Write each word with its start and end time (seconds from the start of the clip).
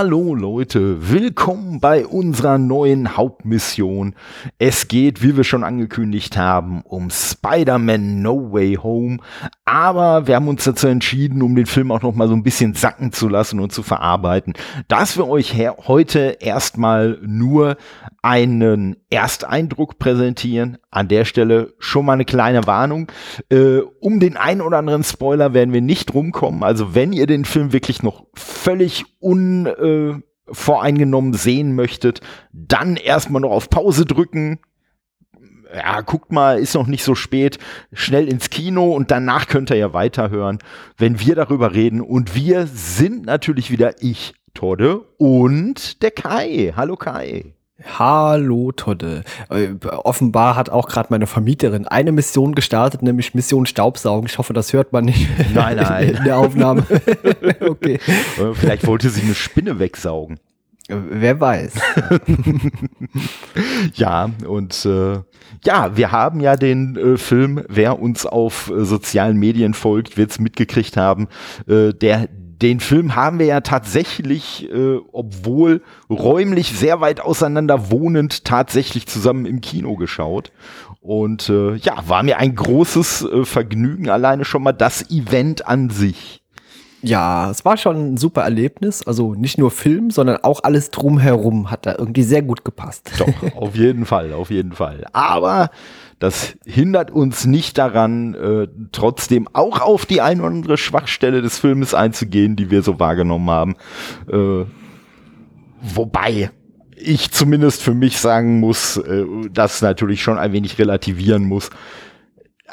għalulu 0.00 0.50
Leute, 0.56 1.10
willkommen 1.10 1.80
bei 1.80 2.06
unserer 2.06 2.56
neuen 2.56 3.18
Hauptmission. 3.18 4.14
Es 4.58 4.88
geht, 4.88 5.22
wie 5.22 5.36
wir 5.36 5.44
schon 5.44 5.62
angekündigt 5.62 6.38
haben, 6.38 6.80
um 6.80 7.10
Spider-Man 7.10 8.22
No 8.22 8.54
Way 8.54 8.78
Home. 8.82 9.18
Aber 9.66 10.26
wir 10.26 10.34
haben 10.34 10.48
uns 10.48 10.64
dazu 10.64 10.86
entschieden, 10.86 11.42
um 11.42 11.56
den 11.56 11.66
Film 11.66 11.92
auch 11.92 12.00
noch 12.00 12.14
mal 12.14 12.26
so 12.26 12.32
ein 12.32 12.42
bisschen 12.42 12.72
sacken 12.72 13.12
zu 13.12 13.28
lassen 13.28 13.60
und 13.60 13.70
zu 13.70 13.82
verarbeiten, 13.82 14.54
dass 14.88 15.18
wir 15.18 15.28
euch 15.28 15.52
heute 15.86 16.38
erstmal 16.40 17.18
nur 17.20 17.76
einen 18.22 18.96
Ersteindruck 19.10 19.98
präsentieren. 19.98 20.78
An 20.90 21.08
der 21.08 21.26
Stelle 21.26 21.74
schon 21.78 22.06
mal 22.06 22.14
eine 22.14 22.24
kleine 22.24 22.66
Warnung. 22.66 23.12
Äh, 23.50 23.80
um 24.00 24.20
den 24.20 24.38
einen 24.38 24.62
oder 24.62 24.78
anderen 24.78 25.04
Spoiler 25.04 25.52
werden 25.52 25.74
wir 25.74 25.82
nicht 25.82 26.14
rumkommen. 26.14 26.62
Also 26.62 26.94
wenn 26.94 27.12
ihr 27.12 27.26
den 27.26 27.44
Film 27.44 27.74
wirklich 27.74 28.02
noch 28.02 28.24
völlig 28.32 29.04
unvoreingenommen 29.20 30.22
äh, 30.22 30.35
sehen 31.34 31.74
möchtet, 31.74 32.20
dann 32.52 32.96
erstmal 32.96 33.42
noch 33.42 33.50
auf 33.50 33.70
Pause 33.70 34.04
drücken. 34.04 34.60
Ja, 35.74 36.00
guckt 36.00 36.30
mal, 36.30 36.58
ist 36.58 36.74
noch 36.74 36.86
nicht 36.86 37.02
so 37.02 37.14
spät, 37.14 37.58
schnell 37.92 38.28
ins 38.28 38.50
Kino 38.50 38.92
und 38.92 39.10
danach 39.10 39.48
könnt 39.48 39.70
ihr 39.70 39.76
ja 39.76 39.92
weiterhören, 39.92 40.58
wenn 40.96 41.18
wir 41.18 41.34
darüber 41.34 41.74
reden. 41.74 42.00
Und 42.00 42.34
wir 42.34 42.66
sind 42.66 43.26
natürlich 43.26 43.70
wieder 43.70 44.00
ich, 44.00 44.34
Todde 44.54 45.00
und 45.18 46.02
der 46.02 46.12
Kai. 46.12 46.72
Hallo 46.76 46.96
Kai. 46.96 47.55
Hallo 47.84 48.72
Todde. 48.72 49.22
Äh, 49.50 49.68
offenbar 49.84 50.56
hat 50.56 50.70
auch 50.70 50.88
gerade 50.88 51.08
meine 51.10 51.26
Vermieterin 51.26 51.86
eine 51.86 52.10
Mission 52.10 52.54
gestartet, 52.54 53.02
nämlich 53.02 53.34
Mission 53.34 53.66
Staubsaugen. 53.66 54.26
Ich 54.28 54.38
hoffe, 54.38 54.54
das 54.54 54.72
hört 54.72 54.92
man 54.92 55.04
nicht 55.04 55.28
nein, 55.54 55.76
nein. 55.76 56.08
in 56.16 56.24
der 56.24 56.38
Aufnahme. 56.38 56.86
okay. 57.60 58.00
Äh, 58.38 58.54
vielleicht 58.54 58.86
wollte 58.86 59.10
sie 59.10 59.22
eine 59.22 59.34
Spinne 59.34 59.78
wegsaugen. 59.78 60.38
Äh, 60.88 60.96
wer 61.10 61.38
weiß. 61.38 61.74
ja, 63.94 64.30
und 64.46 64.86
äh, 64.86 65.18
ja, 65.64 65.96
wir 65.96 66.12
haben 66.12 66.40
ja 66.40 66.56
den 66.56 66.96
äh, 66.96 67.16
Film, 67.18 67.62
wer 67.68 68.00
uns 68.00 68.24
auf 68.24 68.70
äh, 68.70 68.84
sozialen 68.84 69.36
Medien 69.36 69.74
folgt, 69.74 70.16
wird 70.16 70.30
es 70.30 70.38
mitgekriegt 70.38 70.96
haben, 70.96 71.28
der 71.66 72.28
den 72.62 72.80
Film 72.80 73.16
haben 73.16 73.38
wir 73.38 73.46
ja 73.46 73.60
tatsächlich, 73.60 74.70
äh, 74.72 74.98
obwohl 75.12 75.82
räumlich 76.08 76.76
sehr 76.76 77.00
weit 77.00 77.20
auseinander 77.20 77.90
wohnend, 77.90 78.44
tatsächlich 78.44 79.06
zusammen 79.06 79.46
im 79.46 79.60
Kino 79.60 79.96
geschaut. 79.96 80.52
Und 81.00 81.48
äh, 81.48 81.74
ja, 81.76 82.08
war 82.08 82.22
mir 82.22 82.38
ein 82.38 82.54
großes 82.54 83.22
äh, 83.22 83.44
Vergnügen, 83.44 84.08
alleine 84.08 84.44
schon 84.44 84.62
mal 84.62 84.72
das 84.72 85.10
Event 85.10 85.66
an 85.66 85.90
sich. 85.90 86.42
Ja, 87.06 87.50
es 87.52 87.64
war 87.64 87.76
schon 87.76 88.14
ein 88.14 88.16
super 88.16 88.42
Erlebnis. 88.42 89.06
Also 89.06 89.34
nicht 89.34 89.58
nur 89.58 89.70
Film, 89.70 90.10
sondern 90.10 90.38
auch 90.42 90.64
alles 90.64 90.90
drumherum 90.90 91.70
hat 91.70 91.86
da 91.86 91.94
irgendwie 91.96 92.24
sehr 92.24 92.42
gut 92.42 92.64
gepasst. 92.64 93.12
Doch, 93.18 93.56
auf 93.56 93.76
jeden 93.76 94.06
Fall, 94.06 94.32
auf 94.32 94.50
jeden 94.50 94.72
Fall. 94.72 95.06
Aber 95.12 95.70
das 96.18 96.56
hindert 96.66 97.12
uns 97.12 97.46
nicht 97.46 97.78
daran, 97.78 98.34
äh, 98.34 98.68
trotzdem 98.90 99.48
auch 99.52 99.80
auf 99.80 100.04
die 100.04 100.20
ein 100.20 100.40
oder 100.40 100.48
andere 100.48 100.78
Schwachstelle 100.78 101.42
des 101.42 101.60
Filmes 101.60 101.94
einzugehen, 101.94 102.56
die 102.56 102.72
wir 102.72 102.82
so 102.82 102.98
wahrgenommen 102.98 103.50
haben. 103.50 103.76
Äh, 104.28 104.64
wobei 105.82 106.50
ich 106.96 107.30
zumindest 107.30 107.82
für 107.82 107.94
mich 107.94 108.18
sagen 108.18 108.58
muss, 108.58 108.96
äh, 108.96 109.24
das 109.52 109.80
natürlich 109.80 110.22
schon 110.22 110.38
ein 110.38 110.52
wenig 110.52 110.76
relativieren 110.80 111.44
muss. 111.44 111.70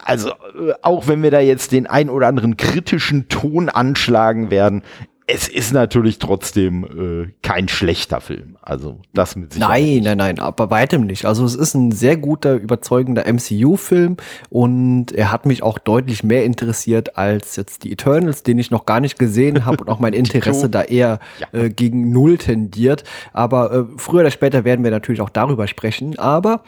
Also, 0.04 0.30
äh, 0.30 0.74
auch 0.82 1.08
wenn 1.08 1.24
wir 1.24 1.32
da 1.32 1.40
jetzt 1.40 1.72
den 1.72 1.88
ein 1.88 2.10
oder 2.10 2.28
anderen 2.28 2.58
kritischen 2.58 3.30
Ton 3.30 3.70
anschlagen 3.70 4.52
werden, 4.52 4.84
es 5.26 5.48
ist 5.48 5.72
natürlich 5.72 6.20
trotzdem 6.20 6.84
äh, 6.84 7.32
kein 7.42 7.70
schlechter 7.70 8.20
Film. 8.20 8.58
Also 8.62 9.00
das 9.14 9.36
mit 9.36 9.54
Sicherheit. 9.54 9.82
Nein, 9.82 10.04
nein, 10.04 10.18
nein, 10.18 10.40
aber 10.40 10.70
weitem 10.70 11.06
nicht. 11.06 11.26
Also 11.26 11.46
es 11.46 11.56
ist 11.56 11.74
ein 11.76 11.92
sehr 11.92 12.18
guter, 12.18 12.56
überzeugender 12.56 13.24
MCU-Film 13.32 14.18
und 14.50 15.12
er 15.14 15.32
hat 15.32 15.46
mich 15.46 15.64
auch 15.64 15.80
deutlich 15.80 16.24
mehr 16.24 16.44
interessiert 16.44 17.18
als 17.18 17.56
jetzt 17.56 17.86
die 17.86 17.94
Eternals, 17.94 18.44
den 18.44 18.60
ich 18.60 18.70
noch 18.70 18.86
gar 18.86 19.00
nicht 19.00 19.18
gesehen 19.18 19.66
habe 19.66 19.78
und 19.84 19.90
auch 19.90 20.00
mein 20.00 20.14
Interesse 20.14 20.70
da 20.70 20.82
eher 20.82 21.20
ja. 21.40 21.60
äh, 21.60 21.70
gegen 21.70 22.12
Null 22.12 22.38
tendiert. 22.38 23.04
Aber 23.32 23.72
äh, 23.72 23.84
früher 23.98 24.22
oder 24.22 24.32
später 24.32 24.66
werden 24.66 24.84
wir 24.84 24.92
natürlich 24.92 25.22
auch 25.22 25.30
darüber 25.30 25.68
sprechen. 25.68 26.20
Aber 26.20 26.64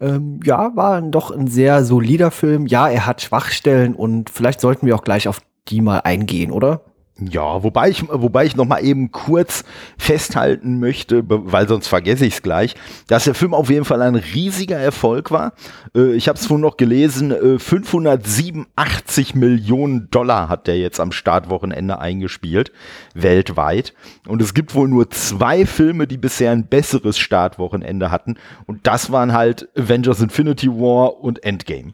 ähm, 0.00 0.40
ja, 0.44 0.74
war 0.76 1.00
doch 1.02 1.30
ein 1.30 1.46
sehr 1.46 1.84
solider 1.84 2.30
Film. 2.30 2.66
Ja, 2.66 2.88
er 2.88 3.06
hat 3.06 3.22
Schwachstellen 3.22 3.94
und 3.94 4.30
vielleicht 4.30 4.60
sollten 4.60 4.86
wir 4.86 4.94
auch 4.94 5.04
gleich 5.04 5.28
auf 5.28 5.40
die 5.68 5.80
mal 5.80 6.00
eingehen, 6.00 6.50
oder? 6.50 6.82
Ja, 7.20 7.62
wobei 7.62 7.90
ich, 7.90 8.08
wobei 8.08 8.46
ich 8.46 8.56
noch 8.56 8.78
eben 8.80 9.12
kurz 9.12 9.64
festhalten 9.98 10.78
möchte, 10.78 11.22
weil 11.26 11.68
sonst 11.68 11.86
vergesse 11.88 12.24
ich 12.24 12.34
es 12.34 12.42
gleich, 12.42 12.74
dass 13.08 13.24
der 13.24 13.34
Film 13.34 13.52
auf 13.52 13.68
jeden 13.68 13.84
Fall 13.84 14.00
ein 14.00 14.14
riesiger 14.14 14.78
Erfolg 14.78 15.30
war. 15.30 15.52
Äh, 15.94 16.14
ich 16.14 16.28
habe 16.28 16.38
es 16.38 16.46
vorhin 16.46 16.62
noch 16.62 16.78
gelesen, 16.78 17.58
587 17.58 19.34
äh, 19.34 19.38
Millionen 19.38 20.08
Dollar 20.10 20.48
hat 20.48 20.66
der 20.66 20.78
jetzt 20.78 20.98
am 20.98 21.12
Startwochenende 21.12 21.98
eingespielt, 21.98 22.72
weltweit. 23.14 23.92
Und 24.26 24.40
es 24.40 24.54
gibt 24.54 24.74
wohl 24.74 24.88
nur 24.88 25.10
zwei 25.10 25.66
Filme, 25.66 26.06
die 26.06 26.16
bisher 26.16 26.52
ein 26.52 26.68
besseres 26.68 27.18
Startwochenende 27.18 28.10
hatten. 28.10 28.36
Und 28.66 28.86
das 28.86 29.12
waren 29.12 29.34
halt 29.34 29.68
Avengers 29.76 30.20
Infinity 30.20 30.68
War 30.68 31.20
und 31.20 31.44
Endgame. 31.44 31.92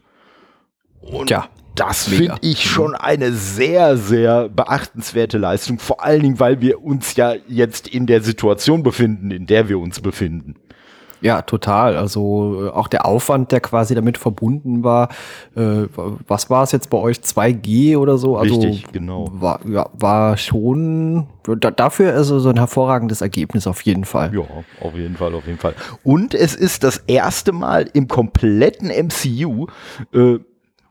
Und 1.01 1.29
ja 1.29 1.49
das 1.79 2.05
finde 2.05 2.35
ich 2.41 2.63
schon 2.63 2.95
eine 2.95 3.31
sehr, 3.33 3.97
sehr 3.97 4.49
beachtenswerte 4.49 5.37
Leistung. 5.37 5.79
Vor 5.79 6.03
allen 6.03 6.21
Dingen, 6.21 6.39
weil 6.39 6.59
wir 6.61 6.83
uns 6.83 7.15
ja 7.15 7.35
jetzt 7.47 7.87
in 7.87 8.07
der 8.07 8.21
Situation 8.21 8.83
befinden, 8.83 9.31
in 9.31 9.45
der 9.45 9.69
wir 9.69 9.79
uns 9.79 9.99
befinden. 10.01 10.55
Ja, 11.21 11.41
total. 11.41 11.97
Also 11.97 12.67
äh, 12.67 12.69
auch 12.69 12.87
der 12.87 13.05
Aufwand, 13.05 13.51
der 13.51 13.59
quasi 13.59 13.95
damit 13.95 14.17
verbunden 14.17 14.83
war. 14.83 15.09
Äh, 15.55 15.87
was 16.27 16.49
war 16.49 16.63
es 16.63 16.71
jetzt 16.71 16.89
bei 16.89 16.97
euch? 16.97 17.17
2G 17.17 17.97
oder 17.97 18.17
so? 18.17 18.37
Also 18.37 18.55
Richtig, 18.55 18.91
genau. 18.91 19.29
War, 19.33 19.59
ja, 19.67 19.89
war 19.93 20.37
schon 20.37 21.27
da, 21.55 21.71
dafür 21.71 22.13
also 22.13 22.39
so 22.39 22.49
ein 22.49 22.57
hervorragendes 22.57 23.21
Ergebnis 23.21 23.67
auf 23.67 23.81
jeden 23.81 24.05
Fall. 24.05 24.33
Ja, 24.33 24.41
auf 24.81 24.95
jeden 24.95 25.15
Fall, 25.15 25.33
auf 25.33 25.47
jeden 25.47 25.59
Fall. 25.59 25.73
Und 26.03 26.33
es 26.33 26.53
ist 26.55 26.83
das 26.83 26.97
erste 27.07 27.51
Mal 27.51 27.89
im 27.93 28.07
kompletten 28.07 28.89
MCU, 28.89 29.67
äh, 30.13 30.39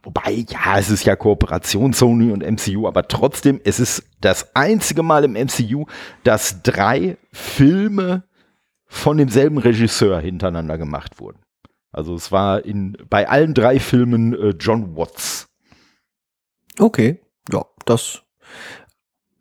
Wobei, 0.06 0.46
ja, 0.48 0.78
es 0.78 0.88
ist 0.88 1.04
ja 1.04 1.16
Kooperation 1.16 1.92
Sony 1.92 2.30
und 2.30 2.44
MCU, 2.48 2.86
aber 2.86 3.08
trotzdem, 3.08 3.60
es 3.64 3.80
ist 3.80 4.04
das 4.20 4.54
einzige 4.54 5.02
Mal 5.02 5.24
im 5.24 5.32
MCU, 5.32 5.86
dass 6.22 6.62
drei 6.62 7.16
Filme 7.32 8.22
von 8.86 9.16
demselben 9.16 9.58
Regisseur 9.58 10.20
hintereinander 10.20 10.78
gemacht 10.78 11.18
wurden. 11.18 11.40
Also 11.90 12.14
es 12.14 12.30
war 12.30 12.64
in, 12.64 12.96
bei 13.10 13.28
allen 13.28 13.52
drei 13.52 13.80
Filmen 13.80 14.32
äh, 14.32 14.54
John 14.60 14.96
Watts. 14.96 15.48
Okay, 16.78 17.20
ja, 17.50 17.64
das, 17.84 18.22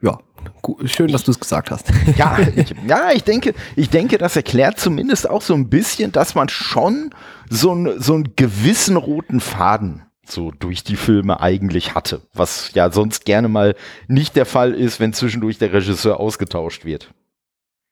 ja, 0.01 0.17
schön, 0.85 1.11
dass 1.11 1.25
du 1.25 1.31
es 1.31 1.39
gesagt 1.39 1.69
hast. 1.69 1.91
Ja, 2.17 2.39
ich, 2.39 2.73
ja, 2.87 3.11
ich 3.13 3.23
denke, 3.23 3.53
ich 3.75 3.91
denke, 3.91 4.17
das 4.17 4.35
erklärt 4.35 4.79
zumindest 4.79 5.29
auch 5.29 5.43
so 5.43 5.53
ein 5.53 5.69
bisschen, 5.69 6.11
dass 6.11 6.33
man 6.33 6.49
schon 6.49 7.13
so, 7.51 7.71
ein, 7.71 8.01
so 8.01 8.15
einen 8.15 8.35
gewissen 8.35 8.97
roten 8.97 9.39
Faden 9.41 10.04
so 10.30 10.52
durch 10.52 10.84
die 10.84 10.96
Filme 10.96 11.40
eigentlich 11.40 11.96
hatte. 11.96 12.22
Was 12.34 12.74
ja 12.74 12.92
sonst 12.92 13.25
gerne 13.25 13.48
mal 13.48 13.75
nicht 14.07 14.36
der 14.36 14.45
Fall 14.45 14.74
ist, 14.74 15.00
wenn 15.00 15.13
zwischendurch 15.13 15.57
der 15.57 15.74
Regisseur 15.74 16.19
ausgetauscht 16.19 16.86
wird. 16.86 17.12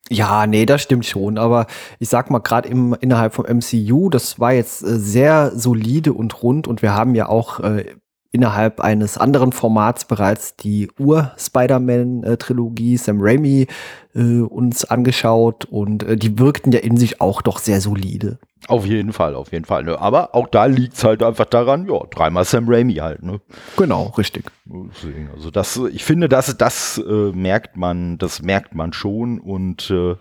Ja, 0.09 0.47
nee, 0.47 0.65
das 0.65 0.81
stimmt 0.81 1.05
schon. 1.05 1.37
Aber 1.37 1.65
ich 1.99 2.09
sag 2.09 2.29
mal, 2.29 2.39
gerade 2.39 2.67
innerhalb 2.69 3.33
vom 3.33 3.45
MCU, 3.45 4.09
das 4.09 4.39
war 4.39 4.53
jetzt 4.53 4.83
äh, 4.83 4.99
sehr 4.99 5.51
solide 5.55 6.13
und 6.13 6.43
rund 6.43 6.67
und 6.67 6.81
wir 6.81 6.93
haben 6.93 7.15
ja 7.15 7.29
auch 7.29 7.59
äh, 7.61 7.95
innerhalb 8.33 8.81
eines 8.81 9.17
anderen 9.17 9.51
Formats 9.53 10.05
bereits 10.05 10.57
die 10.57 10.89
Ur-Spider-Man-Trilogie 10.99 12.97
Sam 12.97 13.19
Raimi 13.21 13.67
äh, 14.15 14.39
uns 14.39 14.85
angeschaut 14.85 15.65
und 15.65 16.01
äh, 16.03 16.17
die 16.17 16.39
wirkten 16.39 16.71
ja 16.71 16.79
in 16.79 16.97
sich 16.97 17.21
auch 17.21 17.43
doch 17.43 17.59
sehr 17.59 17.79
solide. 17.79 18.39
Auf 18.67 18.87
jeden 18.87 19.13
Fall, 19.13 19.35
auf 19.35 19.51
jeden 19.51 19.65
Fall. 19.65 19.83
Ne? 19.83 19.99
Aber 19.99 20.33
auch 20.33 20.47
da 20.47 20.65
liegt 20.65 20.95
es 20.95 21.03
halt 21.03 21.21
einfach 21.21 21.45
daran, 21.45 21.87
ja, 21.87 21.99
dreimal 22.09 22.43
Sam 22.43 22.65
Raimi 22.67 22.95
halt. 22.95 23.21
Ne? 23.21 23.39
Genau, 23.77 24.13
richtig. 24.17 24.45
Deswegen, 24.65 25.29
also 25.31 25.51
das, 25.51 25.77
ich 25.91 26.03
finde, 26.03 26.27
das, 26.27 26.57
das 26.57 26.97
äh, 26.97 27.31
merkt 27.33 27.77
man, 27.77 28.17
das 28.17 28.41
merkt 28.41 28.73
man 28.73 28.93
schon 28.93 29.39
und 29.39 29.91
äh, 29.91 30.15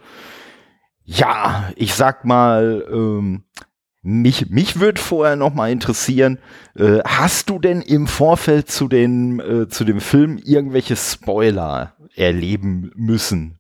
ja, 1.05 1.71
ich 1.77 1.95
sag 1.95 2.25
mal, 2.27 2.85
ähm, 2.93 3.45
mich, 4.03 4.51
mich 4.51 4.81
würde 4.81 5.01
vorher 5.01 5.37
noch 5.37 5.55
mal 5.55 5.71
interessieren, 5.71 6.39
äh, 6.77 6.99
hast 7.05 7.49
du 7.49 7.59
denn 7.59 7.81
im 7.81 8.07
Vorfeld 8.07 8.71
zu, 8.71 8.89
den, 8.89 9.41
äh, 9.41 9.69
zu 9.69 9.85
dem 9.85 10.01
Film 10.01 10.39
irgendwelche 10.45 10.97
Spoiler 10.97 11.95
erleben 12.17 12.91
müssen? 12.97 13.59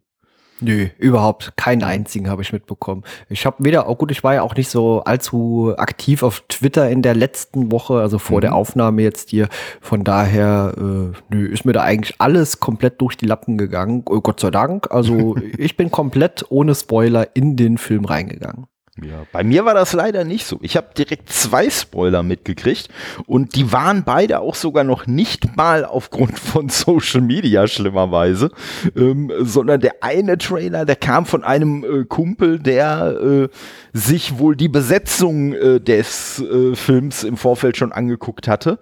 Nö, 0.62 0.88
überhaupt 0.98 1.56
keinen 1.56 1.82
einzigen 1.82 2.30
habe 2.30 2.42
ich 2.42 2.52
mitbekommen. 2.52 3.02
Ich 3.28 3.46
habe 3.46 3.64
weder, 3.64 3.88
oh 3.88 3.96
gut, 3.96 4.12
ich 4.12 4.22
war 4.22 4.34
ja 4.34 4.42
auch 4.42 4.54
nicht 4.54 4.70
so 4.70 5.02
allzu 5.02 5.74
aktiv 5.76 6.22
auf 6.22 6.44
Twitter 6.48 6.88
in 6.88 7.02
der 7.02 7.16
letzten 7.16 7.72
Woche, 7.72 7.94
also 7.94 8.18
vor 8.18 8.36
mhm. 8.38 8.42
der 8.42 8.54
Aufnahme 8.54 9.02
jetzt 9.02 9.30
hier. 9.30 9.48
Von 9.80 10.04
daher, 10.04 10.74
äh, 10.76 11.34
nö, 11.34 11.46
ist 11.46 11.64
mir 11.64 11.72
da 11.72 11.82
eigentlich 11.82 12.20
alles 12.20 12.60
komplett 12.60 13.00
durch 13.00 13.16
die 13.16 13.26
Lappen 13.26 13.58
gegangen. 13.58 14.04
Oh, 14.08 14.20
Gott 14.20 14.38
sei 14.38 14.52
Dank. 14.52 14.88
Also 14.92 15.36
ich 15.58 15.76
bin 15.76 15.90
komplett 15.90 16.46
ohne 16.48 16.76
Spoiler 16.76 17.34
in 17.34 17.56
den 17.56 17.76
Film 17.76 18.04
reingegangen. 18.04 18.66
Ja, 19.00 19.24
bei 19.32 19.42
mir 19.42 19.64
war 19.64 19.72
das 19.72 19.94
leider 19.94 20.22
nicht 20.22 20.44
so. 20.44 20.58
Ich 20.60 20.76
habe 20.76 20.88
direkt 20.94 21.30
zwei 21.32 21.70
Spoiler 21.70 22.22
mitgekriegt 22.22 22.90
und 23.24 23.54
die 23.54 23.72
waren 23.72 24.04
beide 24.04 24.40
auch 24.40 24.54
sogar 24.54 24.84
noch 24.84 25.06
nicht 25.06 25.56
mal 25.56 25.86
aufgrund 25.86 26.38
von 26.38 26.68
Social 26.68 27.22
Media 27.22 27.66
schlimmerweise, 27.66 28.50
ähm, 28.94 29.32
sondern 29.40 29.80
der 29.80 30.02
eine 30.02 30.36
Trailer, 30.36 30.84
der 30.84 30.96
kam 30.96 31.24
von 31.24 31.42
einem 31.42 31.84
äh, 31.84 32.04
Kumpel, 32.04 32.58
der 32.58 33.16
äh, 33.18 33.48
sich 33.94 34.38
wohl 34.38 34.56
die 34.56 34.68
Besetzung 34.68 35.54
äh, 35.54 35.80
des 35.80 36.40
äh, 36.40 36.74
Films 36.74 37.24
im 37.24 37.38
Vorfeld 37.38 37.78
schon 37.78 37.92
angeguckt 37.92 38.46
hatte 38.46 38.78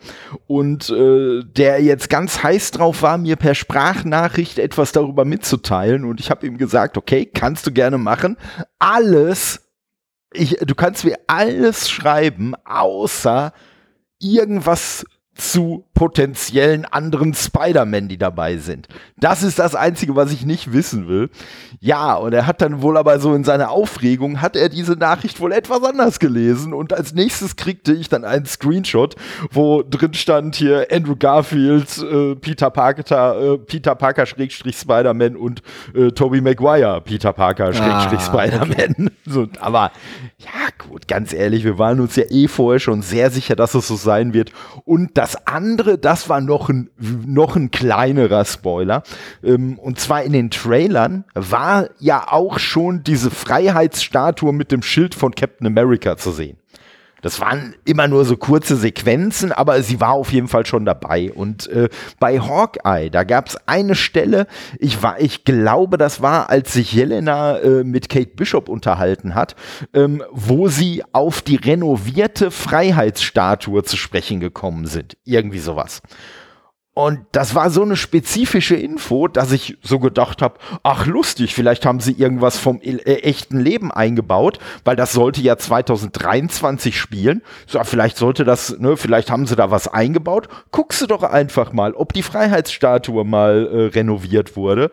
und 0.48 0.90
äh, 0.90 1.44
der 1.44 1.84
jetzt 1.84 2.10
ganz 2.10 2.42
heiß 2.42 2.72
drauf 2.72 3.02
war, 3.02 3.16
mir 3.16 3.36
per 3.36 3.54
Sprachnachricht 3.54 4.58
etwas 4.58 4.90
darüber 4.90 5.24
mitzuteilen 5.24 6.04
und 6.04 6.18
ich 6.18 6.32
habe 6.32 6.48
ihm 6.48 6.58
gesagt, 6.58 6.98
okay, 6.98 7.26
kannst 7.32 7.64
du 7.68 7.70
gerne 7.70 7.96
machen. 7.96 8.36
Alles 8.80 9.69
ich, 10.32 10.56
du 10.60 10.74
kannst 10.74 11.04
mir 11.04 11.18
alles 11.26 11.88
schreiben, 11.90 12.54
außer 12.64 13.52
irgendwas 14.18 15.04
zu 15.34 15.84
potenziellen 16.00 16.87
anderen 16.87 17.35
Spider-Man, 17.35 18.08
die 18.08 18.17
dabei 18.17 18.56
sind. 18.56 18.88
Das 19.19 19.43
ist 19.43 19.58
das 19.58 19.75
Einzige, 19.75 20.17
was 20.17 20.32
ich 20.32 20.47
nicht 20.47 20.73
wissen 20.73 21.08
will. 21.08 21.29
Ja, 21.79 22.14
und 22.14 22.32
er 22.32 22.47
hat 22.47 22.62
dann 22.62 22.81
wohl 22.81 22.97
aber 22.97 23.20
so 23.20 23.35
in 23.35 23.44
seiner 23.44 23.70
Aufregung, 23.70 24.41
hat 24.41 24.56
er 24.56 24.70
diese 24.70 24.94
Nachricht 24.94 25.41
wohl 25.41 25.52
etwas 25.52 25.85
anders 25.85 26.19
gelesen 26.19 26.73
und 26.73 26.94
als 26.94 27.12
nächstes 27.12 27.56
kriegte 27.56 27.93
ich 27.93 28.08
dann 28.08 28.25
einen 28.25 28.47
Screenshot, 28.47 29.14
wo 29.50 29.82
drin 29.82 30.14
stand 30.14 30.56
hier 30.56 30.87
Andrew 30.91 31.17
Garfield, 31.19 31.99
äh, 31.99 32.35
Peter 32.35 32.70
Parker, 32.70 33.55
äh, 33.55 33.58
Peter 33.58 33.94
Parker 33.94 34.25
Schrägstrich 34.25 34.79
Spider-Man 34.79 35.37
und 35.37 35.61
äh, 35.94 36.12
Tobey 36.12 36.41
Maguire, 36.41 37.02
Peter 37.02 37.35
Parker 37.35 37.75
Schrägstrich 37.75 38.20
ah, 38.20 38.25
Spider-Man. 38.25 38.91
Okay. 38.91 39.08
So, 39.26 39.47
aber 39.61 39.93
ja 40.38 40.49
gut, 40.88 41.06
ganz 41.06 41.32
ehrlich, 41.32 41.62
wir 41.62 41.79
waren 41.79 42.00
uns 42.00 42.17
ja 42.17 42.25
eh 42.31 42.49
vorher 42.49 42.81
schon 42.81 43.02
sehr 43.02 43.31
sicher, 43.31 43.55
dass 43.55 43.75
es 43.75 43.87
so 43.87 43.94
sein 43.94 44.35
wird 44.35 44.50
und 44.85 45.17
das 45.17 45.47
andere, 45.47 45.89
das 45.98 46.28
war 46.28 46.40
noch 46.40 46.69
ein, 46.69 46.90
noch 46.98 47.56
ein 47.56 47.70
kleinerer 47.70 48.44
Spoiler. 48.44 49.02
Ähm, 49.42 49.78
und 49.78 49.98
zwar 49.98 50.22
in 50.22 50.32
den 50.32 50.50
Trailern 50.50 51.25
war 51.34 51.88
ja 51.98 52.26
auch 52.31 52.58
schon 52.58 53.02
diese 53.02 53.31
Freiheitsstatue 53.31 54.52
mit 54.52 54.72
dem 54.72 54.82
Schild 54.82 55.14
von 55.14 55.34
Captain 55.34 55.66
America 55.66 56.16
zu 56.16 56.31
sehen. 56.31 56.59
Das 57.22 57.40
waren 57.40 57.75
immer 57.84 58.08
nur 58.08 58.25
so 58.25 58.37
kurze 58.37 58.76
Sequenzen, 58.76 59.52
aber 59.52 59.82
sie 59.82 60.00
war 60.00 60.12
auf 60.12 60.32
jeden 60.32 60.49
Fall 60.49 60.67
schon 60.67 60.84
dabei. 60.84 61.32
Und 61.32 61.69
äh, 61.69 61.88
bei 62.19 62.40
Hawkeye, 62.40 63.11
da 63.11 63.25
gab 63.25 63.49
es 63.49 63.56
eine 63.67 63.94
Stelle, 63.94 64.46
ich, 64.78 65.02
war, 65.02 65.20
ich 65.20 65.44
glaube, 65.44 65.99
das 65.99 66.22
war, 66.22 66.50
als 66.50 66.72
sich 66.72 66.93
Jelena 66.93 67.58
äh, 67.58 67.84
mit 67.84 68.08
Kate 68.08 68.31
Bishop 68.34 68.69
unterhalten 68.69 69.34
hat, 69.34 69.56
ähm, 69.94 70.22
wo 70.31 70.69
sie 70.69 71.02
auf 71.12 71.43
die 71.43 71.56
renovierte 71.56 72.50
Freiheitsstatue 72.50 73.82
zu 73.82 73.96
sprechen 73.96 74.40
gekommen 74.40 74.87
sind. 74.87 75.16
Irgendwie 75.25 75.58
sowas. 75.58 76.02
Und 77.00 77.20
das 77.32 77.55
war 77.55 77.70
so 77.70 77.81
eine 77.81 77.97
spezifische 77.97 78.76
Info, 78.76 79.26
dass 79.26 79.52
ich 79.52 79.79
so 79.81 79.99
gedacht 79.99 80.43
habe, 80.43 80.58
ach 80.82 81.06
lustig, 81.06 81.55
vielleicht 81.55 81.87
haben 81.87 81.99
sie 81.99 82.12
irgendwas 82.12 82.58
vom 82.58 82.79
äh, 82.82 82.99
echten 82.99 83.58
Leben 83.58 83.91
eingebaut, 83.91 84.58
weil 84.85 84.97
das 84.97 85.12
sollte 85.12 85.41
ja 85.41 85.56
2023 85.56 87.00
spielen. 87.00 87.41
So, 87.67 87.82
vielleicht 87.85 88.19
sollte 88.19 88.44
das, 88.44 88.79
ne, 88.79 88.99
vielleicht 88.99 89.31
haben 89.31 89.47
sie 89.47 89.56
da 89.56 89.70
was 89.70 89.88
eingebaut. 89.88 90.49
Guckst 90.73 91.00
du 91.00 91.06
doch 91.06 91.23
einfach 91.23 91.73
mal, 91.73 91.94
ob 91.94 92.12
die 92.12 92.23
Freiheitsstatue 92.23 93.25
mal 93.25 93.67
äh, 93.67 93.87
renoviert 93.87 94.55
wurde. 94.55 94.91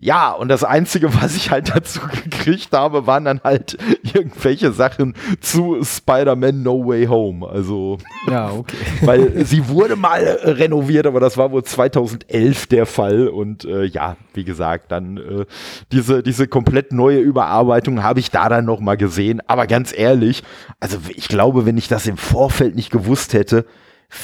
Ja, 0.00 0.30
und 0.30 0.48
das 0.48 0.62
Einzige, 0.62 1.12
was 1.22 1.36
ich 1.36 1.50
halt 1.50 1.74
dazu 1.74 2.00
gekriegt 2.00 2.72
habe, 2.72 3.06
waren 3.06 3.24
dann 3.24 3.40
halt 3.42 3.76
irgendwelche 4.02 4.72
Sachen 4.72 5.14
zu 5.40 5.82
Spider-Man 5.82 6.62
No 6.62 6.86
Way 6.86 7.06
Home. 7.06 7.48
Also, 7.48 7.98
ja, 8.30 8.50
okay. 8.50 8.76
weil 9.02 9.44
sie 9.44 9.68
wurde 9.68 9.96
mal 9.96 10.22
renoviert, 10.22 11.06
aber 11.06 11.20
das 11.20 11.36
war 11.36 11.50
wohl 11.50 11.64
2011 11.64 12.66
der 12.68 12.86
Fall. 12.86 13.28
Und 13.28 13.64
äh, 13.64 13.84
ja, 13.84 14.16
wie 14.34 14.44
gesagt, 14.44 14.92
dann 14.92 15.16
äh, 15.16 15.46
diese, 15.90 16.22
diese 16.22 16.46
komplett 16.46 16.92
neue 16.92 17.18
Überarbeitung 17.18 18.02
habe 18.02 18.20
ich 18.20 18.30
da 18.30 18.48
dann 18.48 18.64
nochmal 18.64 18.96
gesehen. 18.96 19.40
Aber 19.46 19.66
ganz 19.66 19.96
ehrlich, 19.96 20.44
also 20.80 20.98
ich 21.08 21.28
glaube, 21.28 21.66
wenn 21.66 21.76
ich 21.76 21.88
das 21.88 22.06
im 22.06 22.16
Vorfeld 22.16 22.76
nicht 22.76 22.90
gewusst 22.90 23.32
hätte, 23.32 23.66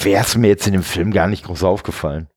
wäre 0.01 0.23
es 0.23 0.37
mir 0.37 0.47
jetzt 0.47 0.67
in 0.67 0.73
dem 0.73 0.83
Film 0.83 1.11
gar 1.11 1.27
nicht 1.27 1.45
groß 1.45 1.63
aufgefallen. 1.63 2.27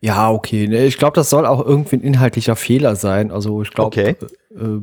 Ja, 0.00 0.30
okay. 0.30 0.64
Ich 0.86 0.98
glaube, 0.98 1.14
das 1.14 1.30
soll 1.30 1.46
auch 1.46 1.64
irgendwie 1.64 1.96
ein 1.96 2.02
inhaltlicher 2.02 2.56
Fehler 2.56 2.96
sein. 2.96 3.30
Also 3.30 3.62
ich 3.62 3.70
glaube, 3.70 3.86
okay. 3.88 4.16
äh, 4.54 4.64
äh 4.64 4.80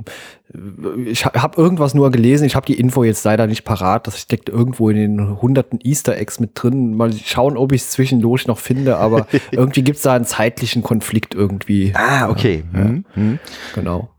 ich 1.05 1.25
habe 1.25 1.61
irgendwas 1.61 1.93
nur 1.93 2.09
gelesen. 2.11 2.45
Ich 2.45 2.55
habe 2.55 2.65
die 2.65 2.79
Info 2.79 3.03
jetzt 3.03 3.23
leider 3.23 3.47
nicht 3.47 3.63
parat. 3.63 4.07
Das 4.07 4.19
steckt 4.19 4.49
irgendwo 4.49 4.89
in 4.89 4.97
den 4.97 5.41
hunderten 5.41 5.79
Easter 5.83 6.17
Eggs 6.17 6.39
mit 6.39 6.51
drin. 6.55 6.95
Mal 6.95 7.13
schauen, 7.13 7.57
ob 7.57 7.71
ich 7.71 7.81
es 7.81 7.91
zwischendurch 7.91 8.47
noch 8.47 8.57
finde. 8.57 8.97
Aber 8.97 9.27
irgendwie 9.51 9.83
gibt 9.83 9.97
es 9.97 10.03
da 10.03 10.13
einen 10.13 10.25
zeitlichen 10.25 10.81
Konflikt 10.81 11.35
irgendwie. 11.35 11.93
Ah, 11.95 12.29
okay. 12.29 12.63
Mhm. 12.71 13.05
Mhm. 13.15 13.39
Genau. 13.75 14.09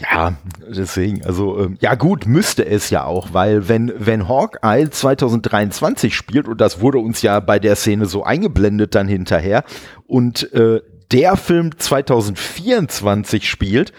Ja, 0.00 0.36
deswegen, 0.68 1.24
also 1.24 1.58
ähm, 1.58 1.76
ja 1.80 1.96
gut, 1.96 2.26
müsste 2.26 2.64
es 2.64 2.88
ja 2.90 3.04
auch, 3.04 3.32
weil 3.32 3.68
wenn, 3.68 3.92
wenn 3.96 4.28
Hawkeye 4.28 4.88
2023 4.88 6.14
spielt, 6.14 6.46
und 6.46 6.60
das 6.60 6.80
wurde 6.80 6.98
uns 6.98 7.20
ja 7.22 7.40
bei 7.40 7.58
der 7.58 7.74
Szene 7.74 8.06
so 8.06 8.22
eingeblendet 8.22 8.94
dann 8.94 9.08
hinterher, 9.08 9.64
und 10.06 10.52
äh, 10.52 10.80
der 11.10 11.36
Film 11.36 11.76
2024 11.76 13.48
spielt 13.48 13.92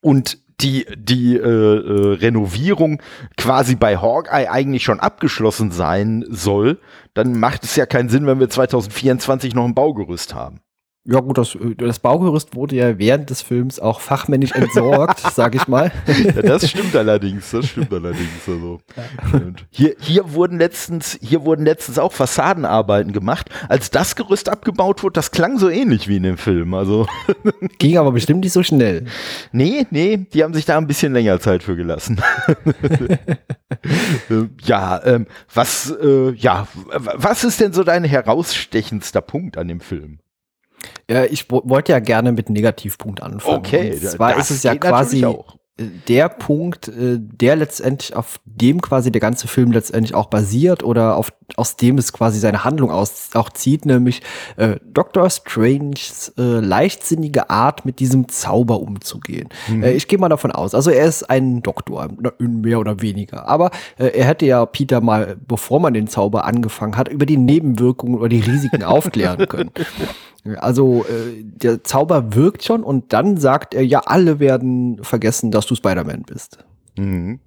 und 0.00 0.38
die, 0.60 0.86
die 0.96 1.36
äh, 1.36 1.40
äh, 1.40 2.14
Renovierung 2.16 3.00
quasi 3.36 3.76
bei 3.76 3.96
Hawkeye 3.96 4.50
eigentlich 4.50 4.82
schon 4.82 5.00
abgeschlossen 5.00 5.70
sein 5.70 6.24
soll, 6.28 6.80
dann 7.14 7.38
macht 7.38 7.64
es 7.64 7.76
ja 7.76 7.86
keinen 7.86 8.08
Sinn, 8.08 8.26
wenn 8.26 8.40
wir 8.40 8.50
2024 8.50 9.54
noch 9.54 9.64
ein 9.64 9.74
Baugerüst 9.74 10.34
haben. 10.34 10.60
Ja 11.10 11.20
gut, 11.20 11.38
das, 11.38 11.56
das 11.78 12.00
Baugerüst 12.00 12.54
wurde 12.54 12.76
ja 12.76 12.98
während 12.98 13.30
des 13.30 13.40
Films 13.40 13.80
auch 13.80 14.00
fachmännisch 14.00 14.52
entsorgt, 14.52 15.20
sag 15.34 15.54
ich 15.54 15.66
mal. 15.66 15.90
Ja, 16.06 16.42
das 16.42 16.68
stimmt 16.68 16.94
allerdings, 16.94 17.50
das 17.50 17.66
stimmt 17.66 17.94
allerdings. 17.94 18.28
Also. 18.46 18.78
Hier, 19.70 19.96
hier, 20.00 20.34
wurden 20.34 20.58
letztens, 20.58 21.18
hier 21.22 21.46
wurden 21.46 21.64
letztens 21.64 21.98
auch 21.98 22.12
Fassadenarbeiten 22.12 23.12
gemacht. 23.12 23.48
Als 23.70 23.90
das 23.90 24.16
Gerüst 24.16 24.50
abgebaut 24.50 25.02
wurde, 25.02 25.14
das 25.14 25.30
klang 25.30 25.58
so 25.58 25.70
ähnlich 25.70 26.08
wie 26.08 26.16
in 26.16 26.24
dem 26.24 26.36
Film. 26.36 26.74
Also. 26.74 27.06
Ging 27.78 27.96
aber 27.96 28.12
bestimmt 28.12 28.40
nicht 28.40 28.52
so 28.52 28.62
schnell. 28.62 29.06
Nee, 29.50 29.86
nee, 29.90 30.26
die 30.30 30.44
haben 30.44 30.52
sich 30.52 30.66
da 30.66 30.76
ein 30.76 30.86
bisschen 30.86 31.14
länger 31.14 31.40
Zeit 31.40 31.62
für 31.62 31.74
gelassen. 31.74 32.20
ja, 34.62 35.02
ähm, 35.06 35.26
was, 35.54 35.90
äh, 35.90 36.32
ja, 36.32 36.68
was 36.92 37.44
ist 37.44 37.60
denn 37.60 37.72
so 37.72 37.82
dein 37.82 38.04
herausstechendster 38.04 39.22
Punkt 39.22 39.56
an 39.56 39.68
dem 39.68 39.80
Film? 39.80 40.18
Ja, 41.10 41.24
ich 41.24 41.50
wollte 41.50 41.92
ja 41.92 42.00
gerne 42.00 42.32
mit 42.32 42.50
Negativpunkt 42.50 43.22
anfangen. 43.22 43.58
Okay, 43.58 43.92
und 43.92 44.02
zwar 44.02 44.36
ist 44.36 44.50
es 44.50 44.62
ja 44.62 44.74
quasi 44.74 45.24
der 45.78 46.28
Punkt, 46.28 46.88
äh, 46.88 47.18
der 47.18 47.56
letztendlich 47.56 48.16
auf 48.16 48.40
dem 48.44 48.80
quasi 48.80 49.12
der 49.12 49.20
ganze 49.20 49.46
Film 49.46 49.70
letztendlich 49.70 50.14
auch 50.14 50.26
basiert 50.26 50.82
oder 50.82 51.16
auf, 51.16 51.32
aus 51.56 51.76
dem 51.76 51.98
es 51.98 52.12
quasi 52.12 52.40
seine 52.40 52.64
Handlung 52.64 52.90
aus, 52.90 53.30
auch 53.34 53.50
zieht, 53.50 53.86
nämlich 53.86 54.22
äh, 54.56 54.76
Doctor 54.84 55.30
Stranges 55.30 56.32
äh, 56.36 56.42
leichtsinnige 56.42 57.48
Art, 57.50 57.84
mit 57.84 58.00
diesem 58.00 58.28
Zauber 58.28 58.80
umzugehen. 58.80 59.48
Mhm. 59.68 59.84
Äh, 59.84 59.92
ich 59.92 60.08
gehe 60.08 60.18
mal 60.18 60.28
davon 60.28 60.50
aus, 60.50 60.74
also 60.74 60.90
er 60.90 61.06
ist 61.06 61.30
ein 61.30 61.62
Doktor, 61.62 62.08
mehr 62.38 62.80
oder 62.80 63.00
weniger, 63.00 63.48
aber 63.48 63.70
äh, 63.98 64.06
er 64.06 64.26
hätte 64.26 64.46
ja 64.46 64.66
Peter 64.66 65.00
mal, 65.00 65.36
bevor 65.46 65.78
man 65.78 65.94
den 65.94 66.08
Zauber 66.08 66.44
angefangen 66.44 66.96
hat, 66.96 67.08
über 67.08 67.24
die 67.24 67.36
Nebenwirkungen 67.36 68.16
oder 68.16 68.28
die 68.28 68.40
Risiken 68.40 68.82
aufklären 68.82 69.46
können. 69.46 69.70
Also 70.56 71.04
äh, 71.04 71.42
der 71.42 71.84
Zauber 71.84 72.34
wirkt 72.34 72.64
schon 72.64 72.82
und 72.82 73.12
dann 73.12 73.36
sagt 73.36 73.74
er, 73.74 73.84
ja, 73.84 74.00
alle 74.00 74.40
werden 74.40 75.02
vergessen, 75.02 75.50
dass 75.50 75.66
du 75.66 75.74
Spider-Man 75.74 76.22
bist. 76.22 76.58
Mhm. 76.96 77.40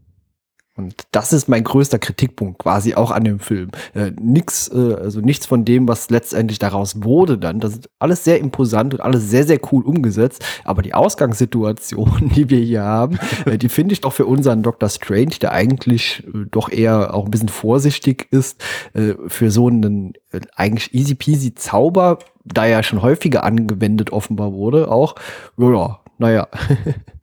Und 0.77 0.95
das 1.11 1.33
ist 1.33 1.49
mein 1.49 1.65
größter 1.65 1.99
Kritikpunkt 1.99 2.59
quasi 2.59 2.95
auch 2.95 3.11
an 3.11 3.25
dem 3.25 3.39
Film. 3.39 3.71
Äh, 3.93 4.11
nix, 4.19 4.69
äh, 4.69 4.95
also 4.95 5.19
nichts 5.19 5.45
von 5.45 5.65
dem, 5.65 5.87
was 5.87 6.09
letztendlich 6.09 6.59
daraus 6.59 7.03
wurde 7.03 7.37
dann. 7.37 7.59
Das 7.59 7.73
ist 7.73 7.89
alles 7.99 8.23
sehr 8.23 8.39
imposant 8.39 8.93
und 8.93 9.01
alles 9.01 9.29
sehr, 9.29 9.43
sehr 9.43 9.59
cool 9.71 9.83
umgesetzt. 9.83 10.45
Aber 10.63 10.81
die 10.81 10.93
Ausgangssituation, 10.93 12.29
die 12.35 12.49
wir 12.49 12.59
hier 12.59 12.83
haben, 12.83 13.19
äh, 13.45 13.57
die 13.57 13.67
finde 13.67 13.93
ich 13.93 14.01
doch 14.01 14.13
für 14.13 14.25
unseren 14.25 14.63
Dr. 14.63 14.87
Strange, 14.87 15.35
der 15.41 15.51
eigentlich 15.51 16.23
äh, 16.25 16.45
doch 16.49 16.69
eher 16.69 17.13
auch 17.13 17.25
ein 17.25 17.31
bisschen 17.31 17.49
vorsichtig 17.49 18.27
ist, 18.31 18.63
äh, 18.93 19.15
für 19.27 19.51
so 19.51 19.67
einen 19.67 20.13
äh, 20.31 20.39
eigentlich 20.55 20.93
easy 20.93 21.15
peasy 21.15 21.53
Zauber, 21.53 22.19
da 22.43 22.65
ja 22.65 22.83
schon 22.83 23.01
häufiger 23.01 23.43
angewendet 23.43 24.11
offenbar 24.11 24.53
wurde, 24.53 24.91
auch, 24.91 25.15
ja, 25.57 26.00
naja. 26.21 26.47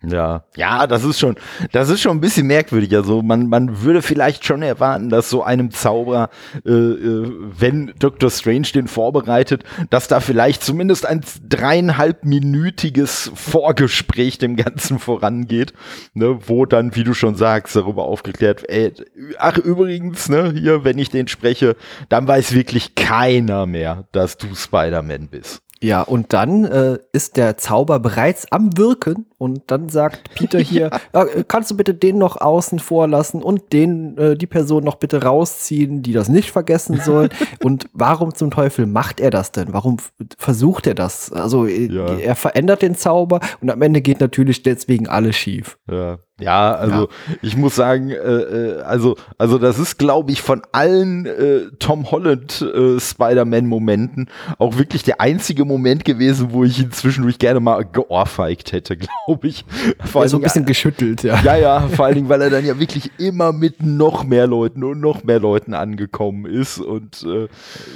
Ja, 0.02 0.44
ja, 0.56 0.86
das 0.86 1.04
ist 1.04 1.18
schon, 1.18 1.34
das 1.72 1.88
ist 1.88 2.00
schon 2.00 2.16
ein 2.16 2.20
bisschen 2.20 2.46
merkwürdig. 2.46 2.94
Also 2.94 3.20
man, 3.20 3.48
man 3.48 3.82
würde 3.82 4.00
vielleicht 4.00 4.44
schon 4.44 4.62
erwarten, 4.62 5.08
dass 5.08 5.28
so 5.28 5.42
einem 5.42 5.72
Zauberer, 5.72 6.30
äh, 6.64 6.70
äh, 6.70 7.32
wenn 7.58 7.92
Dr. 7.98 8.30
Strange 8.30 8.68
den 8.74 8.86
vorbereitet, 8.86 9.64
dass 9.90 10.06
da 10.06 10.20
vielleicht 10.20 10.62
zumindest 10.62 11.04
ein 11.04 11.22
dreieinhalbminütiges 11.48 13.32
Vorgespräch 13.34 14.38
dem 14.38 14.54
Ganzen 14.56 14.98
vorangeht, 14.98 15.72
ne, 16.14 16.38
wo 16.46 16.64
dann, 16.64 16.94
wie 16.94 17.04
du 17.04 17.14
schon 17.14 17.34
sagst, 17.34 17.74
darüber 17.74 18.04
aufgeklärt, 18.04 18.68
ey, 18.68 18.92
ach 19.38 19.58
übrigens, 19.58 20.28
ne, 20.28 20.52
hier, 20.52 20.84
wenn 20.84 20.98
ich 20.98 21.10
den 21.10 21.26
spreche, 21.26 21.76
dann 22.08 22.28
weiß 22.28 22.52
wirklich 22.54 22.94
keiner 22.94 23.66
mehr, 23.66 24.06
dass 24.12 24.38
du 24.38 24.54
Spider-Man 24.54 25.28
bist. 25.28 25.62
Ja, 25.82 26.02
und 26.02 26.32
dann 26.32 26.64
äh, 26.64 26.98
ist 27.12 27.36
der 27.36 27.56
Zauber 27.56 28.00
bereits 28.00 28.50
am 28.50 28.76
Wirken 28.76 29.26
und 29.38 29.62
dann 29.68 29.88
sagt 29.88 30.34
Peter 30.34 30.58
hier, 30.58 30.90
ja. 31.14 31.24
äh, 31.24 31.44
kannst 31.46 31.70
du 31.70 31.76
bitte 31.76 31.94
den 31.94 32.18
noch 32.18 32.40
außen 32.40 32.80
vor 32.80 33.06
lassen 33.08 33.42
und 33.42 33.72
den, 33.72 34.18
äh, 34.18 34.36
die 34.36 34.46
Person 34.46 34.84
noch 34.84 34.96
bitte 34.96 35.22
rausziehen, 35.22 36.02
die 36.02 36.12
das 36.12 36.28
nicht 36.28 36.50
vergessen 36.50 37.00
soll. 37.04 37.28
und 37.62 37.88
warum 37.92 38.34
zum 38.34 38.50
Teufel 38.50 38.86
macht 38.86 39.20
er 39.20 39.30
das 39.30 39.52
denn? 39.52 39.72
Warum 39.72 39.98
versucht 40.36 40.86
er 40.86 40.94
das? 40.94 41.32
Also 41.32 41.66
äh, 41.66 41.86
ja. 41.86 42.06
er 42.18 42.34
verändert 42.34 42.82
den 42.82 42.96
Zauber 42.96 43.40
und 43.60 43.70
am 43.70 43.80
Ende 43.80 44.00
geht 44.00 44.20
natürlich 44.20 44.62
deswegen 44.62 45.06
alles 45.08 45.36
schief. 45.36 45.78
Ja. 45.90 46.18
Ja, 46.40 46.72
also 46.72 47.02
ja. 47.02 47.36
ich 47.42 47.56
muss 47.56 47.74
sagen, 47.74 48.10
äh, 48.10 48.14
äh, 48.14 48.80
also 48.82 49.16
also 49.38 49.58
das 49.58 49.78
ist, 49.80 49.98
glaube 49.98 50.30
ich, 50.30 50.40
von 50.40 50.62
allen 50.70 51.26
äh, 51.26 51.62
Tom 51.80 52.10
Holland 52.12 52.62
äh, 52.62 53.00
Spider-Man-Momenten 53.00 54.30
auch 54.58 54.78
wirklich 54.78 55.02
der 55.02 55.20
einzige 55.20 55.64
Moment 55.64 56.04
gewesen, 56.04 56.52
wo 56.52 56.62
ich 56.62 56.78
ihn 56.78 56.92
zwischendurch 56.92 57.40
gerne 57.40 57.58
mal 57.58 57.84
geohrfeigt 57.84 58.70
hätte, 58.70 58.96
glaube 59.26 59.27
ich. 59.42 59.64
Vor 60.04 60.22
ja, 60.22 60.28
so 60.28 60.38
ein 60.38 60.42
bisschen 60.42 60.64
geschüttelt, 60.64 61.22
ja. 61.22 61.40
Ja, 61.42 61.56
ja, 61.56 61.80
vor 61.88 62.06
allen 62.06 62.14
Dingen, 62.14 62.28
weil 62.28 62.42
er 62.42 62.50
dann 62.50 62.64
ja 62.64 62.78
wirklich 62.78 63.10
immer 63.18 63.52
mit 63.52 63.82
noch 63.82 64.24
mehr 64.24 64.46
Leuten 64.46 64.82
und 64.84 65.00
noch 65.00 65.24
mehr 65.24 65.40
Leuten 65.40 65.74
angekommen 65.74 66.46
ist 66.46 66.78
und 66.78 67.24
äh, 67.24 67.48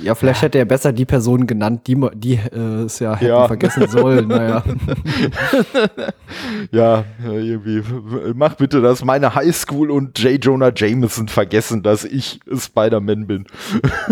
ja, 0.03 0.15
vielleicht 0.15 0.43
hätte 0.43 0.59
er 0.59 0.65
besser 0.65 0.93
die 0.93 1.05
Personen 1.05 1.47
genannt, 1.47 1.87
die 1.87 1.97
die 2.15 2.35
äh, 2.35 2.85
es 2.85 2.99
ja 2.99 3.17
hätten 3.17 3.27
ja. 3.27 3.47
vergessen 3.47 3.89
sollen. 3.89 4.29
Naja. 4.29 4.63
ja, 6.71 7.05
irgendwie 7.25 7.83
mach 8.35 8.55
bitte, 8.55 8.81
dass 8.81 9.05
meine 9.05 9.35
Highschool 9.35 9.91
und 9.91 10.19
J. 10.19 10.43
Jonah 10.45 10.73
Jameson 10.75 11.29
vergessen, 11.29 11.83
dass 11.83 12.05
ich 12.05 12.41
Spider-Man 12.55 13.27
bin. 13.27 13.47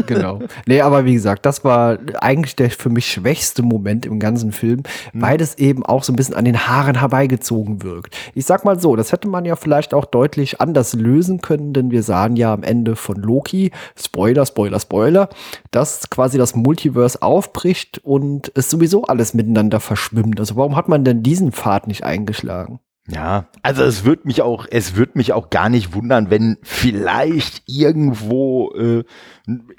genau. 0.06 0.40
Nee, 0.66 0.80
aber 0.80 1.04
wie 1.04 1.14
gesagt, 1.14 1.46
das 1.46 1.64
war 1.64 1.98
eigentlich 2.20 2.56
der 2.56 2.70
für 2.70 2.90
mich 2.90 3.10
schwächste 3.10 3.62
Moment 3.62 4.06
im 4.06 4.18
ganzen 4.18 4.52
Film, 4.52 4.82
mhm. 5.12 5.22
weil 5.22 5.40
es 5.40 5.58
eben 5.58 5.84
auch 5.84 6.02
so 6.02 6.12
ein 6.12 6.16
bisschen 6.16 6.34
an 6.34 6.44
den 6.44 6.66
Haaren 6.66 7.00
herbeigezogen 7.10 7.82
wirkt. 7.82 8.16
Ich 8.34 8.46
sag 8.46 8.64
mal 8.64 8.78
so, 8.78 8.94
das 8.94 9.12
hätte 9.12 9.28
man 9.28 9.44
ja 9.44 9.56
vielleicht 9.56 9.92
auch 9.94 10.04
deutlich 10.04 10.60
anders 10.60 10.94
lösen 10.94 11.40
können, 11.40 11.72
denn 11.72 11.90
wir 11.90 12.02
sahen 12.02 12.36
ja 12.36 12.52
am 12.52 12.62
Ende 12.62 12.94
von 12.96 13.16
Loki, 13.16 13.72
Spoiler, 13.96 14.46
Spoiler, 14.46 14.78
Spoiler, 14.78 15.28
dass 15.70 16.08
quasi 16.10 16.38
das 16.38 16.54
Multiverse 16.54 17.20
aufbricht 17.20 17.98
und 18.04 18.52
es 18.54 18.70
sowieso 18.70 19.04
alles 19.04 19.34
miteinander 19.34 19.80
verschwimmt. 19.80 20.38
Also 20.38 20.56
warum 20.56 20.76
hat 20.76 20.88
man 20.88 21.04
denn 21.04 21.22
diesen 21.22 21.52
Pfad 21.52 21.88
nicht 21.88 22.04
eingeschlagen? 22.04 22.78
Ja, 23.08 23.46
also 23.62 23.82
es 23.82 24.04
wird 24.04 24.24
mich 24.24 24.42
auch, 24.42 24.66
es 24.70 24.94
wird 24.94 25.16
mich 25.16 25.32
auch 25.32 25.50
gar 25.50 25.68
nicht 25.68 25.94
wundern, 25.94 26.30
wenn 26.30 26.58
vielleicht 26.62 27.62
irgendwo 27.66 28.70
äh, 28.74 29.04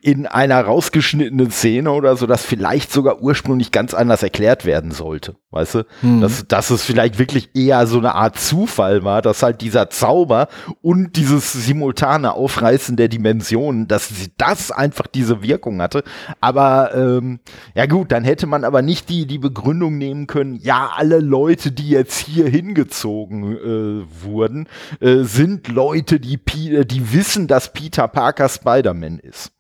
in 0.02 0.28
einer 0.28 0.62
rausgeschnittenen 0.62 1.52
Szene 1.52 1.92
oder 1.92 2.16
so, 2.16 2.26
das 2.26 2.46
vielleicht 2.46 2.92
sogar 2.92 3.22
ursprünglich 3.22 3.72
ganz 3.72 3.94
anders 3.94 4.24
erklärt 4.24 4.66
werden 4.66 4.92
sollte. 4.92 5.36
Weißt 5.52 5.76
du? 5.76 5.86
Hm. 6.00 6.22
Dass, 6.22 6.48
dass 6.48 6.70
es 6.70 6.84
vielleicht 6.84 7.20
wirklich 7.20 7.50
eher 7.54 7.86
so 7.86 7.98
eine 7.98 8.16
Art 8.16 8.40
Zufall 8.40 9.04
war, 9.04 9.22
dass 9.22 9.44
halt 9.44 9.62
dieser 9.62 9.90
Zauber 9.90 10.48
und 10.82 11.18
dieses 11.18 11.52
simultane 11.52 12.34
Aufreißen 12.34 12.96
der 12.96 13.10
Dimensionen, 13.10 13.88
dass 13.88 14.08
sie 14.08 14.32
das 14.38 14.72
einfach 14.72 15.08
diese 15.08 15.44
Wirkung 15.44 15.82
hatte. 15.82 16.04
Aber 16.40 16.96
ähm, 16.96 17.40
ja 17.76 17.86
gut, 17.86 18.12
dann 18.12 18.24
hätte 18.24 18.48
man 18.48 18.64
aber 18.64 18.82
nicht 18.82 19.10
die, 19.10 19.28
die 19.28 19.40
Begründung 19.40 19.98
nehmen 19.98 20.26
können, 20.26 20.56
ja, 20.56 20.92
alle 20.96 21.20
Leute, 21.20 21.72
die 21.72 21.90
jetzt 21.90 22.20
hier 22.20 22.48
hingezogen 22.48 23.58
äh, 23.58 24.24
wurden, 24.24 24.68
äh, 25.02 25.24
sind 25.24 25.68
Leute, 25.68 26.20
die, 26.20 26.38
die 26.38 27.14
wissen, 27.14 27.48
dass 27.48 27.74
Peter 27.74 28.08
Parker 28.08 28.48
Spider-Man 28.48 29.20
ist. 29.20 29.52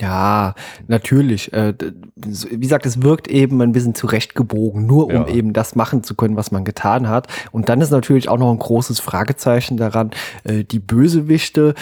Ja, 0.00 0.54
natürlich. 0.86 1.52
Äh, 1.52 1.74
wie 2.16 2.58
gesagt, 2.58 2.86
es 2.86 3.02
wirkt 3.02 3.28
eben 3.28 3.60
ein 3.60 3.72
bisschen 3.72 3.94
zurechtgebogen, 3.94 4.86
nur 4.86 5.06
um 5.06 5.12
ja. 5.12 5.28
eben 5.28 5.52
das 5.52 5.74
machen 5.74 6.02
zu 6.02 6.14
können, 6.14 6.36
was 6.36 6.50
man 6.50 6.64
getan 6.64 7.08
hat. 7.08 7.26
Und 7.50 7.68
dann 7.68 7.80
ist 7.80 7.90
natürlich 7.90 8.28
auch 8.28 8.38
noch 8.38 8.52
ein 8.52 8.58
großes 8.58 9.00
Fragezeichen 9.00 9.76
daran, 9.76 10.10
äh, 10.44 10.64
die 10.64 10.78
Bösewichte, 10.78 11.74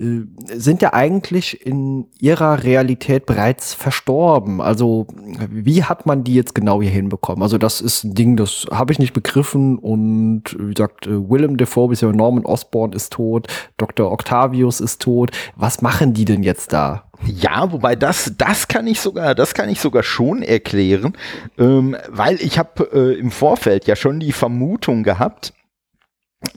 sind 0.00 0.80
ja 0.80 0.94
eigentlich 0.94 1.66
in 1.66 2.06
ihrer 2.18 2.62
Realität 2.62 3.26
bereits 3.26 3.74
verstorben. 3.74 4.62
Also 4.62 5.06
wie 5.50 5.84
hat 5.84 6.06
man 6.06 6.24
die 6.24 6.34
jetzt 6.34 6.54
genau 6.54 6.80
hier 6.80 6.90
hinbekommen? 6.90 7.42
Also 7.42 7.58
das 7.58 7.82
ist 7.82 8.04
ein 8.04 8.14
Ding, 8.14 8.36
das 8.36 8.66
habe 8.70 8.92
ich 8.92 8.98
nicht 8.98 9.12
begriffen 9.12 9.78
und 9.78 10.56
wie 10.58 10.72
gesagt, 10.72 11.06
äh, 11.06 11.10
Willem 11.10 11.58
Dafoe 11.58 11.88
bzw. 11.88 12.16
Norman 12.16 12.46
Osborn 12.46 12.94
ist 12.94 13.12
tot, 13.12 13.48
Dr. 13.76 14.10
Octavius 14.10 14.80
ist 14.80 15.02
tot. 15.02 15.32
Was 15.54 15.82
machen 15.82 16.14
die 16.14 16.24
denn 16.24 16.42
jetzt 16.42 16.72
da? 16.72 17.04
Ja, 17.26 17.70
wobei 17.70 17.94
das, 17.94 18.32
das 18.38 18.68
kann 18.68 18.86
ich 18.86 19.00
sogar, 19.00 19.34
das 19.34 19.52
kann 19.52 19.68
ich 19.68 19.80
sogar 19.80 20.02
schon 20.02 20.42
erklären, 20.42 21.12
ähm, 21.58 21.94
weil 22.08 22.36
ich 22.40 22.58
habe 22.58 22.88
äh, 22.94 23.18
im 23.18 23.30
Vorfeld 23.30 23.86
ja 23.86 23.96
schon 23.96 24.20
die 24.20 24.32
Vermutung 24.32 25.02
gehabt, 25.02 25.52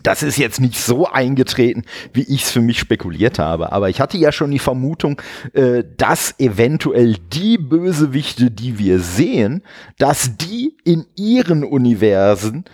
das 0.01 0.23
ist 0.23 0.37
jetzt 0.37 0.61
nicht 0.61 0.79
so 0.79 1.07
eingetreten, 1.07 1.83
wie 2.13 2.23
ich 2.23 2.43
es 2.43 2.51
für 2.51 2.61
mich 2.61 2.79
spekuliert 2.79 3.37
habe. 3.39 3.71
Aber 3.71 3.89
ich 3.89 3.99
hatte 3.99 4.17
ja 4.17 4.31
schon 4.31 4.51
die 4.51 4.59
Vermutung, 4.59 5.21
äh, 5.53 5.83
dass 5.97 6.39
eventuell 6.39 7.17
die 7.33 7.57
Bösewichte, 7.57 8.49
die 8.49 8.79
wir 8.79 8.99
sehen, 8.99 9.63
dass 9.97 10.37
die 10.37 10.77
in 10.85 11.05
ihren 11.15 11.63
Universen 11.63 12.65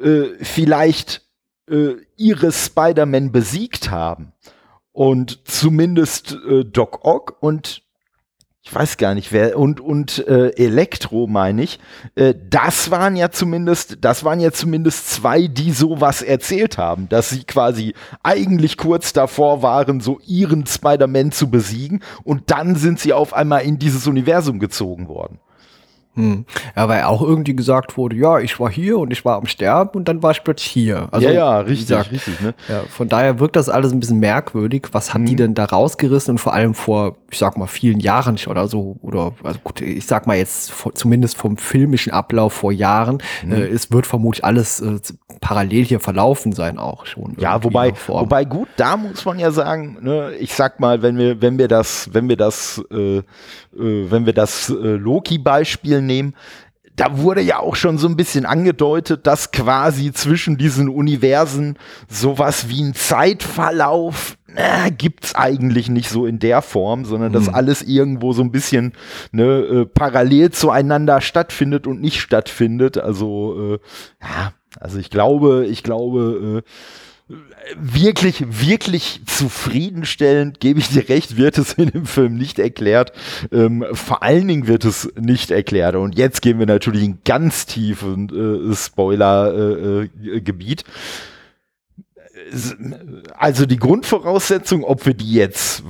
äh, 0.00 0.26
vielleicht 0.40 1.22
äh, 1.68 1.94
ihre 2.16 2.52
Spider-Man 2.52 3.32
besiegt 3.32 3.90
haben. 3.90 4.32
Und 4.92 5.40
zumindest 5.48 6.36
äh, 6.48 6.64
Doc 6.64 7.04
Ock 7.04 7.38
und 7.40 7.81
ich 8.64 8.72
weiß 8.72 8.96
gar 8.96 9.14
nicht 9.14 9.32
wer 9.32 9.58
und 9.58 9.80
und 9.80 10.26
äh, 10.28 10.50
Elektro 10.50 11.26
meine 11.26 11.62
ich, 11.64 11.80
äh, 12.14 12.32
das 12.48 12.92
waren 12.92 13.16
ja 13.16 13.30
zumindest, 13.30 13.98
das 14.02 14.24
waren 14.24 14.38
ja 14.38 14.52
zumindest 14.52 15.10
zwei, 15.10 15.48
die 15.48 15.72
sowas 15.72 16.22
erzählt 16.22 16.78
haben, 16.78 17.08
dass 17.08 17.30
sie 17.30 17.42
quasi 17.42 17.94
eigentlich 18.22 18.76
kurz 18.76 19.12
davor 19.12 19.62
waren, 19.62 20.00
so 20.00 20.20
ihren 20.24 20.64
Spider-Man 20.64 21.32
zu 21.32 21.50
besiegen 21.50 22.04
und 22.22 22.52
dann 22.52 22.76
sind 22.76 23.00
sie 23.00 23.12
auf 23.12 23.34
einmal 23.34 23.62
in 23.62 23.80
dieses 23.80 24.06
Universum 24.06 24.60
gezogen 24.60 25.08
worden. 25.08 25.40
Hm. 26.14 26.44
Ja, 26.76 26.88
weil 26.88 27.04
auch 27.04 27.22
irgendwie 27.22 27.56
gesagt 27.56 27.96
wurde, 27.96 28.16
ja, 28.16 28.38
ich 28.38 28.60
war 28.60 28.70
hier 28.70 28.98
und 28.98 29.10
ich 29.12 29.24
war 29.24 29.38
am 29.38 29.46
Sterben 29.46 29.96
und 29.96 30.08
dann 30.08 30.22
war 30.22 30.32
ich 30.32 30.44
plötzlich 30.44 30.70
hier. 30.70 31.08
Also, 31.10 31.26
ja, 31.26 31.32
ja, 31.32 31.58
richtig, 31.60 31.88
gesagt, 31.88 32.12
richtig. 32.12 32.38
Ne? 32.42 32.54
Ja, 32.68 32.82
von 32.90 33.08
daher 33.08 33.40
wirkt 33.40 33.56
das 33.56 33.70
alles 33.70 33.92
ein 33.92 34.00
bisschen 34.00 34.20
merkwürdig. 34.20 34.88
Was 34.92 35.14
hat 35.14 35.20
hm. 35.20 35.26
die 35.26 35.36
denn 35.36 35.54
da 35.54 35.64
rausgerissen 35.64 36.32
und 36.32 36.38
vor 36.38 36.52
allem 36.52 36.74
vor, 36.74 37.16
ich 37.32 37.38
sag 37.38 37.56
mal, 37.56 37.66
vielen 37.66 37.98
Jahren 37.98 38.38
oder 38.46 38.68
so, 38.68 38.98
oder 39.00 39.32
also 39.42 39.58
gut, 39.64 39.80
ich 39.80 40.06
sag 40.06 40.26
mal 40.26 40.36
jetzt 40.36 40.70
vor, 40.70 40.94
zumindest 40.94 41.36
vom 41.38 41.56
filmischen 41.56 42.12
Ablauf 42.12 42.52
vor 42.52 42.72
Jahren, 42.72 43.22
hm. 43.40 43.52
äh, 43.52 43.66
es 43.66 43.90
wird 43.90 44.06
vermutlich 44.06 44.44
alles 44.44 44.80
äh, 44.80 44.98
parallel 45.40 45.84
hier 45.84 45.98
verlaufen 45.98 46.52
sein 46.52 46.78
auch 46.78 47.06
schon. 47.06 47.34
Ja, 47.38 47.64
wobei, 47.64 47.94
wobei 48.06 48.44
gut, 48.44 48.68
da 48.76 48.98
muss 48.98 49.24
man 49.24 49.38
ja 49.38 49.50
sagen, 49.50 49.96
ne, 50.02 50.32
ich 50.38 50.54
sag 50.54 50.78
mal, 50.78 51.00
wenn 51.00 51.16
wir, 51.16 51.40
wenn 51.40 51.58
wir 51.58 51.68
das, 51.68 52.10
wenn 52.12 52.28
wir 52.28 52.36
das, 52.36 52.82
äh, 52.92 53.18
äh, 53.18 53.22
wenn 53.72 54.26
wir 54.26 54.34
das 54.34 54.68
äh, 54.68 54.74
Loki-Beispiel 54.74 56.02
nehmen, 56.02 56.34
da 56.96 57.18
wurde 57.18 57.40
ja 57.40 57.58
auch 57.58 57.74
schon 57.74 57.96
so 57.96 58.06
ein 58.06 58.16
bisschen 58.16 58.44
angedeutet, 58.44 59.26
dass 59.26 59.50
quasi 59.50 60.12
zwischen 60.12 60.58
diesen 60.58 60.90
Universen 60.90 61.78
sowas 62.08 62.68
wie 62.68 62.82
ein 62.82 62.94
Zeitverlauf 62.94 64.36
äh, 64.56 64.90
gibt's 64.90 65.34
eigentlich 65.34 65.88
nicht 65.88 66.08
so 66.08 66.26
in 66.26 66.38
der 66.38 66.62
Form, 66.62 67.04
sondern 67.04 67.32
dass 67.32 67.48
hm. 67.48 67.54
alles 67.54 67.82
irgendwo 67.82 68.32
so 68.32 68.42
ein 68.42 68.52
bisschen 68.52 68.92
ne, 69.30 69.44
äh, 69.44 69.86
parallel 69.86 70.50
zueinander 70.50 71.20
stattfindet 71.20 71.86
und 71.86 72.00
nicht 72.00 72.20
stattfindet. 72.20 72.98
Also 72.98 73.74
äh, 73.74 73.78
ja, 74.22 74.52
also 74.80 74.98
ich 74.98 75.10
glaube, 75.10 75.66
ich 75.66 75.82
glaube, 75.82 76.62
äh, 76.64 76.68
wirklich, 77.76 78.44
wirklich 78.48 79.20
zufriedenstellend, 79.26 80.60
gebe 80.60 80.80
ich 80.80 80.88
dir 80.88 81.06
recht, 81.08 81.36
wird 81.36 81.58
es 81.58 81.74
in 81.74 81.90
dem 81.90 82.06
Film 82.06 82.36
nicht 82.36 82.58
erklärt. 82.58 83.12
Ähm, 83.50 83.84
vor 83.92 84.22
allen 84.22 84.48
Dingen 84.48 84.66
wird 84.66 84.84
es 84.84 85.12
nicht 85.18 85.50
erklärt. 85.50 85.96
Und 85.96 86.16
jetzt 86.16 86.42
gehen 86.42 86.58
wir 86.58 86.66
natürlich 86.66 87.04
in 87.04 87.18
ganz 87.24 87.66
tiefen 87.66 88.28
äh, 88.28 88.74
Spoiler-Gebiet. 88.74 90.82
Äh, 90.82 90.84
also 93.36 93.66
die 93.66 93.78
Grundvoraussetzung, 93.78 94.84
ob 94.84 95.06
wir 95.06 95.14
die 95.14 95.32
jetzt 95.32 95.82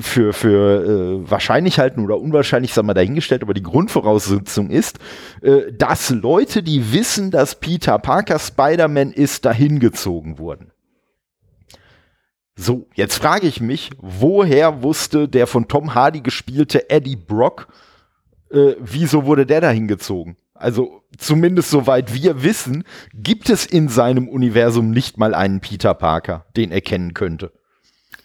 für, 0.00 0.32
für 0.32 0.84
äh, 0.84 1.30
wahrscheinlich 1.30 1.78
halten 1.78 2.04
oder 2.04 2.18
unwahrscheinlich, 2.18 2.72
sagen 2.72 2.88
wir 2.88 2.94
dahingestellt, 2.94 3.42
aber 3.42 3.54
die 3.54 3.62
Grundvoraussetzung 3.62 4.70
ist, 4.70 4.98
äh, 5.42 5.72
dass 5.72 6.10
Leute, 6.10 6.62
die 6.62 6.92
wissen, 6.92 7.30
dass 7.30 7.54
Peter 7.54 7.98
Parker 7.98 8.38
Spider-Man 8.38 9.12
ist, 9.12 9.44
dahin 9.44 9.80
gezogen 9.80 10.38
wurden. 10.38 10.72
So, 12.56 12.88
jetzt 12.94 13.16
frage 13.16 13.46
ich 13.46 13.60
mich, 13.60 13.90
woher 13.98 14.82
wusste 14.82 15.28
der 15.28 15.46
von 15.46 15.66
Tom 15.66 15.94
Hardy 15.94 16.20
gespielte 16.20 16.90
Eddie 16.90 17.16
Brock, 17.16 17.68
äh, 18.50 18.74
wieso 18.78 19.24
wurde 19.24 19.46
der 19.46 19.60
dahin 19.62 19.88
gezogen? 19.88 20.36
Also 20.60 21.02
zumindest 21.16 21.70
soweit 21.70 22.14
wir 22.14 22.42
wissen, 22.42 22.84
gibt 23.14 23.50
es 23.50 23.64
in 23.66 23.88
seinem 23.88 24.28
Universum 24.28 24.90
nicht 24.90 25.18
mal 25.18 25.34
einen 25.34 25.60
Peter 25.60 25.94
Parker, 25.94 26.44
den 26.56 26.70
er 26.70 26.80
kennen 26.80 27.14
könnte. 27.14 27.52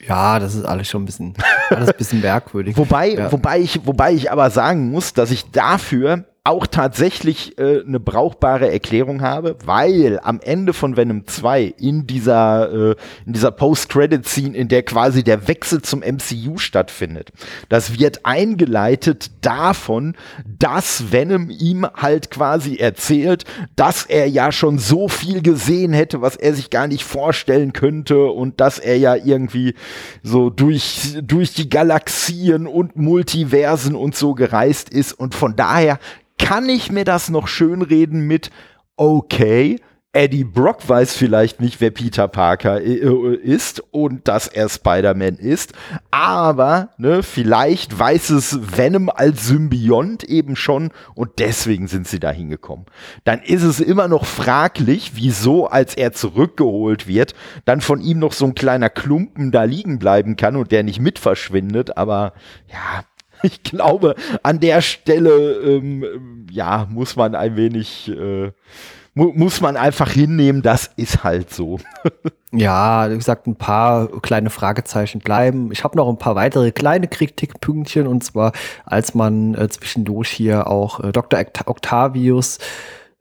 Ja, 0.06 0.40
das 0.40 0.54
ist 0.54 0.66
alles 0.66 0.88
schon 0.90 1.04
ein 1.04 1.06
bisschen, 1.06 1.34
alles 1.70 1.90
ein 1.90 1.98
bisschen 1.98 2.22
merkwürdig. 2.22 2.78
wobei, 2.78 3.10
ja. 3.14 3.32
wobei, 3.32 3.60
ich, 3.60 3.86
wobei 3.86 4.14
ich 4.14 4.32
aber 4.32 4.50
sagen 4.50 4.92
muss, 4.92 5.14
dass 5.14 5.32
ich 5.32 5.50
dafür 5.52 6.26
auch 6.46 6.68
tatsächlich 6.68 7.58
äh, 7.58 7.82
eine 7.82 8.00
brauchbare 8.00 8.72
Erklärung 8.72 9.22
habe, 9.22 9.58
weil 9.66 10.20
am 10.22 10.40
Ende 10.40 10.74
von 10.74 10.96
Venom 10.96 11.26
2 11.26 11.74
in 11.80 12.06
dieser, 12.06 12.92
äh, 12.92 12.96
in 13.26 13.34
dieser 13.34 13.50
Post-Credit-Scene, 13.50 14.56
in 14.56 14.68
der 14.68 14.84
quasi 14.84 15.24
der 15.24 15.48
Wechsel 15.48 15.82
zum 15.82 16.02
MCU 16.02 16.60
stattfindet, 16.60 17.32
das 17.68 17.98
wird 17.98 18.28
eingeleitet 18.28 19.32
davon, 19.42 20.16
dass 20.46 21.12
Venom 21.12 21.50
ihm 21.50 21.88
halt 21.96 22.30
quasi 22.30 22.76
erzählt, 22.76 23.46
dass 23.76 24.06
er 24.06 24.30
ja 24.30 24.52
schon 24.52 24.78
so 24.78 25.08
viel 25.08 25.42
gesehen 25.42 25.94
hätte, 25.94 26.22
was 26.22 26.36
er 26.36 26.54
sich 26.54 26.70
gar 26.70 26.88
nicht 26.88 27.06
vorstellen 27.06 27.74
könnte 27.74 28.28
und 28.28 28.62
dass 28.62 28.78
er 28.78 28.98
ja 29.00 29.16
irgendwie 29.16 29.74
so 30.22 30.52
durch, 30.52 31.18
durch 31.24 31.56
die 31.56 31.70
Galaxien 31.70 32.68
und 32.68 32.96
Multiversen 32.96 33.96
und 33.96 34.16
so 34.16 34.36
gereist 34.36 34.90
ist 34.92 35.14
und 35.14 35.34
von 35.34 35.56
daher 35.56 35.98
kann 36.38 36.70
ich 36.70 36.92
mir 36.92 37.06
das 37.06 37.30
noch 37.30 37.48
schönreden 37.48 38.22
mit, 38.28 38.52
okay, 38.96 39.80
Eddie 40.16 40.46
Brock 40.46 40.88
weiß 40.88 41.14
vielleicht 41.18 41.60
nicht, 41.60 41.82
wer 41.82 41.92
Peter 41.92 42.30
Parker 42.30 42.80
äh, 42.80 43.36
ist 43.36 43.84
und 43.92 44.30
dass 44.30 44.48
er 44.48 44.70
Spider-Man 44.70 45.36
ist, 45.36 45.74
aber 46.10 46.92
ne, 46.98 47.22
vielleicht 47.22 48.00
weiß 48.00 48.30
es 48.30 48.78
Venom 48.78 49.10
als 49.10 49.48
Symbiont 49.48 50.24
eben 50.24 50.56
schon 50.56 50.92
und 51.16 51.40
deswegen 51.40 51.90
sind 51.90 52.08
sie 52.08 52.22
da 52.22 52.32
hingekommen. 52.32 52.86
Dann 53.26 53.42
ist 53.42 53.64
es 53.64 53.82
immer 53.82 54.08
noch 54.08 54.24
fraglich, 54.26 55.12
wieso, 55.16 55.68
als 55.68 55.96
er 55.96 56.14
zurückgeholt 56.14 57.08
wird, 57.08 57.36
dann 57.66 57.82
von 57.82 58.00
ihm 58.00 58.20
noch 58.20 58.32
so 58.32 58.46
ein 58.46 58.56
kleiner 58.56 58.90
Klumpen 58.90 59.52
da 59.52 59.66
liegen 59.66 60.00
bleiben 60.00 60.38
kann 60.38 60.56
und 60.56 60.72
der 60.72 60.84
nicht 60.84 61.02
mit 61.02 61.20
verschwindet, 61.20 61.98
aber 61.98 62.32
ja, 62.72 63.04
ich 63.44 63.64
glaube, 63.64 64.16
an 64.44 64.60
der 64.60 64.82
Stelle, 64.82 65.54
ähm, 65.62 66.46
ja, 66.52 66.88
muss 66.90 67.16
man 67.16 67.36
ein 67.36 67.56
wenig, 67.56 68.10
äh, 68.10 68.52
mu 69.14 69.32
muss 69.34 69.62
man 69.62 69.78
einfach 69.78 70.12
hinnehmen, 70.12 70.62
das 70.62 70.90
ist 70.96 71.24
halt 71.24 71.54
so. 71.54 71.80
ja, 72.52 73.10
wie 73.10 73.16
gesagt, 73.16 73.48
ein 73.48 73.56
paar 73.56 74.08
kleine 74.22 74.50
Fragezeichen 74.50 75.20
bleiben. 75.20 75.72
Ich 75.72 75.84
habe 75.84 75.98
noch 75.98 76.10
ein 76.10 76.18
paar 76.18 76.36
weitere 76.36 76.72
kleine 76.72 77.08
Kritikpünktchen 77.08 78.08
und 78.08 78.24
zwar, 78.24 78.52
als 78.86 79.14
man 79.16 79.56
äh, 79.56 79.70
zwischendurch 79.70 80.30
hier 80.30 80.68
auch 80.68 81.00
äh, 81.02 81.12
Dr. 81.12 81.40
Octavius 81.66 82.60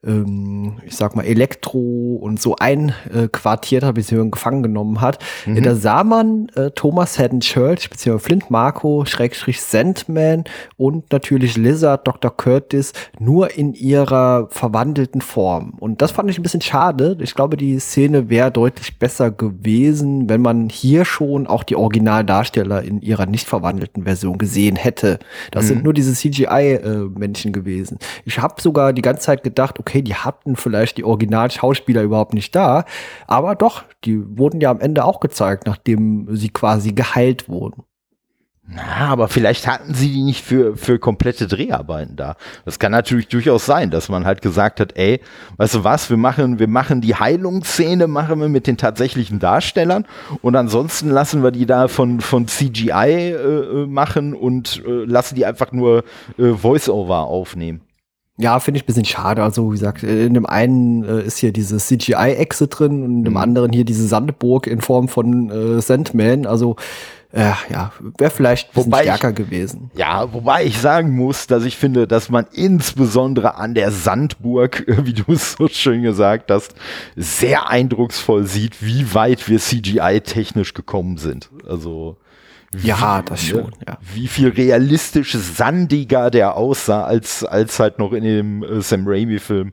ähm, 0.07 0.79
ich 0.85 0.97
sag 0.97 1.17
mal, 1.17 1.25
Elektro 1.25 2.19
und 2.21 2.41
so 2.41 2.57
einquartiert 2.57 3.85
hat, 3.85 3.95
beziehungsweise 3.95 4.31
gefangen 4.31 4.63
genommen 4.63 5.01
hat. 5.01 5.19
Mhm. 5.47 5.63
Da 5.63 5.75
sah 5.75 6.05
man 6.05 6.49
äh, 6.55 6.71
Thomas 6.71 7.19
Haddon 7.19 7.41
Church, 7.41 7.91
beziehungsweise 7.91 8.25
Flint 8.25 8.51
Marco, 8.51 9.05
Schrägstrich 9.05 9.61
Sandman 9.61 10.45
und 10.77 11.13
natürlich 11.13 11.57
Lizard, 11.57 12.07
Dr. 12.07 12.37
Curtis, 12.37 12.93
nur 13.19 13.57
in 13.57 13.75
ihrer 13.75 14.49
verwandelten 14.51 15.21
Form. 15.21 15.75
Und 15.81 16.03
das 16.03 16.13
fand 16.13 16.31
ich 16.31 16.39
ein 16.39 16.43
bisschen 16.43 16.61
schade. 16.61 17.17
Ich 17.21 17.35
glaube, 17.35 17.57
die 17.57 17.79
Szene 17.79 18.29
wäre 18.29 18.51
deutlich 18.51 18.99
besser 18.99 19.31
gewesen, 19.31 20.29
wenn 20.29 20.43
man 20.43 20.69
hier 20.69 21.05
schon 21.05 21.47
auch 21.47 21.63
die 21.63 21.77
Originaldarsteller 21.77 22.83
in 22.83 23.01
ihrer 23.01 23.27
nicht 23.27 23.47
verwandelten 23.47 24.05
Version 24.05 24.39
gesehen 24.39 24.77
hätte. 24.77 25.19
Das 25.51 25.65
mhm. 25.65 25.69
sind 25.69 25.85
nur 25.85 25.95
diese 25.95 26.13
CGI-Menschen 26.13 27.51
äh, 27.51 27.53
gewesen. 27.53 27.99
Ich 28.25 28.39
habe 28.39 28.61
sogar 28.61 28.93
die 28.93 29.03
ganze 29.03 29.23
Zeit 29.23 29.43
gedacht, 29.43 29.79
okay, 29.79 29.94
okay, 29.95 30.03
die 30.03 30.15
hatten 30.15 30.57
vielleicht 30.57 30.97
die 30.99 31.05
Originalschauspieler 31.05 32.03
überhaupt 32.03 32.35
nicht 32.35 32.55
da, 32.55 32.85
aber 33.27 33.55
doch, 33.55 33.85
die 34.05 34.21
wurden 34.37 34.61
ja 34.61 34.71
am 34.71 34.81
Ende 34.81 35.05
auch 35.05 35.21
gezeigt, 35.21 35.67
nachdem 35.67 36.27
sie 36.35 36.49
quasi 36.49 36.93
geheilt 36.93 37.49
wurden. 37.49 37.85
Na, 38.67 39.09
aber 39.09 39.29
vielleicht 39.29 39.67
hatten 39.67 39.93
sie 39.93 40.11
die 40.11 40.23
nicht 40.23 40.43
für, 40.43 40.75
für 40.75 40.99
komplette 40.99 41.47
Dreharbeiten 41.47 42.17
da. 42.17 42.35
Das 42.65 42.79
kann 42.79 42.93
natürlich 42.93 43.29
durchaus 43.29 43.67
sein, 43.67 43.91
dass 43.91 44.09
man 44.09 44.25
halt 44.25 44.41
gesagt 44.41 44.81
hat, 44.81 44.97
ey, 44.97 45.21
weißt 45.59 45.75
du 45.75 45.85
was, 45.85 46.09
wir 46.09 46.17
machen, 46.17 46.59
wir 46.59 46.67
machen 46.67 47.03
die 47.03 47.15
Heilungsszene, 47.15 48.07
machen 48.09 48.41
wir 48.41 48.49
mit 48.49 48.67
den 48.67 48.79
tatsächlichen 48.79 49.39
Darstellern 49.39 50.07
und 50.41 50.57
ansonsten 50.57 51.11
lassen 51.11 51.43
wir 51.43 51.51
die 51.51 51.67
da 51.67 51.89
von, 51.89 52.21
von 52.21 52.49
CGI 52.49 52.91
äh, 52.91 53.33
äh, 53.33 53.87
machen 53.87 54.33
und 54.33 54.83
äh, 54.87 55.05
lassen 55.05 55.35
die 55.35 55.45
einfach 55.45 55.71
nur 55.71 56.03
äh, 56.39 56.55
Voice-Over 56.55 57.27
aufnehmen. 57.27 57.83
Ja, 58.37 58.59
finde 58.59 58.79
ich 58.79 58.85
ein 58.85 58.87
bisschen 58.87 59.05
schade. 59.05 59.43
Also, 59.43 59.71
wie 59.71 59.77
gesagt, 59.77 60.03
in 60.03 60.35
dem 60.35 60.47
einen 60.47 61.05
äh, 61.05 61.23
ist 61.23 61.39
hier 61.39 61.53
diese 61.53 61.77
CGI-Echse 61.77 62.67
drin 62.67 63.05
und 63.05 63.19
in 63.19 63.25
dem 63.25 63.35
mhm. 63.35 63.39
anderen 63.39 63.73
hier 63.73 63.85
diese 63.85 64.07
Sandburg 64.07 64.67
in 64.67 64.81
Form 64.81 65.07
von 65.07 65.51
äh, 65.51 65.81
Sandman. 65.81 66.45
Also, 66.45 66.75
äh, 67.31 67.53
ja, 67.71 67.93
wäre 68.19 68.31
vielleicht 68.31 68.69
ein 68.69 68.75
bisschen 68.75 68.93
wobei 68.93 69.03
stärker 69.03 69.31
ich, 69.31 69.37
gewesen. 69.37 69.91
Ja, 69.97 70.33
wobei 70.33 70.65
ich 70.65 70.79
sagen 70.79 71.15
muss, 71.15 71.47
dass 71.47 71.65
ich 71.65 71.77
finde, 71.77 72.09
dass 72.09 72.29
man 72.29 72.47
insbesondere 72.53 73.55
an 73.55 73.75
der 73.75 73.93
Sandburg, 73.93 74.85
wie 75.05 75.15
du 75.15 75.33
es 75.33 75.53
so 75.53 75.69
schön 75.69 76.03
gesagt 76.03 76.51
hast, 76.51 76.75
sehr 77.15 77.69
eindrucksvoll 77.69 78.47
sieht, 78.47 78.83
wie 78.85 79.15
weit 79.15 79.49
wir 79.49 79.61
CGI-technisch 79.61 80.75
gekommen 80.75 81.19
sind. 81.19 81.51
Also, 81.69 82.17
ja, 82.83 83.23
das 83.23 83.43
schon, 83.43 83.73
ja. 83.87 83.99
Wie 84.15 84.29
viel 84.29 84.49
realistisch 84.49 85.33
sandiger 85.33 86.31
der 86.31 86.57
aussah, 86.57 87.05
als, 87.05 87.45
als 87.45 87.79
halt 87.79 87.99
noch 87.99 88.13
in 88.13 88.25
dem 88.25 88.63
äh, 88.63 88.81
Sam 88.81 89.05
Raimi-Film. 89.07 89.73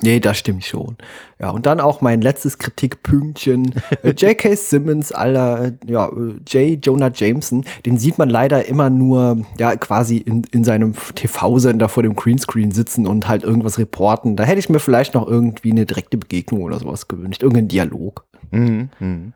Nee, 0.00 0.18
das 0.18 0.38
stimmt 0.38 0.64
schon. 0.64 0.96
Ja, 1.40 1.50
und 1.50 1.66
dann 1.66 1.80
auch 1.80 2.00
mein 2.00 2.20
letztes 2.20 2.58
Kritikpünktchen. 2.58 3.74
Äh, 4.02 4.10
J.K. 4.10 4.54
Simmons, 4.56 5.12
aller, 5.12 5.72
ja, 5.86 6.08
äh, 6.08 6.34
J. 6.46 6.84
Jonah 6.84 7.10
Jameson, 7.14 7.64
den 7.86 7.96
sieht 7.96 8.18
man 8.18 8.28
leider 8.28 8.66
immer 8.66 8.90
nur, 8.90 9.44
ja, 9.58 9.76
quasi 9.76 10.18
in, 10.18 10.42
in 10.50 10.64
seinem 10.64 10.94
TV-Sender 11.14 11.88
vor 11.88 12.02
dem 12.02 12.16
Greenscreen 12.16 12.72
sitzen 12.72 13.06
und 13.06 13.28
halt 13.28 13.44
irgendwas 13.44 13.78
reporten. 13.78 14.36
Da 14.36 14.44
hätte 14.44 14.58
ich 14.58 14.68
mir 14.68 14.80
vielleicht 14.80 15.14
noch 15.14 15.26
irgendwie 15.26 15.70
eine 15.70 15.86
direkte 15.86 16.18
Begegnung 16.18 16.62
oder 16.62 16.78
sowas 16.78 17.08
gewünscht. 17.08 17.42
Irgendeinen 17.42 17.68
Dialog. 17.68 18.26
Mhm, 18.50 18.90
mh. 18.98 19.32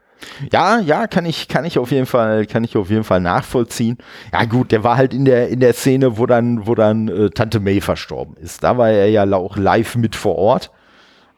Ja, 0.53 0.81
ja, 0.81 1.07
kann 1.07 1.27
ich, 1.27 1.49
kann 1.49 1.65
ich 1.65 1.79
auf 1.79 1.91
jeden 1.91 2.07
Fall, 2.07 2.47
kann 2.47 2.65
ich 2.65 2.77
auf 2.77 2.91
jeden 2.91 3.05
Fall 3.05 3.21
nachvollziehen. 3.21 3.99
Ja, 4.33 4.45
gut, 4.45 4.73
der 4.73 4.85
war 4.85 4.97
halt 4.97 5.15
in 5.15 5.25
der, 5.25 5.49
in 5.49 5.61
der 5.61 5.73
Szene, 5.73 6.19
wo 6.19 6.27
dann, 6.27 6.67
wo 6.67 6.75
dann 6.75 7.09
äh, 7.09 7.31
Tante 7.31 7.61
May 7.61 7.81
verstorben 7.81 8.37
ist. 8.37 8.65
Da 8.65 8.79
war 8.79 8.91
er 8.91 9.09
ja 9.09 9.25
auch 9.33 9.57
live 9.57 9.97
mit 9.97 10.17
vor 10.17 10.37
Ort. 10.37 10.71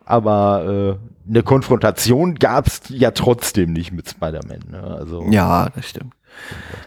Aber 0.04 0.98
äh, 0.98 1.30
eine 1.30 1.42
Konfrontation 1.44 2.34
gab 2.34 2.66
es 2.66 2.80
ja 2.88 3.12
trotzdem 3.12 3.72
nicht 3.72 3.92
mit 3.92 4.08
Spider-Man. 4.08 4.64
Ne? 4.70 4.82
Also, 4.82 5.24
ja, 5.30 5.68
das 5.74 5.88
stimmt. 5.88 6.14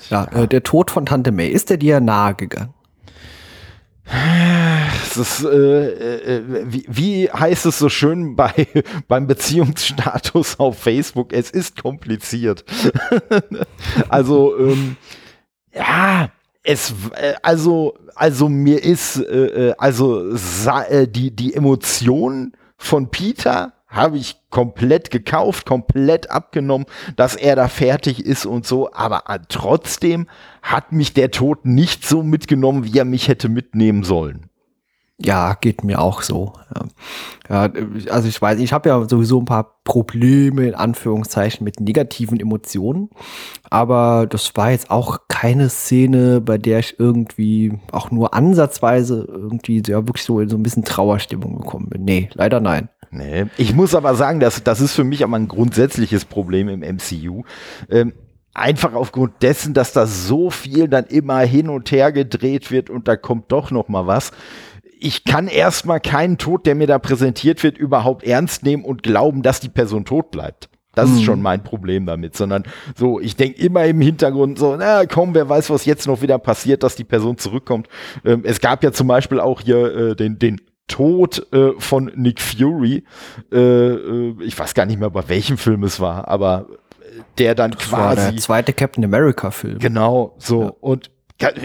Ja, 0.10 0.28
ja. 0.32 0.44
Äh, 0.44 0.48
der 0.48 0.64
Tod 0.64 0.92
von 0.92 1.06
Tante 1.06 1.32
May, 1.32 1.48
ist 1.48 1.70
der 1.70 1.78
dir 1.78 2.02
nahe 2.02 2.36
gegangen? 2.36 2.74
Es 4.06 5.18
ist, 5.18 5.44
äh, 5.46 6.38
äh, 6.38 6.44
wie, 6.66 6.86
wie 6.88 7.30
heißt 7.30 7.66
es 7.66 7.80
so 7.80 7.90
schön 7.90 8.36
bei, 8.38 8.68
beim 9.08 9.28
Beziehungsstatus 9.28 10.60
auf 10.60 10.80
Facebook? 10.80 11.34
Es 11.34 11.50
ist 11.52 11.82
kompliziert. 11.82 12.66
also, 14.10 14.58
ähm, 14.58 14.98
ja, 15.74 16.30
es, 16.64 16.94
äh, 17.16 17.34
also, 17.42 17.98
also 18.16 18.50
mir 18.50 18.84
ist, 18.84 19.18
äh, 19.18 19.70
äh 19.70 19.74
also 19.78 20.36
äh, 20.90 21.08
die, 21.08 21.36
die 21.36 21.54
Emotion 21.54 22.54
von 22.78 23.10
Peter 23.10 23.74
habe 23.94 24.18
ich 24.18 24.36
komplett 24.50 25.12
gekauft, 25.12 25.66
komplett 25.66 26.30
abgenommen, 26.30 26.86
dass 27.16 27.36
er 27.36 27.56
da 27.56 27.68
fertig 27.68 28.26
ist 28.26 28.46
und 28.46 28.66
so, 28.66 28.92
aber 28.92 29.24
äh, 29.28 29.40
trotzdem 29.48 30.28
hat 30.62 30.92
mich 30.92 31.14
der 31.14 31.32
Tod 31.32 31.66
nicht 31.66 32.06
so 32.06 32.24
mitgenommen, 32.24 32.84
wie 32.84 32.98
er 32.98 33.06
mich 33.06 33.28
hätte 33.28 33.48
mitnehmen 33.48 34.04
sollen. 34.04 34.50
Ja, 35.20 35.54
geht 35.54 35.84
mir 35.84 36.02
auch 36.02 36.24
so. 36.24 36.54
Ja. 37.48 37.72
also 38.10 38.28
ich 38.28 38.42
weiß, 38.42 38.60
ich 38.60 38.74
habe 38.74 38.90
ja 38.90 39.08
sowieso 39.08 39.40
ein 39.40 39.46
paar 39.46 39.80
Probleme 39.84 40.68
in 40.68 40.76
Anführungszeichen 40.76 41.64
mit 41.64 41.80
negativen 41.80 42.40
Emotionen, 42.40 43.10
aber 43.70 44.26
das 44.28 44.56
war 44.56 44.72
jetzt 44.72 44.90
auch 44.90 45.20
keine 45.28 45.70
Szene, 45.70 46.42
bei 46.42 46.58
der 46.58 46.80
ich 46.80 47.00
irgendwie 47.00 47.78
auch 47.92 48.10
nur 48.10 48.34
ansatzweise 48.34 49.28
irgendwie 49.30 49.84
ja 49.86 50.08
wirklich 50.08 50.24
so 50.24 50.40
in 50.40 50.50
so 50.50 50.58
ein 50.58 50.64
bisschen 50.64 50.84
Trauerstimmung 50.84 51.60
gekommen 51.60 51.90
bin. 51.90 52.06
Nee, 52.06 52.30
leider 52.34 52.60
nein. 52.60 52.90
Nee. 53.12 53.46
Ich 53.58 53.76
muss 53.76 53.94
aber 53.94 54.16
sagen, 54.16 54.40
dass 54.40 54.64
das 54.64 54.82
ist 54.82 54.94
für 54.94 55.04
mich 55.04 55.24
aber 55.24 55.36
ein 55.36 55.48
grundsätzliches 55.48 56.26
Problem 56.26 56.68
im 56.68 56.80
MCU. 56.80 57.44
Ähm, 57.88 58.14
einfach 58.56 58.94
aufgrund 58.94 59.42
dessen, 59.42 59.74
dass 59.74 59.94
da 59.94 60.08
so 60.08 60.50
viel 60.50 60.88
dann 60.88 61.06
immer 61.06 61.40
hin 61.40 61.70
und 61.70 61.92
her 61.92 62.12
gedreht 62.12 62.72
wird 62.72 62.90
und 62.90 63.08
da 63.08 63.16
kommt 63.16 63.52
doch 63.52 63.72
noch 63.72 63.88
mal 63.88 64.08
was 64.08 64.32
ich 65.04 65.26
kann 65.26 65.48
erstmal 65.48 66.00
keinen 66.00 66.38
Tod, 66.38 66.66
der 66.66 66.76
mir 66.76 66.88
da 66.88 66.98
präsentiert 66.98 67.62
wird, 67.62 67.78
überhaupt 67.78 68.24
ernst 68.24 68.64
nehmen 68.64 68.86
und 68.86 69.04
glauben, 69.04 69.42
dass 69.42 69.60
die 69.60 69.70
Person 69.70 70.06
tot 70.06 70.32
bleibt. 70.32 70.70
Das 70.96 71.10
mhm. 71.10 71.16
ist 71.16 71.24
schon 71.24 71.42
mein 71.42 71.64
Problem 71.64 72.06
damit, 72.06 72.38
sondern 72.38 72.64
so, 72.96 73.20
ich 73.20 73.36
denke 73.36 73.60
immer 73.60 73.84
im 73.86 74.00
Hintergrund 74.00 74.60
so, 74.60 74.76
na 74.78 75.06
komm, 75.06 75.34
wer 75.34 75.50
weiß, 75.50 75.70
was 75.72 75.86
jetzt 75.86 76.08
noch 76.08 76.22
wieder 76.22 76.38
passiert, 76.38 76.84
dass 76.84 76.96
die 76.96 77.04
Person 77.04 77.38
zurückkommt. 77.38 77.88
Ähm, 78.24 78.44
es 78.46 78.62
gab 78.62 78.84
ja 78.84 78.92
zum 78.92 79.08
Beispiel 79.08 79.40
auch 79.40 79.62
hier 79.62 79.96
äh, 79.96 80.16
den, 80.16 80.40
den 80.40 80.62
Tod 80.88 81.48
äh, 81.52 81.72
von 81.80 82.12
Nick 82.16 82.40
Fury. 82.40 83.04
Äh, 83.52 83.58
äh 83.58 84.36
ich 84.44 84.58
weiß 84.58 84.74
gar 84.74 84.86
nicht 84.86 85.00
mehr, 85.00 85.10
bei 85.10 85.28
welchem 85.28 85.58
Film 85.58 85.84
es 85.84 86.00
war, 86.00 86.28
aber 86.28 86.68
der 87.38 87.56
dann 87.56 87.72
das 87.72 87.90
quasi. 87.90 88.22
War 88.22 88.32
der 88.32 88.38
zweite 88.38 88.74
Captain 88.74 89.04
America 89.04 89.52
Film. 89.52 89.80
Genau, 89.80 90.36
so. 90.38 90.64
Ja. 90.64 90.74
Und 90.80 91.12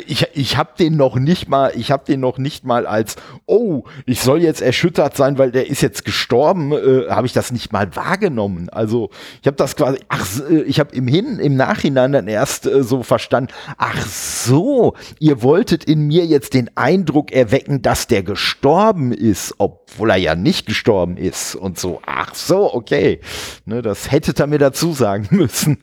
ich, 0.06 0.26
ich 0.34 0.56
habe 0.56 0.70
den 0.78 0.96
noch 0.96 1.16
nicht 1.16 1.48
mal, 1.48 1.72
ich 1.76 1.90
habe 1.90 2.04
den 2.04 2.20
noch 2.20 2.38
nicht 2.38 2.64
mal 2.64 2.86
als, 2.86 3.16
oh, 3.46 3.84
ich 4.06 4.20
soll 4.20 4.42
jetzt 4.42 4.60
erschüttert 4.60 5.16
sein, 5.16 5.38
weil 5.38 5.52
der 5.52 5.68
ist 5.68 5.82
jetzt 5.82 6.04
gestorben, 6.04 6.72
äh, 6.72 7.08
habe 7.10 7.26
ich 7.26 7.32
das 7.32 7.52
nicht 7.52 7.72
mal 7.72 7.94
wahrgenommen. 7.94 8.68
Also 8.70 9.10
ich 9.40 9.46
habe 9.46 9.56
das 9.56 9.76
quasi, 9.76 9.98
ach, 10.08 10.26
äh, 10.50 10.62
ich 10.62 10.80
habe 10.80 10.94
im 10.94 11.06
Hin, 11.06 11.38
im 11.38 11.54
Nachhinein 11.54 12.12
dann 12.12 12.28
erst 12.28 12.66
äh, 12.66 12.82
so 12.82 13.02
verstanden, 13.02 13.52
ach 13.76 14.04
so, 14.06 14.94
ihr 15.20 15.42
wolltet 15.42 15.84
in 15.84 16.06
mir 16.06 16.26
jetzt 16.26 16.54
den 16.54 16.70
Eindruck 16.76 17.30
erwecken, 17.30 17.82
dass 17.82 18.06
der 18.06 18.22
gestorben 18.22 19.12
ist, 19.12 19.54
obwohl 19.58 20.10
er 20.10 20.16
ja 20.16 20.34
nicht 20.34 20.66
gestorben 20.66 21.16
ist 21.16 21.54
und 21.54 21.78
so. 21.78 22.00
Ach 22.04 22.34
so, 22.34 22.74
okay, 22.74 23.20
ne, 23.64 23.82
das 23.82 24.10
hättet 24.10 24.40
ihr 24.40 24.46
mir 24.46 24.58
dazu 24.58 24.92
sagen 24.92 25.28
müssen. 25.36 25.78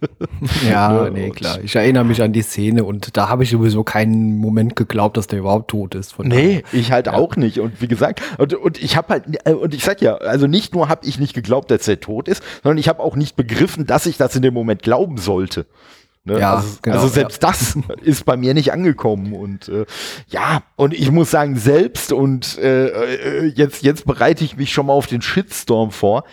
Ja, 0.69 1.09
nee, 1.09 1.29
klar. 1.29 1.59
Ich 1.63 1.75
erinnere 1.75 2.03
mich 2.03 2.21
an 2.21 2.33
die 2.33 2.41
Szene 2.41 2.83
und 2.83 3.15
da 3.15 3.29
habe 3.29 3.43
ich 3.43 3.51
sowieso 3.51 3.74
keinen 3.83 4.37
Moment 4.37 4.75
geglaubt, 4.75 5.17
dass 5.17 5.27
der 5.27 5.39
überhaupt 5.39 5.69
tot 5.69 5.95
ist. 5.95 6.13
Von 6.13 6.27
nee, 6.27 6.63
daher. 6.63 6.79
ich 6.79 6.91
halt 6.91 7.07
ja. 7.07 7.13
auch 7.13 7.35
nicht. 7.35 7.59
Und 7.59 7.81
wie 7.81 7.87
gesagt, 7.87 8.21
und, 8.37 8.53
und 8.53 8.81
ich 8.81 8.97
habe 8.97 9.09
halt, 9.09 9.23
äh, 9.45 9.53
und 9.53 9.73
ich 9.73 9.83
sag 9.83 10.01
ja, 10.01 10.15
also 10.15 10.47
nicht 10.47 10.73
nur 10.73 10.89
habe 10.89 11.05
ich 11.05 11.19
nicht 11.19 11.33
geglaubt, 11.33 11.71
dass 11.71 11.85
der 11.85 11.99
tot 11.99 12.27
ist, 12.27 12.43
sondern 12.63 12.77
ich 12.77 12.87
habe 12.87 13.01
auch 13.01 13.15
nicht 13.15 13.35
begriffen, 13.35 13.85
dass 13.85 14.05
ich 14.05 14.17
das 14.17 14.35
in 14.35 14.41
dem 14.41 14.53
Moment 14.53 14.83
glauben 14.83 15.17
sollte. 15.17 15.65
Ne? 16.27 16.39
Ja, 16.39 16.55
also, 16.55 16.77
genau, 16.81 16.95
also 16.95 17.07
selbst 17.07 17.43
ja. 17.43 17.49
das 17.49 17.77
ist 18.01 18.25
bei 18.25 18.35
mir 18.35 18.55
nicht 18.55 18.73
angekommen 18.73 19.33
und 19.33 19.69
äh, 19.69 19.85
ja 20.27 20.63
und 20.75 20.95
ich 20.95 21.11
muss 21.11 21.29
sagen 21.29 21.55
selbst 21.55 22.11
und 22.11 22.57
äh, 22.57 22.87
äh 22.87 23.45
jetzt 23.45 23.83
jetzt 23.83 24.07
bereite 24.07 24.43
ich 24.43 24.57
mich 24.57 24.73
schon 24.73 24.87
mal 24.87 24.93
auf 24.93 25.05
den 25.05 25.21
Shitstorm 25.21 25.91
vor 25.91 26.23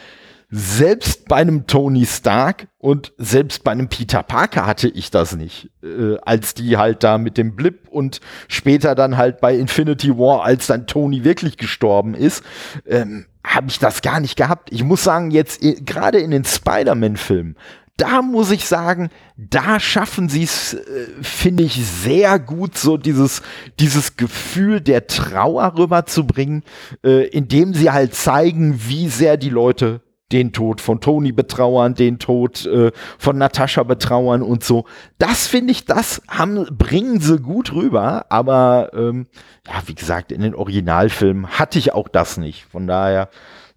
selbst 0.54 1.28
bei 1.30 1.36
einem 1.36 1.66
Tony 1.66 2.04
Stark 2.04 2.68
und 2.76 3.14
selbst 3.16 3.64
bei 3.64 3.72
einem 3.72 3.88
Peter 3.88 4.22
Parker 4.22 4.66
hatte 4.66 4.86
ich 4.86 5.10
das 5.10 5.34
nicht, 5.34 5.70
äh, 5.82 6.18
als 6.20 6.52
die 6.52 6.76
halt 6.76 7.02
da 7.02 7.16
mit 7.16 7.38
dem 7.38 7.56
Blip 7.56 7.88
und 7.88 8.20
später 8.48 8.94
dann 8.94 9.16
halt 9.16 9.40
bei 9.40 9.56
Infinity 9.56 10.10
War, 10.18 10.44
als 10.44 10.66
dann 10.66 10.86
Tony 10.86 11.24
wirklich 11.24 11.56
gestorben 11.56 12.12
ist, 12.12 12.44
ähm, 12.86 13.24
habe 13.42 13.68
ich 13.68 13.78
das 13.78 14.02
gar 14.02 14.20
nicht 14.20 14.36
gehabt. 14.36 14.70
Ich 14.70 14.84
muss 14.84 15.02
sagen, 15.02 15.30
jetzt 15.30 15.62
äh, 15.64 15.72
gerade 15.80 16.18
in 16.18 16.30
den 16.30 16.44
Spider-Man-Filmen, 16.44 17.56
da 17.96 18.20
muss 18.20 18.50
ich 18.50 18.66
sagen, 18.66 19.08
da 19.38 19.80
schaffen 19.80 20.28
sie 20.28 20.42
es, 20.42 20.74
äh, 20.74 21.06
finde 21.22 21.62
ich, 21.62 21.82
sehr 21.82 22.38
gut, 22.38 22.76
so 22.76 22.98
dieses, 22.98 23.40
dieses 23.80 24.18
Gefühl 24.18 24.82
der 24.82 25.06
Trauer 25.06 25.78
rüberzubringen, 25.78 26.62
äh, 27.02 27.26
indem 27.28 27.72
sie 27.72 27.90
halt 27.90 28.14
zeigen, 28.14 28.78
wie 28.86 29.08
sehr 29.08 29.38
die 29.38 29.48
Leute 29.48 30.02
den 30.32 30.52
Tod 30.52 30.80
von 30.80 31.00
Tony 31.00 31.32
betrauern, 31.32 31.94
den 31.94 32.18
Tod 32.18 32.66
äh, 32.66 32.92
von 33.18 33.38
Natascha 33.38 33.82
betrauern 33.82 34.42
und 34.42 34.64
so. 34.64 34.84
Das 35.18 35.46
finde 35.46 35.72
ich, 35.72 35.84
das 35.84 36.22
haben, 36.28 36.66
bringen 36.76 37.20
sie 37.20 37.38
gut 37.38 37.72
rüber, 37.72 38.26
aber 38.30 38.90
ähm, 38.94 39.26
ja, 39.66 39.74
wie 39.86 39.94
gesagt, 39.94 40.32
in 40.32 40.42
den 40.42 40.54
Originalfilmen 40.54 41.46
hatte 41.58 41.78
ich 41.78 41.92
auch 41.92 42.08
das 42.08 42.36
nicht. 42.36 42.64
Von 42.64 42.86
daher 42.86 43.28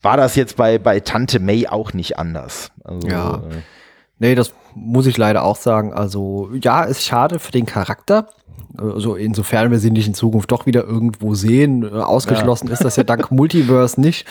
war 0.01 0.17
das 0.17 0.35
jetzt 0.35 0.55
bei, 0.55 0.77
bei 0.77 0.99
Tante 0.99 1.39
May 1.39 1.67
auch 1.67 1.93
nicht 1.93 2.17
anders. 2.17 2.71
Also, 2.83 3.07
ja. 3.07 3.35
Äh, 3.35 3.61
nee, 4.19 4.35
das 4.35 4.53
muss 4.75 5.07
ich 5.07 5.17
leider 5.17 5.43
auch 5.43 5.55
sagen. 5.55 5.93
Also, 5.93 6.51
ja, 6.61 6.83
ist 6.83 7.03
schade 7.03 7.39
für 7.39 7.51
den 7.51 7.65
Charakter. 7.65 8.29
Also 8.79 9.15
insofern 9.15 9.71
wir 9.71 9.79
sie 9.79 9.91
nicht 9.91 10.07
in 10.07 10.13
Zukunft 10.13 10.51
doch 10.51 10.65
wieder 10.65 10.85
irgendwo 10.85 11.35
sehen. 11.35 11.83
Äh, 11.83 11.87
ausgeschlossen 11.87 12.67
ja. 12.67 12.73
ist 12.73 12.83
das 12.83 12.95
ja 12.95 13.03
dank 13.03 13.31
Multiverse 13.35 13.99
nicht. 13.99 14.25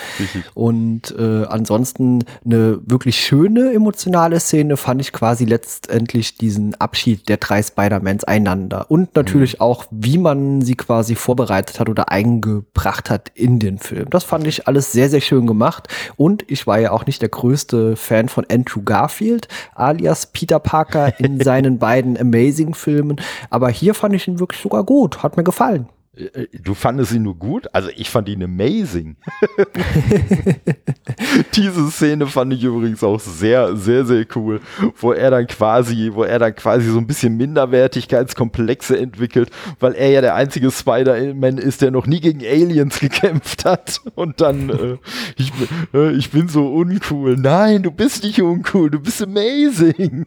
Und 0.53 1.15
äh, 1.17 1.45
ansonsten 1.45 2.23
eine 2.43 2.79
wirklich 2.85 3.17
schöne 3.17 3.73
emotionale 3.73 4.39
Szene 4.39 4.77
fand 4.77 5.01
ich 5.01 5.11
quasi 5.11 5.45
letztendlich 5.45 6.37
diesen 6.37 6.75
Abschied 6.75 7.27
der 7.29 7.37
drei 7.37 7.61
Spider-Mans 7.61 8.23
einander. 8.23 8.85
Und 8.89 9.15
natürlich 9.15 9.55
mhm. 9.55 9.61
auch, 9.61 9.85
wie 9.91 10.17
man 10.17 10.61
sie 10.61 10.75
quasi 10.75 11.15
vorbereitet 11.15 11.79
hat 11.79 11.89
oder 11.89 12.09
eingebracht 12.09 13.09
hat 13.09 13.31
in 13.35 13.59
den 13.59 13.77
Film. 13.79 14.09
Das 14.09 14.23
fand 14.23 14.47
ich 14.47 14.67
alles 14.67 14.91
sehr, 14.91 15.09
sehr 15.09 15.21
schön 15.21 15.47
gemacht. 15.47 15.87
Und 16.15 16.49
ich 16.49 16.67
war 16.67 16.79
ja 16.79 16.91
auch 16.91 17.05
nicht 17.05 17.21
der 17.21 17.29
größte 17.29 17.95
Fan 17.95 18.29
von 18.29 18.45
Andrew 18.49 18.81
Garfield, 18.83 19.47
alias 19.73 20.27
Peter 20.27 20.59
Parker 20.59 21.19
in 21.19 21.39
seinen 21.43 21.79
beiden 21.79 22.17
Amazing-Filmen. 22.17 23.17
Aber 23.49 23.69
hier 23.69 23.93
fand 23.93 24.15
ich 24.15 24.27
ihn 24.27 24.34
wirklich 24.39 24.61
sogar 24.61 24.83
gut. 24.83 25.23
Hat 25.23 25.37
mir 25.37 25.43
gefallen. 25.43 25.89
Äh, 26.15 26.47
du 26.61 26.73
fandest 26.73 27.13
ihn 27.13 27.23
nur 27.23 27.35
gut? 27.35 27.67
Also 27.73 27.89
ich 27.95 28.09
fand 28.09 28.29
ihn 28.29 28.43
amazing. 28.43 29.17
Diese 31.55 31.91
Szene 31.91 32.27
fand 32.27 32.53
ich 32.53 32.63
übrigens 32.63 33.03
auch 33.03 33.19
sehr, 33.19 33.75
sehr, 33.75 34.05
sehr 34.05 34.25
cool, 34.35 34.61
wo 34.97 35.11
er 35.11 35.31
dann 35.31 35.47
quasi, 35.47 36.11
wo 36.13 36.23
er 36.23 36.39
dann 36.39 36.55
quasi 36.55 36.89
so 36.89 36.97
ein 36.97 37.07
bisschen 37.07 37.35
Minderwertigkeitskomplexe 37.37 38.97
entwickelt, 38.97 39.49
weil 39.79 39.93
er 39.93 40.09
ja 40.09 40.21
der 40.21 40.35
einzige 40.35 40.71
Spider-Man 40.71 41.57
ist, 41.57 41.81
der 41.81 41.91
noch 41.91 42.07
nie 42.07 42.21
gegen 42.21 42.41
Aliens 42.45 42.99
gekämpft 42.99 43.65
hat. 43.65 44.01
Und 44.15 44.41
dann, 44.41 44.69
äh, 44.69 44.97
ich, 45.37 45.51
äh, 45.93 46.11
ich 46.11 46.31
bin 46.31 46.47
so 46.47 46.67
uncool. 46.67 47.35
Nein, 47.37 47.83
du 47.83 47.91
bist 47.91 48.23
nicht 48.23 48.41
uncool, 48.41 48.89
du 48.89 48.99
bist 48.99 49.21
amazing. 49.21 50.25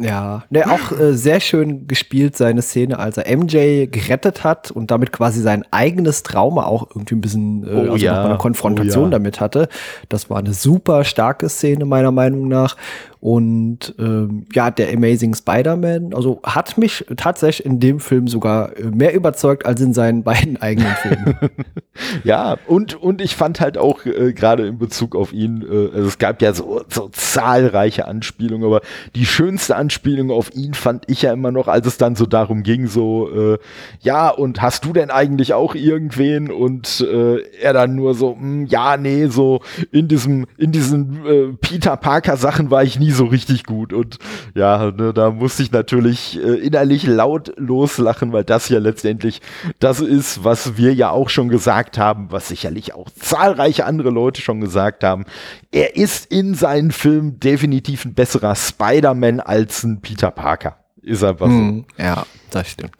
ja, 0.00 0.44
ne, 0.50 0.70
auch 0.70 0.98
äh, 0.98 1.14
sehr 1.14 1.40
schön 1.40 1.86
gespielt 1.86 2.36
seine 2.36 2.62
Szene, 2.62 2.98
als 2.98 3.18
er 3.18 3.36
MJ 3.36 3.86
gerettet 3.86 4.44
hat 4.44 4.70
und 4.70 4.90
damit 4.90 5.11
quasi 5.12 5.40
sein 5.40 5.64
eigenes 5.70 6.22
Trauma 6.22 6.64
auch 6.64 6.88
irgendwie 6.90 7.14
ein 7.14 7.20
bisschen 7.20 7.64
äh, 7.64 7.88
oh, 7.88 7.92
also 7.92 8.04
ja. 8.04 8.24
eine 8.24 8.38
Konfrontation 8.38 9.04
oh, 9.04 9.06
ja. 9.06 9.10
damit 9.12 9.40
hatte. 9.40 9.68
Das 10.08 10.30
war 10.30 10.38
eine 10.38 10.52
super 10.52 11.04
starke 11.04 11.48
Szene 11.48 11.84
meiner 11.84 12.10
Meinung 12.10 12.48
nach. 12.48 12.76
Und 13.22 13.94
ähm, 14.00 14.46
ja, 14.52 14.72
der 14.72 14.92
Amazing 14.92 15.32
Spider-Man, 15.32 16.12
also 16.12 16.40
hat 16.42 16.76
mich 16.76 17.04
tatsächlich 17.16 17.64
in 17.64 17.78
dem 17.78 18.00
Film 18.00 18.26
sogar 18.26 18.76
äh, 18.76 18.82
mehr 18.86 19.14
überzeugt 19.14 19.64
als 19.64 19.80
in 19.80 19.94
seinen 19.94 20.22
beiden 20.24 20.60
eigenen 20.60 20.92
Filmen. 20.96 21.36
ja, 22.24 22.56
und, 22.66 23.00
und 23.00 23.20
ich 23.20 23.36
fand 23.36 23.60
halt 23.60 23.78
auch 23.78 24.04
äh, 24.06 24.32
gerade 24.32 24.66
in 24.66 24.76
Bezug 24.76 25.14
auf 25.14 25.32
ihn, 25.32 25.62
äh, 25.62 25.94
also 25.94 26.08
es 26.08 26.18
gab 26.18 26.42
ja 26.42 26.52
so, 26.52 26.82
so 26.88 27.10
zahlreiche 27.10 28.08
Anspielungen, 28.08 28.66
aber 28.66 28.80
die 29.14 29.24
schönste 29.24 29.76
Anspielung 29.76 30.32
auf 30.32 30.52
ihn 30.52 30.74
fand 30.74 31.04
ich 31.06 31.22
ja 31.22 31.32
immer 31.32 31.52
noch, 31.52 31.68
als 31.68 31.86
es 31.86 31.98
dann 31.98 32.16
so 32.16 32.26
darum 32.26 32.64
ging, 32.64 32.88
so, 32.88 33.30
äh, 33.30 33.58
ja, 34.00 34.30
und 34.30 34.60
hast 34.62 34.84
du 34.84 34.92
denn 34.92 35.12
eigentlich 35.12 35.54
auch 35.54 35.76
irgendwen? 35.76 36.50
Und 36.50 37.06
äh, 37.08 37.36
er 37.60 37.72
dann 37.72 37.94
nur 37.94 38.14
so, 38.14 38.34
mh, 38.34 38.40
hm, 38.40 38.66
ja, 38.66 38.96
nee, 38.96 39.26
so 39.26 39.60
in 39.92 40.08
diesem, 40.08 40.46
in 40.58 40.72
diesen 40.72 41.24
äh, 41.24 41.52
Peter 41.60 41.96
Parker 41.96 42.36
Sachen 42.36 42.72
war 42.72 42.82
ich 42.82 42.98
nie 42.98 43.11
so 43.12 43.26
richtig 43.26 43.64
gut. 43.64 43.92
Und 43.92 44.18
ja, 44.54 44.90
ne, 44.90 45.12
da 45.12 45.30
musste 45.30 45.62
ich 45.62 45.72
natürlich 45.72 46.38
äh, 46.42 46.54
innerlich 46.54 47.06
laut 47.06 47.52
loslachen, 47.56 48.32
weil 48.32 48.44
das 48.44 48.68
ja 48.68 48.78
letztendlich 48.78 49.40
das 49.78 50.00
ist, 50.00 50.44
was 50.44 50.76
wir 50.76 50.94
ja 50.94 51.10
auch 51.10 51.28
schon 51.28 51.48
gesagt 51.48 51.98
haben, 51.98 52.28
was 52.30 52.48
sicherlich 52.48 52.94
auch 52.94 53.08
zahlreiche 53.10 53.84
andere 53.84 54.10
Leute 54.10 54.40
schon 54.40 54.60
gesagt 54.60 55.04
haben. 55.04 55.24
Er 55.70 55.96
ist 55.96 56.26
in 56.32 56.54
seinen 56.54 56.90
Filmen 56.90 57.40
definitiv 57.40 58.04
ein 58.04 58.14
besserer 58.14 58.54
Spider-Man 58.54 59.40
als 59.40 59.82
ein 59.84 60.00
Peter 60.00 60.30
Parker. 60.30 60.81
Ist 61.04 61.24
einfach 61.24 61.46
so. 61.46 61.52
Hm, 61.52 61.84
ja, 61.98 62.24
das 62.50 62.70
stimmt. 62.70 62.94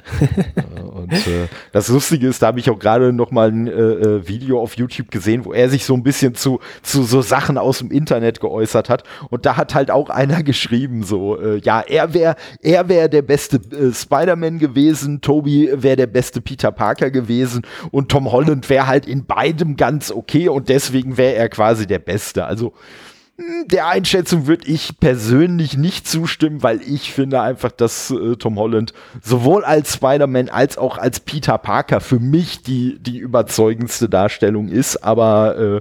Und 0.92 1.12
äh, 1.12 1.46
das 1.70 1.86
Lustige 1.86 2.26
ist, 2.26 2.42
da 2.42 2.48
habe 2.48 2.58
ich 2.58 2.68
auch 2.68 2.78
gerade 2.80 3.12
noch 3.12 3.30
mal 3.30 3.48
ein 3.48 3.68
äh, 3.68 3.70
äh, 3.70 4.26
Video 4.26 4.60
auf 4.60 4.76
YouTube 4.76 5.12
gesehen, 5.12 5.44
wo 5.44 5.52
er 5.52 5.68
sich 5.68 5.84
so 5.84 5.94
ein 5.94 6.02
bisschen 6.02 6.34
zu, 6.34 6.58
zu 6.82 7.04
so 7.04 7.22
Sachen 7.22 7.58
aus 7.58 7.78
dem 7.78 7.92
Internet 7.92 8.40
geäußert 8.40 8.88
hat. 8.88 9.04
Und 9.30 9.46
da 9.46 9.56
hat 9.56 9.76
halt 9.76 9.92
auch 9.92 10.10
einer 10.10 10.42
geschrieben, 10.42 11.04
so, 11.04 11.40
äh, 11.40 11.60
ja, 11.62 11.80
er 11.80 12.12
wäre 12.12 12.34
er 12.60 12.88
wär 12.88 13.08
der 13.08 13.22
beste 13.22 13.58
äh, 13.58 13.92
Spider-Man 13.94 14.58
gewesen, 14.58 15.20
Toby 15.20 15.70
wäre 15.72 15.96
der 15.96 16.08
beste 16.08 16.40
Peter 16.40 16.72
Parker 16.72 17.12
gewesen 17.12 17.62
und 17.92 18.08
Tom 18.08 18.32
Holland 18.32 18.68
wäre 18.68 18.88
halt 18.88 19.06
in 19.06 19.26
beidem 19.26 19.76
ganz 19.76 20.10
okay 20.10 20.48
und 20.48 20.68
deswegen 20.68 21.16
wäre 21.16 21.34
er 21.34 21.48
quasi 21.48 21.86
der 21.86 22.00
Beste. 22.00 22.46
Also 22.46 22.72
der 23.66 23.86
Einschätzung 23.88 24.46
würde 24.46 24.66
ich 24.66 24.98
persönlich 25.00 25.76
nicht 25.76 26.06
zustimmen, 26.06 26.62
weil 26.62 26.80
ich 26.82 27.12
finde 27.12 27.40
einfach, 27.40 27.72
dass 27.72 28.10
äh, 28.10 28.36
Tom 28.36 28.58
Holland 28.58 28.92
sowohl 29.22 29.64
als 29.64 29.94
Spider-Man 29.94 30.48
als 30.48 30.78
auch 30.78 30.98
als 30.98 31.20
Peter 31.20 31.58
Parker 31.58 32.00
für 32.00 32.20
mich 32.20 32.62
die, 32.62 32.98
die 32.98 33.18
überzeugendste 33.18 34.08
Darstellung 34.08 34.68
ist. 34.68 34.98
Aber 34.98 35.58
äh, 35.58 35.80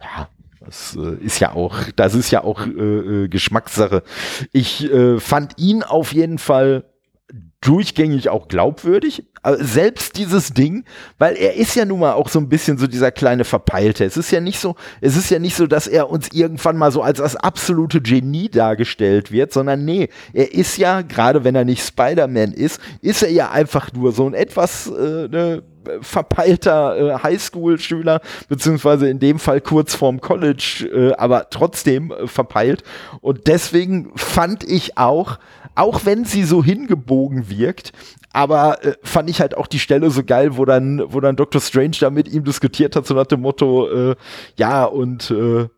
ja, 0.00 0.28
das 0.60 0.96
äh, 0.96 1.16
ist 1.24 1.40
ja 1.40 1.52
auch, 1.52 1.76
das 1.96 2.14
ist 2.14 2.30
ja 2.30 2.44
auch 2.44 2.66
äh, 2.66 3.24
äh 3.24 3.28
Geschmackssache. 3.28 4.02
Ich 4.52 4.84
äh, 4.84 5.18
fand 5.18 5.58
ihn 5.58 5.82
auf 5.82 6.12
jeden 6.12 6.38
Fall 6.38 6.84
durchgängig 7.62 8.28
auch 8.28 8.48
glaubwürdig. 8.48 9.24
Also 9.42 9.64
selbst 9.64 10.18
dieses 10.18 10.52
Ding, 10.52 10.84
weil 11.18 11.36
er 11.36 11.54
ist 11.54 11.74
ja 11.74 11.84
nun 11.84 12.00
mal 12.00 12.12
auch 12.12 12.28
so 12.28 12.38
ein 12.38 12.48
bisschen 12.48 12.76
so 12.76 12.86
dieser 12.86 13.10
kleine 13.10 13.44
Verpeilte. 13.44 14.04
Es 14.04 14.16
ist 14.16 14.30
ja 14.30 14.40
nicht 14.40 14.58
so, 14.58 14.76
es 15.00 15.16
ist 15.16 15.30
ja 15.30 15.38
nicht 15.38 15.56
so, 15.56 15.66
dass 15.66 15.86
er 15.86 16.10
uns 16.10 16.28
irgendwann 16.32 16.76
mal 16.76 16.92
so 16.92 17.02
als 17.02 17.18
das 17.18 17.34
absolute 17.36 18.00
Genie 18.00 18.50
dargestellt 18.50 19.32
wird, 19.32 19.52
sondern 19.52 19.84
nee, 19.84 20.10
er 20.32 20.52
ist 20.52 20.76
ja, 20.76 21.02
gerade 21.02 21.44
wenn 21.44 21.54
er 21.54 21.64
nicht 21.64 21.84
Spider-Man 21.84 22.52
ist, 22.52 22.80
ist 23.00 23.22
er 23.22 23.30
ja 23.30 23.50
einfach 23.50 23.92
nur 23.92 24.12
so 24.12 24.26
ein 24.26 24.34
etwas 24.34 24.88
äh, 24.88 25.28
ne, 25.28 25.62
verpeilter 26.00 26.96
äh, 26.96 27.18
Highschool-Schüler, 27.22 28.20
beziehungsweise 28.48 29.08
in 29.08 29.18
dem 29.18 29.38
Fall 29.38 29.60
kurz 29.60 29.94
vorm 29.94 30.20
College, 30.20 30.88
äh, 30.92 31.14
aber 31.14 31.50
trotzdem 31.50 32.12
äh, 32.12 32.26
verpeilt. 32.26 32.82
Und 33.20 33.46
deswegen 33.46 34.12
fand 34.16 34.64
ich 34.64 34.98
auch, 34.98 35.38
auch 35.74 36.04
wenn 36.04 36.24
sie 36.24 36.44
so 36.44 36.62
hingebogen 36.62 37.48
wirkt, 37.48 37.92
aber 38.32 38.84
äh, 38.84 38.94
fand 39.02 39.30
ich 39.30 39.40
halt 39.40 39.56
auch 39.56 39.66
die 39.66 39.78
Stelle 39.78 40.10
so 40.10 40.22
geil, 40.24 40.56
wo 40.56 40.64
dann, 40.64 41.02
wo 41.06 41.20
dann 41.20 41.36
Dr. 41.36 41.60
Strange 41.60 41.96
da 42.00 42.10
mit 42.10 42.28
ihm 42.32 42.44
diskutiert 42.44 42.96
hat, 42.96 43.06
so 43.06 43.14
nach 43.14 43.26
dem 43.26 43.40
Motto, 43.40 43.88
äh, 43.88 44.16
ja, 44.56 44.84
und 44.84 45.30
äh, 45.30 45.68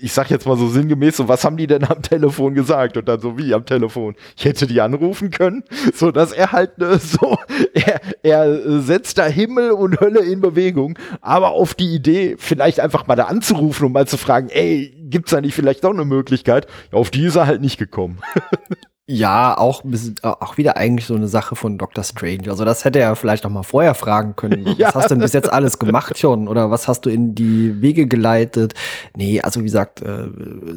ich 0.00 0.12
sag 0.12 0.30
jetzt 0.30 0.46
mal 0.46 0.56
so 0.56 0.68
sinngemäß, 0.68 1.16
so, 1.16 1.28
was 1.28 1.44
haben 1.44 1.56
die 1.56 1.66
denn 1.66 1.84
am 1.84 2.02
Telefon 2.02 2.54
gesagt? 2.54 2.96
Und 2.96 3.08
dann 3.08 3.20
so, 3.20 3.38
wie 3.38 3.54
am 3.54 3.64
Telefon? 3.64 4.14
Ich 4.36 4.44
hätte 4.44 4.66
die 4.66 4.80
anrufen 4.80 5.30
können, 5.30 5.64
so 5.94 6.10
dass 6.10 6.32
er 6.32 6.52
halt 6.52 6.78
ne, 6.78 6.98
so, 6.98 7.36
er, 7.72 8.00
er 8.22 8.80
setzt 8.80 9.18
da 9.18 9.26
Himmel 9.26 9.72
und 9.72 10.00
Hölle 10.00 10.20
in 10.20 10.40
Bewegung, 10.40 10.98
aber 11.20 11.50
auf 11.50 11.74
die 11.74 11.94
Idee, 11.94 12.36
vielleicht 12.38 12.80
einfach 12.80 13.06
mal 13.06 13.16
da 13.16 13.24
anzurufen 13.24 13.86
und 13.86 13.92
mal 13.92 14.06
zu 14.06 14.16
fragen, 14.16 14.48
ey, 14.50 14.94
gibt's 15.08 15.30
da 15.30 15.40
nicht 15.40 15.54
vielleicht 15.54 15.84
doch 15.84 15.90
eine 15.92 16.04
Möglichkeit? 16.04 16.66
Auf 16.90 17.10
die 17.10 17.26
ist 17.26 17.36
er 17.36 17.46
halt 17.46 17.60
nicht 17.60 17.78
gekommen. 17.78 18.18
Ja, 19.12 19.58
auch, 19.58 19.82
auch 20.22 20.56
wieder 20.56 20.78
eigentlich 20.78 21.06
so 21.06 21.14
eine 21.14 21.28
Sache 21.28 21.54
von 21.54 21.76
Dr. 21.76 22.02
Strange. 22.02 22.48
Also 22.48 22.64
das 22.64 22.86
hätte 22.86 22.98
er 22.98 23.14
vielleicht 23.14 23.44
auch 23.44 23.50
mal 23.50 23.62
vorher 23.62 23.94
fragen 23.94 24.36
können. 24.36 24.64
Was 24.66 24.78
ja. 24.78 24.94
hast 24.94 25.10
du 25.10 25.14
denn 25.14 25.18
bis 25.18 25.34
jetzt 25.34 25.52
alles 25.52 25.78
gemacht 25.78 26.18
schon? 26.18 26.48
Oder 26.48 26.70
was 26.70 26.88
hast 26.88 27.04
du 27.04 27.10
in 27.10 27.34
die 27.34 27.82
Wege 27.82 28.06
geleitet? 28.06 28.72
Nee, 29.14 29.42
also 29.42 29.60
wie 29.60 29.64
gesagt, 29.64 30.00
äh, 30.00 30.28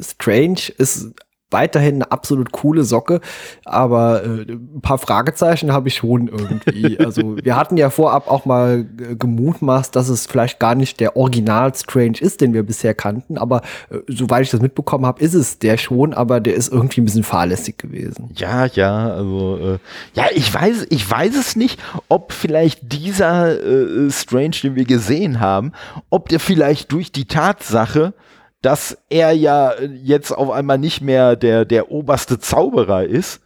Strange 0.02 0.60
ist 0.76 1.14
weiterhin 1.50 1.96
eine 1.96 2.10
absolut 2.10 2.50
coole 2.50 2.82
Socke, 2.82 3.20
aber 3.64 4.24
äh, 4.24 4.52
ein 4.52 4.80
paar 4.82 4.98
Fragezeichen 4.98 5.72
habe 5.72 5.88
ich 5.88 5.96
schon 5.96 6.28
irgendwie. 6.28 6.96
Also 7.06 7.36
wir 7.36 7.56
hatten 7.56 7.76
ja 7.76 7.90
vorab 7.90 8.28
auch 8.28 8.46
mal 8.46 8.84
gemutmaßt, 8.84 9.94
dass 9.94 10.08
es 10.08 10.26
vielleicht 10.26 10.58
gar 10.58 10.74
nicht 10.74 10.98
der 10.98 11.16
Original 11.16 11.72
Strange 11.74 12.18
ist, 12.20 12.40
den 12.40 12.52
wir 12.52 12.64
bisher 12.64 12.94
kannten, 12.94 13.38
aber 13.38 13.62
äh, 13.90 13.98
soweit 14.08 14.42
ich 14.42 14.50
das 14.50 14.60
mitbekommen 14.60 15.06
habe, 15.06 15.22
ist 15.22 15.34
es 15.34 15.58
der 15.58 15.76
schon, 15.76 16.14
aber 16.14 16.40
der 16.40 16.54
ist 16.54 16.72
irgendwie 16.72 17.00
ein 17.00 17.04
bisschen 17.04 17.22
fahrlässig 17.22 17.78
gewesen. 17.78 18.30
Ja, 18.34 18.66
ja, 18.66 19.08
also 19.10 19.58
äh, 19.58 19.78
ja, 20.14 20.26
ich 20.34 20.52
weiß, 20.52 20.86
ich 20.90 21.08
weiß 21.08 21.36
es 21.36 21.54
nicht, 21.54 21.80
ob 22.08 22.32
vielleicht 22.32 22.92
dieser 22.92 23.60
äh, 23.60 24.10
Strange, 24.10 24.56
den 24.62 24.74
wir 24.74 24.84
gesehen 24.84 25.38
haben, 25.38 25.72
ob 26.10 26.28
der 26.28 26.40
vielleicht 26.40 26.90
durch 26.92 27.12
die 27.12 27.26
Tatsache 27.26 28.14
dass 28.62 28.98
er 29.08 29.32
ja 29.32 29.74
jetzt 29.80 30.32
auf 30.32 30.50
einmal 30.50 30.78
nicht 30.78 31.00
mehr 31.00 31.36
der, 31.36 31.64
der 31.64 31.90
oberste 31.90 32.38
Zauberer 32.38 33.04
ist. 33.04 33.40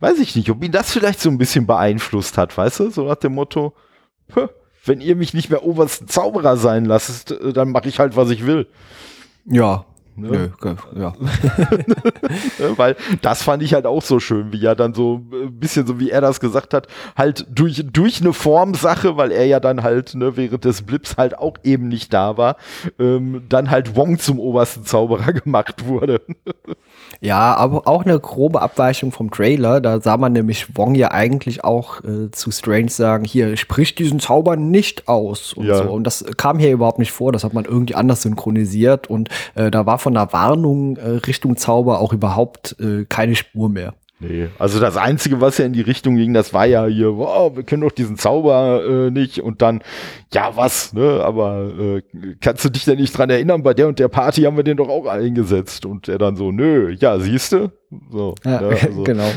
Weiß 0.00 0.18
ich 0.18 0.36
nicht, 0.36 0.50
ob 0.50 0.62
ihn 0.62 0.72
das 0.72 0.92
vielleicht 0.92 1.20
so 1.20 1.28
ein 1.28 1.38
bisschen 1.38 1.66
beeinflusst 1.66 2.38
hat, 2.38 2.56
weißt 2.56 2.80
du? 2.80 2.90
So 2.90 3.04
nach 3.04 3.16
dem 3.16 3.34
Motto, 3.34 3.74
wenn 4.84 5.00
ihr 5.00 5.16
mich 5.16 5.34
nicht 5.34 5.50
mehr 5.50 5.64
obersten 5.64 6.08
Zauberer 6.08 6.56
sein 6.56 6.84
lasst, 6.84 7.30
äh, 7.30 7.52
dann 7.52 7.70
mache 7.70 7.88
ich 7.88 7.98
halt, 7.98 8.16
was 8.16 8.30
ich 8.30 8.46
will. 8.46 8.66
Ja, 9.44 9.84
Ne? 10.18 10.50
Nö, 10.60 10.74
ja. 10.96 11.14
Weil 12.76 12.96
das 13.22 13.42
fand 13.42 13.62
ich 13.62 13.74
halt 13.74 13.86
auch 13.86 14.02
so 14.02 14.20
schön, 14.20 14.52
wie 14.52 14.64
er 14.64 14.74
dann 14.74 14.94
so 14.94 15.22
ein 15.32 15.46
äh, 15.46 15.50
bisschen 15.50 15.86
so 15.86 16.00
wie 16.00 16.10
er 16.10 16.20
das 16.20 16.40
gesagt 16.40 16.74
hat, 16.74 16.88
halt 17.16 17.46
durch, 17.50 17.84
durch 17.92 18.20
eine 18.20 18.32
Formsache, 18.32 19.16
weil 19.16 19.32
er 19.32 19.46
ja 19.46 19.60
dann 19.60 19.82
halt 19.82 20.14
ne, 20.14 20.36
während 20.36 20.64
des 20.64 20.82
Blips 20.82 21.16
halt 21.16 21.38
auch 21.38 21.54
eben 21.62 21.88
nicht 21.88 22.12
da 22.12 22.36
war, 22.36 22.56
ähm, 22.98 23.44
dann 23.48 23.70
halt 23.70 23.96
Wong 23.96 24.18
zum 24.18 24.38
obersten 24.40 24.84
Zauberer 24.84 25.32
gemacht 25.44 25.86
wurde. 25.86 26.20
Ja, 27.20 27.54
aber 27.56 27.88
auch 27.88 28.04
eine 28.04 28.18
grobe 28.20 28.62
Abweichung 28.62 29.10
vom 29.10 29.30
Trailer. 29.30 29.80
Da 29.80 30.00
sah 30.00 30.16
man 30.16 30.32
nämlich 30.32 30.76
Wong 30.76 30.94
ja 30.94 31.10
eigentlich 31.10 31.64
auch 31.64 32.02
äh, 32.04 32.30
zu 32.30 32.50
Strange 32.52 32.90
sagen, 32.90 33.24
hier, 33.24 33.56
sprich 33.56 33.94
diesen 33.96 34.20
Zauber 34.20 34.54
nicht 34.56 35.08
aus 35.08 35.52
und 35.52 35.66
ja. 35.66 35.78
so. 35.78 35.90
Und 35.90 36.04
das 36.04 36.24
kam 36.36 36.58
hier 36.58 36.70
überhaupt 36.70 37.00
nicht 37.00 37.10
vor. 37.10 37.32
Das 37.32 37.42
hat 37.42 37.54
man 37.54 37.64
irgendwie 37.64 37.96
anders 37.96 38.22
synchronisiert 38.22 39.10
und 39.10 39.30
äh, 39.56 39.70
da 39.70 39.84
war 39.84 39.98
von 39.98 40.16
einer 40.16 40.32
Warnung 40.32 40.96
äh, 40.96 41.08
Richtung 41.26 41.56
Zauber 41.56 42.00
auch 42.00 42.12
überhaupt 42.12 42.76
äh, 42.78 43.04
keine 43.04 43.34
Spur 43.34 43.68
mehr. 43.68 43.94
Nee, 44.20 44.48
also 44.58 44.80
das 44.80 44.96
Einzige, 44.96 45.40
was 45.40 45.58
ja 45.58 45.64
in 45.64 45.72
die 45.72 45.80
Richtung 45.80 46.16
ging, 46.16 46.34
das 46.34 46.52
war 46.52 46.66
ja 46.66 46.86
hier, 46.86 47.16
wow, 47.16 47.54
wir 47.54 47.62
können 47.62 47.82
doch 47.82 47.92
diesen 47.92 48.16
Zauber 48.16 48.82
äh, 48.84 49.10
nicht. 49.12 49.40
Und 49.40 49.62
dann, 49.62 49.80
ja, 50.32 50.56
was, 50.56 50.92
ne, 50.92 51.22
aber 51.22 51.70
äh, 51.78 52.02
kannst 52.40 52.64
du 52.64 52.68
dich 52.68 52.84
denn 52.84 52.98
nicht 52.98 53.16
dran 53.16 53.30
erinnern, 53.30 53.62
bei 53.62 53.74
der 53.74 53.86
und 53.86 54.00
der 54.00 54.08
Party 54.08 54.42
haben 54.42 54.56
wir 54.56 54.64
den 54.64 54.76
doch 54.76 54.88
auch 54.88 55.06
eingesetzt. 55.06 55.86
Und 55.86 56.08
er 56.08 56.18
dann 56.18 56.34
so, 56.34 56.50
nö, 56.50 56.96
ja, 56.98 57.20
siehste, 57.20 57.70
so, 58.10 58.34
ja, 58.44 58.60
ne, 58.60 58.68
also. 58.82 59.02
genau. 59.02 59.24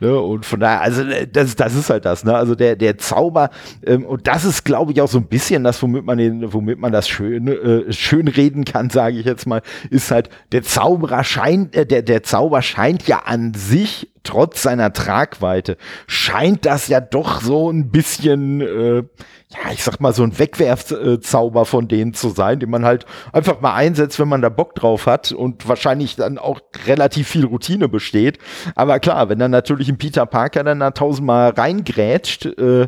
ne, 0.00 0.20
und 0.20 0.44
von 0.44 0.58
daher, 0.58 0.80
also 0.80 1.02
äh, 1.02 1.28
das, 1.28 1.54
das 1.54 1.74
ist 1.74 1.88
halt 1.88 2.04
das, 2.04 2.24
ne? 2.24 2.34
Also 2.34 2.56
der, 2.56 2.74
der 2.74 2.98
Zauber, 2.98 3.50
ähm, 3.86 4.04
und 4.04 4.26
das 4.26 4.44
ist, 4.44 4.64
glaube 4.64 4.90
ich, 4.90 5.00
auch 5.00 5.08
so 5.08 5.18
ein 5.18 5.26
bisschen 5.26 5.62
das, 5.62 5.80
womit 5.82 6.04
man 6.04 6.18
den, 6.18 6.52
womit 6.52 6.78
man 6.78 6.90
das 6.90 7.08
schön, 7.08 7.46
äh, 7.46 7.92
schön 7.92 8.26
reden 8.26 8.64
kann, 8.64 8.90
sage 8.90 9.18
ich 9.18 9.26
jetzt 9.26 9.46
mal, 9.46 9.62
ist 9.90 10.10
halt, 10.10 10.30
der 10.50 10.62
Zauberer 10.62 11.22
scheint, 11.22 11.76
äh, 11.76 11.86
der, 11.86 12.02
der 12.02 12.24
Zauber 12.24 12.62
scheint 12.62 13.06
ja 13.06 13.18
an 13.18 13.54
sich 13.54 14.10
trotz 14.22 14.62
seiner 14.62 14.92
Tragweite 14.92 15.76
scheint 16.06 16.66
das 16.66 16.88
ja 16.88 17.00
doch 17.00 17.40
so 17.40 17.70
ein 17.70 17.90
bisschen, 17.90 18.60
äh, 18.60 18.96
ja, 18.96 19.72
ich 19.72 19.82
sag 19.82 20.00
mal, 20.00 20.12
so 20.12 20.22
ein 20.22 20.38
Wegwerfzauber 20.38 21.64
von 21.64 21.88
denen 21.88 22.14
zu 22.14 22.30
sein, 22.30 22.60
den 22.60 22.70
man 22.70 22.84
halt 22.84 23.06
einfach 23.32 23.60
mal 23.60 23.74
einsetzt, 23.74 24.18
wenn 24.18 24.28
man 24.28 24.42
da 24.42 24.48
Bock 24.48 24.74
drauf 24.74 25.06
hat 25.06 25.32
und 25.32 25.68
wahrscheinlich 25.68 26.16
dann 26.16 26.38
auch 26.38 26.60
relativ 26.86 27.28
viel 27.28 27.44
Routine 27.44 27.88
besteht. 27.88 28.38
Aber 28.74 29.00
klar, 29.00 29.28
wenn 29.28 29.38
dann 29.38 29.50
natürlich 29.50 29.88
ein 29.88 29.98
Peter 29.98 30.26
Parker 30.26 30.64
dann 30.64 30.80
da 30.80 30.90
tausendmal 30.90 31.50
reingrätscht, 31.50 32.46
äh, 32.46 32.86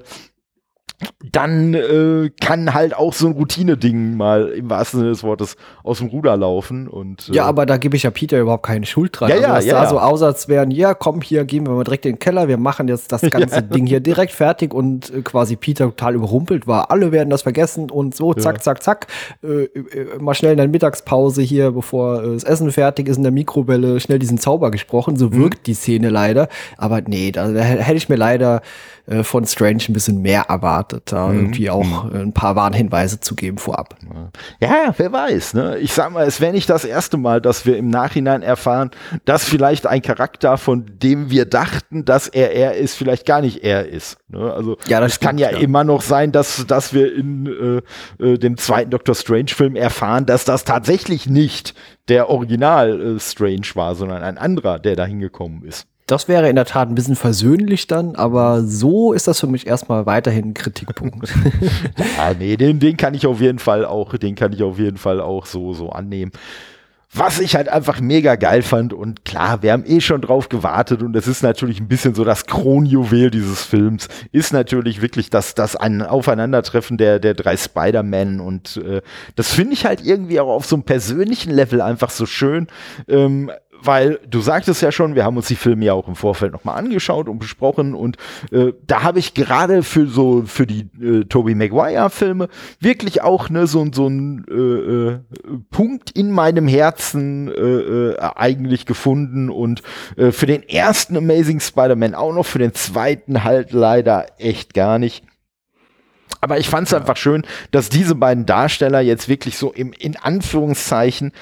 dann 1.32 1.74
äh, 1.74 2.30
kann 2.40 2.74
halt 2.74 2.94
auch 2.94 3.12
so 3.12 3.26
ein 3.26 3.32
Routine-Ding 3.32 4.16
mal 4.16 4.48
im 4.48 4.68
wahrsten 4.68 5.00
Sinne 5.00 5.10
des 5.10 5.22
Wortes 5.22 5.56
aus 5.82 5.98
dem 5.98 6.08
Ruder 6.08 6.36
laufen. 6.36 6.88
Und, 6.88 7.28
äh 7.28 7.34
ja, 7.34 7.44
aber 7.44 7.66
da 7.66 7.76
gebe 7.76 7.96
ich 7.96 8.02
ja 8.02 8.10
Peter 8.10 8.38
überhaupt 8.38 8.66
keine 8.66 8.86
Schuld 8.86 9.18
dran. 9.18 9.30
Ja, 9.30 9.36
also, 9.36 9.46
das 9.48 9.64
ja, 9.66 9.72
sah 9.72 9.82
ja. 9.84 9.90
so 9.90 9.98
aus, 9.98 10.22
als 10.22 10.48
wären, 10.48 10.70
ja, 10.70 10.94
komm, 10.94 11.22
hier 11.22 11.44
gehen 11.44 11.66
wir 11.66 11.72
mal 11.72 11.84
direkt 11.84 12.06
in 12.06 12.14
den 12.14 12.18
Keller, 12.18 12.48
wir 12.48 12.56
machen 12.56 12.88
jetzt 12.88 13.12
das 13.12 13.20
ganze 13.30 13.56
ja. 13.56 13.60
Ding 13.62 13.86
hier 13.86 14.00
direkt 14.00 14.32
fertig 14.32 14.74
und 14.74 15.10
äh, 15.10 15.22
quasi 15.22 15.56
Peter 15.56 15.86
total 15.86 16.14
überrumpelt 16.14 16.66
war. 16.66 16.90
Alle 16.90 17.12
werden 17.12 17.30
das 17.30 17.42
vergessen 17.42 17.90
und 17.90 18.14
so, 18.14 18.34
zack, 18.34 18.56
ja. 18.56 18.60
zack, 18.60 18.82
zack. 18.82 19.06
Äh, 19.42 19.64
äh, 19.64 20.18
mal 20.18 20.34
schnell 20.34 20.52
in 20.52 20.58
der 20.58 20.68
Mittagspause 20.68 21.42
hier, 21.42 21.72
bevor 21.72 22.22
äh, 22.22 22.32
das 22.34 22.44
Essen 22.44 22.70
fertig 22.72 23.08
ist, 23.08 23.16
in 23.16 23.22
der 23.22 23.32
Mikrowelle, 23.32 24.00
schnell 24.00 24.18
diesen 24.18 24.38
Zauber 24.38 24.70
gesprochen. 24.70 25.16
So 25.16 25.26
mhm. 25.26 25.42
wirkt 25.42 25.66
die 25.66 25.74
Szene 25.74 26.10
leider. 26.10 26.48
Aber 26.76 27.00
nee, 27.00 27.32
da, 27.32 27.48
da 27.50 27.60
hätte 27.60 27.96
ich 27.96 28.08
mir 28.08 28.16
leider 28.16 28.62
äh, 29.10 29.24
von 29.24 29.44
Strange 29.44 29.82
ein 29.88 29.92
bisschen 29.92 30.22
mehr 30.22 30.42
erwartet, 30.48 30.89
da 31.04 31.28
mhm. 31.28 31.38
irgendwie 31.38 31.70
auch 31.70 32.04
mhm. 32.04 32.20
ein 32.20 32.32
paar 32.32 32.56
Warnhinweise 32.56 33.20
zu 33.20 33.34
geben 33.34 33.58
vorab. 33.58 33.96
Ja, 34.60 34.94
wer 34.96 35.12
weiß. 35.12 35.54
Ne? 35.54 35.78
Ich 35.78 35.92
sag 35.92 36.12
mal, 36.12 36.26
es 36.26 36.40
wäre 36.40 36.52
nicht 36.52 36.68
das 36.68 36.84
erste 36.84 37.16
Mal, 37.16 37.40
dass 37.40 37.66
wir 37.66 37.76
im 37.76 37.88
Nachhinein 37.88 38.42
erfahren, 38.42 38.90
dass 39.24 39.44
vielleicht 39.44 39.86
ein 39.86 40.02
Charakter, 40.02 40.58
von 40.58 40.86
dem 41.02 41.30
wir 41.30 41.44
dachten, 41.44 42.04
dass 42.04 42.28
er 42.28 42.52
er 42.52 42.76
ist, 42.76 42.94
vielleicht 42.94 43.26
gar 43.26 43.40
nicht 43.40 43.64
er 43.64 43.88
ist. 43.88 44.18
Ne? 44.28 44.52
Also 44.52 44.76
ja, 44.86 45.00
das 45.00 45.12
es 45.12 45.20
kann 45.20 45.38
ja, 45.38 45.50
ja, 45.50 45.58
immer 45.58 45.84
noch 45.84 46.02
sein, 46.02 46.32
dass, 46.32 46.66
dass 46.66 46.92
wir 46.92 47.14
in 47.14 47.82
äh, 48.18 48.24
äh, 48.24 48.38
dem 48.38 48.56
zweiten 48.56 48.90
Doctor 48.90 49.14
Strange-Film 49.14 49.76
erfahren, 49.76 50.26
dass 50.26 50.44
das 50.44 50.64
tatsächlich 50.64 51.28
nicht 51.28 51.74
der 52.08 52.28
Original 52.28 53.16
äh, 53.16 53.20
Strange 53.20 53.68
war, 53.74 53.94
sondern 53.94 54.22
ein 54.22 54.38
anderer, 54.38 54.78
der 54.78 54.96
da 54.96 55.04
hingekommen 55.04 55.64
ist. 55.64 55.86
Das 56.10 56.26
wäre 56.26 56.48
in 56.48 56.56
der 56.56 56.64
Tat 56.64 56.88
ein 56.88 56.96
bisschen 56.96 57.14
versöhnlich 57.14 57.86
dann, 57.86 58.16
aber 58.16 58.64
so 58.64 59.12
ist 59.12 59.28
das 59.28 59.38
für 59.38 59.46
mich 59.46 59.68
erstmal 59.68 60.06
weiterhin 60.06 60.46
ein 60.46 60.54
Kritikpunkt. 60.54 61.32
ja, 62.16 62.34
nee, 62.38 62.56
den, 62.56 62.80
den 62.80 62.96
kann 62.96 63.14
ich 63.14 63.28
auf 63.28 63.40
jeden 63.40 63.60
Fall 63.60 63.84
auch, 63.84 64.16
den 64.16 64.34
kann 64.34 64.52
ich 64.52 64.64
auf 64.64 64.78
jeden 64.80 64.96
Fall 64.96 65.20
auch 65.20 65.46
so, 65.46 65.72
so 65.72 65.90
annehmen. 65.90 66.32
Was 67.12 67.38
ich 67.40 67.54
halt 67.54 67.68
einfach 67.68 68.00
mega 68.00 68.36
geil 68.36 68.62
fand 68.62 68.92
und 68.92 69.24
klar, 69.24 69.62
wir 69.62 69.72
haben 69.72 69.84
eh 69.84 70.00
schon 70.00 70.20
drauf 70.20 70.48
gewartet 70.48 71.02
und 71.02 71.14
es 71.14 71.28
ist 71.28 71.42
natürlich 71.42 71.80
ein 71.80 71.88
bisschen 71.88 72.14
so 72.14 72.24
das 72.24 72.46
Kronjuwel 72.46 73.30
dieses 73.30 73.64
Films, 73.64 74.08
ist 74.32 74.52
natürlich 74.52 75.02
wirklich 75.02 75.28
das, 75.28 75.54
das 75.54 75.74
ein 75.74 76.02
Aufeinandertreffen 76.02 76.98
der, 76.98 77.20
der 77.20 77.34
drei 77.34 77.56
Spider-Man 77.56 78.40
und 78.40 78.76
äh, 78.76 79.00
das 79.36 79.52
finde 79.52 79.74
ich 79.74 79.86
halt 79.86 80.04
irgendwie 80.04 80.40
auch 80.40 80.48
auf 80.48 80.66
so 80.66 80.76
einem 80.76 80.84
persönlichen 80.84 81.50
Level 81.50 81.80
einfach 81.80 82.10
so 82.10 82.26
schön. 82.26 82.68
Ähm, 83.08 83.50
weil 83.82 84.20
du 84.28 84.40
sagtest 84.40 84.82
ja 84.82 84.92
schon, 84.92 85.14
wir 85.14 85.24
haben 85.24 85.36
uns 85.36 85.48
die 85.48 85.56
Filme 85.56 85.84
ja 85.84 85.92
auch 85.94 86.08
im 86.08 86.16
Vorfeld 86.16 86.52
nochmal 86.52 86.78
angeschaut 86.78 87.28
und 87.28 87.38
besprochen 87.38 87.94
und 87.94 88.16
äh, 88.52 88.72
da 88.86 89.02
habe 89.02 89.18
ich 89.18 89.34
gerade 89.34 89.82
für 89.82 90.06
so 90.06 90.42
für 90.46 90.66
die 90.66 90.88
äh, 91.00 91.24
Tobey 91.24 91.54
Maguire 91.54 92.10
Filme 92.10 92.48
wirklich 92.80 93.22
auch 93.22 93.48
ne 93.50 93.66
so 93.66 93.86
so 93.92 94.08
ein 94.08 94.44
äh, 94.48 94.54
äh, 94.54 95.18
Punkt 95.70 96.10
in 96.10 96.30
meinem 96.30 96.68
Herzen 96.68 97.48
äh, 97.48 97.52
äh, 97.52 98.18
eigentlich 98.36 98.86
gefunden 98.86 99.50
und 99.50 99.82
äh, 100.16 100.30
für 100.30 100.46
den 100.46 100.62
ersten 100.62 101.16
Amazing 101.16 101.60
Spider-Man 101.60 102.14
auch 102.14 102.34
noch 102.34 102.46
für 102.46 102.58
den 102.58 102.74
zweiten 102.74 103.44
halt 103.44 103.72
leider 103.72 104.26
echt 104.38 104.74
gar 104.74 104.98
nicht. 104.98 105.24
Aber 106.40 106.58
ich 106.58 106.68
fand 106.68 106.86
es 106.86 106.92
ja. 106.92 106.98
einfach 106.98 107.16
schön, 107.16 107.44
dass 107.70 107.88
diese 107.88 108.14
beiden 108.14 108.46
Darsteller 108.46 109.00
jetzt 109.00 109.28
wirklich 109.28 109.58
so 109.58 109.72
im 109.72 109.92
in 109.92 110.16
Anführungszeichen 110.16 111.32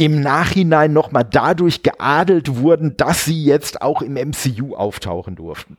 im 0.00 0.22
Nachhinein 0.22 0.94
nochmal 0.94 1.26
dadurch 1.30 1.82
geadelt 1.82 2.56
wurden, 2.56 2.96
dass 2.96 3.26
sie 3.26 3.44
jetzt 3.44 3.82
auch 3.82 4.00
im 4.00 4.14
MCU 4.14 4.74
auftauchen 4.74 5.36
durften. 5.36 5.76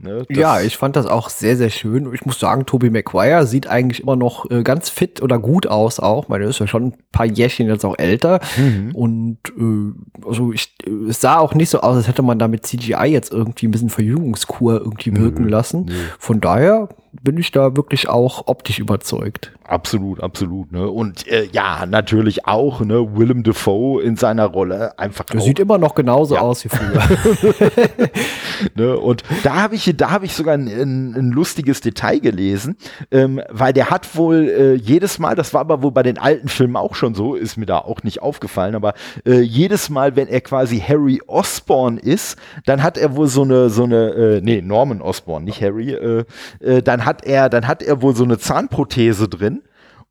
Ne, 0.00 0.24
ja, 0.28 0.60
ich 0.60 0.76
fand 0.76 0.94
das 0.94 1.06
auch 1.06 1.28
sehr, 1.28 1.56
sehr 1.56 1.70
schön. 1.70 2.14
Ich 2.14 2.24
muss 2.24 2.38
sagen, 2.38 2.66
Tobey 2.66 2.88
Maguire 2.88 3.48
sieht 3.48 3.66
eigentlich 3.66 4.00
immer 4.00 4.14
noch 4.14 4.48
äh, 4.48 4.62
ganz 4.62 4.90
fit 4.90 5.20
oder 5.22 5.40
gut 5.40 5.66
aus 5.66 5.98
auch. 5.98 6.28
Meine, 6.28 6.44
er 6.44 6.50
ist 6.50 6.60
ja 6.60 6.68
schon 6.68 6.84
ein 6.84 6.94
paar 7.10 7.26
Jährchen 7.26 7.66
jetzt 7.66 7.84
auch 7.84 7.98
älter. 7.98 8.38
Mhm. 8.56 8.94
Und 8.94 9.38
äh, 9.58 10.24
also 10.24 10.52
ich, 10.52 10.76
es 11.08 11.20
sah 11.20 11.38
auch 11.38 11.52
nicht 11.54 11.70
so 11.70 11.80
aus, 11.80 11.96
als 11.96 12.06
hätte 12.06 12.22
man 12.22 12.38
da 12.38 12.46
mit 12.46 12.64
CGI 12.64 13.06
jetzt 13.06 13.32
irgendwie 13.32 13.66
ein 13.66 13.72
bisschen 13.72 13.90
Verjüngungskur 13.90 14.74
irgendwie 14.78 15.16
wirken 15.16 15.42
mhm. 15.42 15.48
lassen. 15.48 15.80
Mhm. 15.86 15.94
Von 16.20 16.40
daher 16.40 16.90
bin 17.12 17.38
ich 17.38 17.50
da 17.50 17.76
wirklich 17.76 18.08
auch 18.08 18.46
optisch 18.46 18.78
überzeugt. 18.78 19.52
Absolut, 19.68 20.22
absolut. 20.22 20.72
Ne? 20.72 20.88
Und 20.88 21.26
äh, 21.26 21.46
ja, 21.52 21.84
natürlich 21.84 22.46
auch 22.46 22.80
ne, 22.80 23.16
Willem 23.16 23.42
Dafoe 23.42 24.02
in 24.02 24.16
seiner 24.16 24.46
Rolle 24.46 24.98
einfach. 24.98 25.26
Der 25.26 25.42
sieht 25.42 25.58
immer 25.58 25.76
noch 25.76 25.94
genauso 25.94 26.36
ja. 26.36 26.40
aus 26.40 26.64
wie 26.64 26.70
früher. 26.70 27.02
ne? 28.74 28.96
Und 28.98 29.24
da 29.42 29.56
habe 29.56 29.74
ich, 29.74 29.92
da 29.94 30.10
habe 30.10 30.24
ich 30.24 30.32
sogar 30.32 30.54
ein, 30.54 30.68
ein, 30.68 31.14
ein, 31.14 31.30
lustiges 31.32 31.82
Detail 31.82 32.20
gelesen, 32.20 32.76
ähm, 33.10 33.42
weil 33.50 33.74
der 33.74 33.90
hat 33.90 34.16
wohl 34.16 34.48
äh, 34.48 34.74
jedes 34.74 35.18
Mal, 35.18 35.34
das 35.34 35.52
war 35.52 35.60
aber 35.60 35.82
wohl 35.82 35.92
bei 35.92 36.02
den 36.02 36.16
alten 36.16 36.48
Filmen 36.48 36.76
auch 36.76 36.94
schon 36.94 37.14
so, 37.14 37.34
ist 37.34 37.58
mir 37.58 37.66
da 37.66 37.78
auch 37.78 38.02
nicht 38.02 38.22
aufgefallen, 38.22 38.74
aber 38.74 38.94
äh, 39.26 39.40
jedes 39.40 39.90
Mal, 39.90 40.16
wenn 40.16 40.28
er 40.28 40.40
quasi 40.40 40.80
Harry 40.80 41.20
Osborn 41.26 41.98
ist, 41.98 42.38
dann 42.64 42.82
hat 42.82 42.96
er 42.96 43.16
wohl 43.16 43.28
so 43.28 43.42
eine, 43.42 43.68
so 43.68 43.84
eine, 43.84 44.14
äh, 44.14 44.40
nee, 44.40 44.62
Norman 44.62 45.02
Osborn, 45.02 45.44
nicht 45.44 45.60
Harry, 45.60 45.92
äh, 45.92 46.24
äh, 46.60 46.80
dann 46.98 47.06
hat 47.06 47.24
er, 47.24 47.48
dann 47.48 47.68
hat 47.68 47.82
er 47.82 48.02
wohl 48.02 48.14
so 48.16 48.24
eine 48.24 48.38
Zahnprothese 48.38 49.28
drin. 49.28 49.62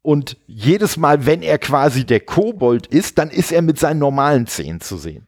Und 0.02 0.38
jedes 0.48 0.96
Mal, 0.96 1.26
wenn 1.26 1.42
er 1.42 1.58
quasi 1.58 2.06
der 2.06 2.22
Kobold 2.22 2.88
ist, 2.88 3.18
dann 3.18 3.30
ist 3.30 3.52
er 3.52 3.62
mit 3.62 3.78
seinen 3.78 4.00
normalen 4.00 4.48
Zähnen 4.48 4.80
zu 4.80 4.96
sehen. 4.96 5.28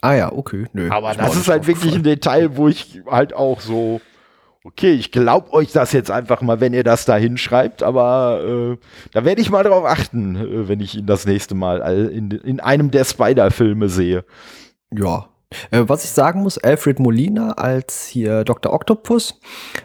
Ah 0.00 0.14
ja, 0.14 0.32
okay. 0.32 0.66
Nö, 0.72 0.90
Aber 0.90 1.14
das 1.14 1.36
ist 1.36 1.48
halt 1.48 1.68
wirklich 1.68 1.94
ein 1.94 2.02
Detail, 2.02 2.56
wo 2.56 2.66
ich 2.66 3.00
halt 3.08 3.32
auch 3.32 3.60
so, 3.60 4.00
okay, 4.64 4.92
ich 4.92 5.12
glaube 5.12 5.52
euch 5.52 5.70
das 5.70 5.92
jetzt 5.92 6.10
einfach 6.10 6.42
mal, 6.42 6.60
wenn 6.60 6.74
ihr 6.74 6.82
das 6.82 7.04
da 7.04 7.16
hinschreibt, 7.16 7.84
aber 7.84 8.42
äh, 8.72 8.86
da 9.12 9.24
werde 9.24 9.40
ich 9.40 9.50
mal 9.50 9.62
drauf 9.62 9.84
achten, 9.84 10.34
äh, 10.34 10.68
wenn 10.68 10.80
ich 10.80 10.96
ihn 10.96 11.06
das 11.06 11.24
nächste 11.24 11.54
Mal 11.54 12.08
in, 12.08 12.32
in 12.32 12.58
einem 12.58 12.90
der 12.90 13.04
Spider-Filme 13.04 13.88
sehe. 13.88 14.24
Ja, 14.90 15.28
was 15.70 16.04
ich 16.04 16.10
sagen 16.10 16.42
muss, 16.42 16.58
Alfred 16.58 16.98
Molina 16.98 17.52
als 17.52 18.06
hier 18.06 18.44
Dr. 18.44 18.72
Octopus 18.72 19.40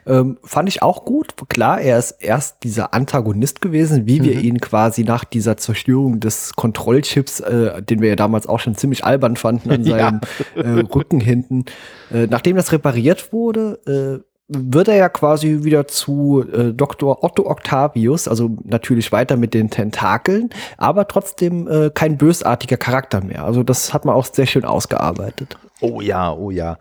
ähm, 0.05 0.37
fand 0.43 0.69
ich 0.69 0.81
auch 0.81 1.05
gut. 1.05 1.33
Klar, 1.49 1.81
er 1.81 1.97
ist 1.97 2.11
erst 2.19 2.63
dieser 2.63 2.93
Antagonist 2.93 3.61
gewesen, 3.61 4.05
wie 4.05 4.19
mhm. 4.19 4.25
wir 4.25 4.41
ihn 4.41 4.59
quasi 4.59 5.03
nach 5.03 5.23
dieser 5.23 5.57
Zerstörung 5.57 6.19
des 6.19 6.53
Kontrollchips, 6.55 7.39
äh, 7.41 7.81
den 7.81 8.01
wir 8.01 8.09
ja 8.09 8.15
damals 8.15 8.47
auch 8.47 8.59
schon 8.59 8.75
ziemlich 8.75 9.03
albern 9.05 9.35
fanden, 9.35 9.71
an 9.71 9.83
seinem 9.83 10.21
ja. 10.55 10.61
äh, 10.61 10.79
Rücken 10.79 11.19
hinten. 11.19 11.65
Äh, 12.11 12.27
nachdem 12.27 12.55
das 12.55 12.71
repariert 12.71 13.33
wurde, 13.33 14.23
äh, 14.23 14.36
wird 14.47 14.87
er 14.87 14.95
ja 14.95 15.09
quasi 15.09 15.63
wieder 15.63 15.87
zu 15.87 16.45
äh, 16.51 16.73
Dr. 16.73 17.23
Otto 17.23 17.49
Octavius, 17.49 18.27
also 18.27 18.49
natürlich 18.63 19.11
weiter 19.11 19.35
mit 19.35 19.53
den 19.53 19.69
Tentakeln, 19.69 20.49
aber 20.77 21.07
trotzdem 21.07 21.67
äh, 21.67 21.89
kein 21.93 22.17
bösartiger 22.17 22.77
Charakter 22.77 23.21
mehr. 23.21 23.43
Also 23.43 23.63
das 23.63 23.93
hat 23.93 24.05
man 24.05 24.15
auch 24.15 24.25
sehr 24.25 24.45
schön 24.45 24.63
ausgearbeitet. 24.65 25.57
Oh 25.81 26.01
ja, 26.01 26.31
oh 26.31 26.49
ja. 26.49 26.77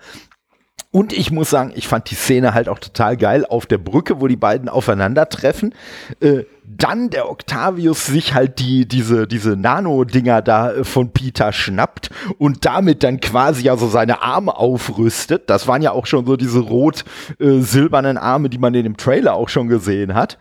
Und 0.97 1.13
ich 1.13 1.31
muss 1.31 1.51
sagen, 1.51 1.75
ich 1.77 1.89
fand 1.89 2.11
die 2.11 2.15
Szene 2.15 2.55
halt 2.55 2.71
auch 2.71 2.79
total 2.79 3.19
geil 3.19 3.45
auf 3.45 3.67
der 3.67 3.77
Brücke, 3.77 4.23
wo 4.23 4.29
die 4.29 4.37
beiden 4.37 4.71
aufeinandertreffen. 4.71 5.75
Äh, 6.21 6.45
dann 6.65 7.11
der 7.11 7.31
Octavius 7.31 8.07
sich 8.07 8.33
halt 8.33 8.61
die, 8.61 8.89
diese, 8.89 9.27
diese 9.27 9.57
Nano-Dinger 9.57 10.41
da 10.41 10.73
äh, 10.73 10.85
von 10.85 11.11
Peter 11.11 11.53
schnappt 11.53 12.09
und 12.39 12.65
damit 12.65 13.03
dann 13.03 13.21
quasi 13.21 13.69
also 13.69 13.89
seine 13.89 14.23
Arme 14.23 14.57
aufrüstet. 14.57 15.51
Das 15.51 15.69
waren 15.69 15.83
ja 15.83 15.91
auch 15.91 16.07
schon 16.07 16.25
so 16.25 16.39
diese 16.39 16.61
rot-silbernen 16.61 18.17
äh, 18.17 18.21
Arme, 18.21 18.49
die 18.49 18.57
man 18.57 18.73
in 18.73 18.85
dem 18.85 18.97
Trailer 18.97 19.35
auch 19.35 19.51
schon 19.51 19.69
gesehen 19.69 20.15
hat 20.15 20.39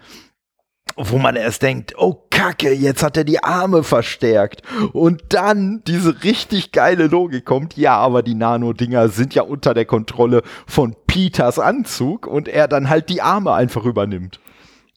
wo 0.96 1.18
man 1.18 1.36
erst 1.36 1.62
denkt, 1.62 1.94
oh 1.98 2.22
Kacke, 2.30 2.72
jetzt 2.74 3.04
hat 3.04 3.18
er 3.18 3.24
die 3.24 3.44
Arme 3.44 3.84
verstärkt. 3.84 4.62
Und 4.94 5.24
dann 5.30 5.82
diese 5.88 6.24
richtig 6.24 6.72
geile 6.72 7.08
Logik 7.08 7.46
kommt, 7.46 7.76
ja, 7.76 7.98
aber 7.98 8.24
die 8.24 8.36
Nano-Dinger 8.36 9.10
sind 9.10 9.36
ja 9.36 9.44
unter 9.44 9.74
der 9.74 9.86
Kontrolle 9.86 10.42
von 10.66 10.96
Peters 11.08 11.60
Anzug 11.60 12.28
und 12.28 12.48
er 12.48 12.68
dann 12.68 12.90
halt 12.90 13.10
die 13.10 13.22
Arme 13.22 13.54
einfach 13.54 13.86
übernimmt. 13.86 14.40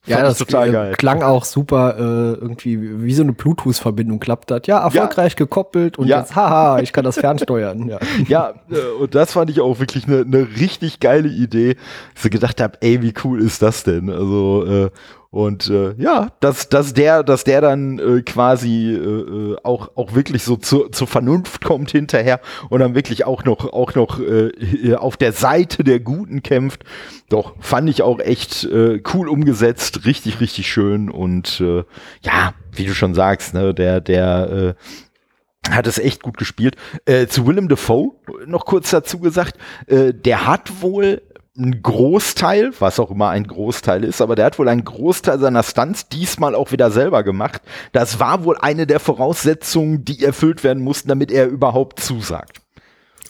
Ja, 0.09 0.23
das 0.23 0.39
total 0.39 0.73
geil. 0.73 0.95
klang 0.97 1.23
auch 1.23 1.45
super, 1.45 1.97
äh, 1.99 2.41
irgendwie 2.41 3.03
wie 3.03 3.13
so 3.13 3.23
eine 3.23 3.33
Bluetooth-Verbindung 3.33 4.21
klappt 4.21 4.51
das. 4.51 4.63
Ja, 4.67 4.79
erfolgreich 4.79 5.33
ja. 5.33 5.37
gekoppelt 5.37 5.99
und 5.99 6.07
ja. 6.07 6.21
jetzt, 6.21 6.35
haha, 6.35 6.81
ich 6.81 6.93
kann 6.93 7.05
das 7.05 7.19
fernsteuern. 7.19 7.89
Ja, 7.89 7.99
ja 8.27 8.55
äh, 8.71 9.03
und 9.03 9.15
das 9.15 9.33
fand 9.33 9.51
ich 9.51 9.61
auch 9.61 9.79
wirklich 9.81 10.07
eine 10.07 10.25
ne 10.25 10.49
richtig 10.59 11.01
geile 11.01 11.29
Idee. 11.29 11.77
Ich 12.15 12.23
so 12.23 12.29
gedacht 12.29 12.61
habe, 12.61 12.79
ey, 12.81 13.03
wie 13.03 13.13
cool 13.25 13.41
ist 13.41 13.63
das 13.63 13.85
denn? 13.85 14.11
Also, 14.11 14.65
äh, 14.67 14.91
und 15.31 15.69
äh, 15.69 15.95
ja, 15.99 16.33
dass, 16.41 16.71
dass 16.71 16.95
der, 16.95 17.23
dass 17.23 17.45
der 17.45 17.61
dann 17.61 17.99
äh, 17.99 18.23
quasi 18.23 18.95
äh, 18.95 18.97
äh, 18.97 19.57
auch, 19.63 19.91
auch 19.95 20.15
wirklich 20.15 20.43
so 20.43 20.57
zur, 20.57 20.91
zur 20.91 21.07
Vernunft 21.07 21.63
kommt 21.63 21.91
hinterher 21.91 22.41
und 22.71 22.81
dann 22.81 22.95
wirklich 22.95 23.27
auch 23.27 23.45
noch, 23.45 23.71
auch 23.71 23.95
noch 23.95 24.21
äh, 24.21 24.95
auf 24.95 25.19
der 25.19 25.33
Seite 25.33 25.85
der 25.85 26.01
Guten 26.01 26.43
kämpft. 26.43 26.85
Doch, 27.29 27.57
fand 27.61 27.91
ich 27.91 28.01
auch 28.01 28.21
echt 28.21 28.65
äh, 28.65 29.03
cool 29.13 29.29
umgesetzt, 29.29 30.07
richtig, 30.07 30.41
richtig 30.41 30.67
schön. 30.67 31.11
Und 31.11 31.61
äh, 31.61 31.85
ja, 32.23 32.55
wie 32.73 32.87
du 32.87 32.95
schon 32.95 33.13
sagst, 33.13 33.53
ne, 33.53 33.75
der, 33.75 34.01
der 34.01 34.51
äh, 34.51 35.71
hat 35.71 35.87
es 35.87 35.99
echt 35.99 36.23
gut 36.23 36.39
gespielt. 36.39 36.77
Äh, 37.05 37.27
zu 37.27 37.47
Willem 37.47 37.69
Dafoe 37.69 38.13
noch 38.47 38.65
kurz 38.65 38.91
dazu 38.91 39.19
gesagt, 39.19 39.59
äh, 39.87 40.15
der 40.15 40.47
hat 40.47 40.81
wohl 40.81 41.21
ein 41.59 41.83
Großteil, 41.83 42.73
was 42.79 43.01
auch 43.01 43.11
immer 43.11 43.31
ein 43.31 43.47
Großteil 43.47 44.05
ist, 44.05 44.21
aber 44.21 44.37
der 44.37 44.47
hat 44.47 44.59
wohl 44.59 44.69
einen 44.69 44.85
Großteil 44.85 45.39
seiner 45.39 45.63
Stunts 45.63 46.09
diesmal 46.09 46.55
auch 46.55 46.73
wieder 46.73 46.91
selber 46.91 47.23
gemacht. 47.23 47.63
Das 47.93 48.21
war 48.21 48.45
wohl 48.45 48.57
eine 48.59 48.87
der 48.87 49.01
Voraussetzungen, 49.01 50.05
die 50.05 50.25
erfüllt 50.25 50.65
werden 50.65 50.83
mussten, 50.83 51.09
damit 51.09 51.31
er 51.33 51.49
überhaupt 51.49 52.01
zusagt. 52.01 52.61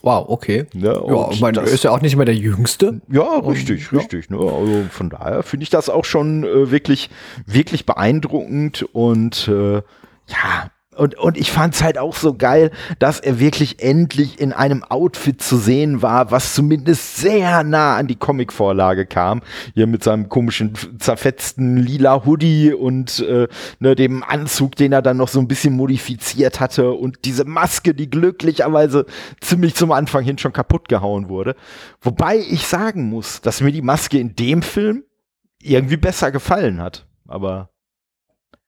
Wow, 0.03 0.27
okay. 0.29 0.67
Ja, 0.75 0.93
ja 0.93 1.31
ich 1.31 1.41
meine, 1.41 1.59
er 1.59 1.65
ist 1.65 1.85
ja 1.85 1.91
auch 1.91 2.01
nicht 2.01 2.17
mehr 2.17 2.27
der 2.27 2.35
Jüngste. 2.35 3.01
Ja, 3.11 3.39
richtig, 3.39 3.93
und, 3.93 3.99
richtig. 3.99 4.31
Ja. 4.31 4.37
Ne? 4.37 4.43
Also 4.43 4.85
von 4.91 5.11
daher 5.11 5.43
finde 5.43 5.65
ich 5.65 5.71
das 5.71 5.89
auch 5.89 6.05
schon 6.05 6.45
äh, 6.45 6.71
wirklich, 6.71 7.11
wirklich 7.47 7.85
beeindruckend 7.87 8.87
und 8.93 9.49
äh, 9.49 9.83
ja, 10.27 10.71
und, 10.99 11.17
und 11.17 11.39
ich 11.39 11.53
fand 11.53 11.75
es 11.75 11.83
halt 11.83 11.97
auch 11.97 12.17
so 12.17 12.35
geil, 12.35 12.71
dass 12.99 13.21
er 13.21 13.39
wirklich 13.39 13.83
endlich 13.83 14.41
in 14.41 14.53
einem 14.53 14.83
Outfit 14.83 15.41
zu 15.41 15.57
sehen 15.57 16.03
war, 16.03 16.31
was 16.31 16.55
zumindest 16.55 17.17
sehr 17.17 17.63
nah 17.63 17.97
an 17.97 18.09
die 18.09 18.17
Comicvorlage 18.17 19.07
kam. 19.07 19.43
Hier 19.75 19.87
mit 19.87 20.03
seinem 20.03 20.29
komischen, 20.29 20.73
zerfetzten 20.99 21.77
lila 21.77 22.25
Hoodie 22.25 22.73
und 22.73 23.21
äh, 23.21 23.47
ne, 23.79 23.95
dem 23.95 24.25
Anzug, 24.25 24.77
den 24.77 24.93
er 24.93 25.03
dann 25.03 25.17
noch 25.17 25.29
so 25.29 25.39
ein 25.39 25.49
bisschen 25.49 25.75
modifiziert 25.75 26.61
hatte 26.61 26.91
und 26.91 27.25
diese 27.25 27.45
Maske, 27.45 27.95
die 27.95 28.11
glücklicherweise 28.11 29.07
ziemlich 29.41 29.75
zum 29.75 29.93
Anfang 29.93 30.25
hin 30.25 30.39
schon 30.39 30.53
kaputt 30.53 30.89
gehauen 30.89 31.29
wurde. 31.29 31.55
Wobei 32.01 32.39
ich 32.39 32.67
sagen 32.67 33.09
muss, 33.09 33.41
dass 33.41 33.61
mir 33.61 33.73
die 33.73 33.83
Maske 33.83 34.19
in 34.19 34.35
dem 34.35 34.63
Film 34.63 35.05
irgendwie 35.63 35.97
besser 35.97 36.33
gefallen 36.33 36.81
hat. 36.81 37.07
Aber 37.27 37.71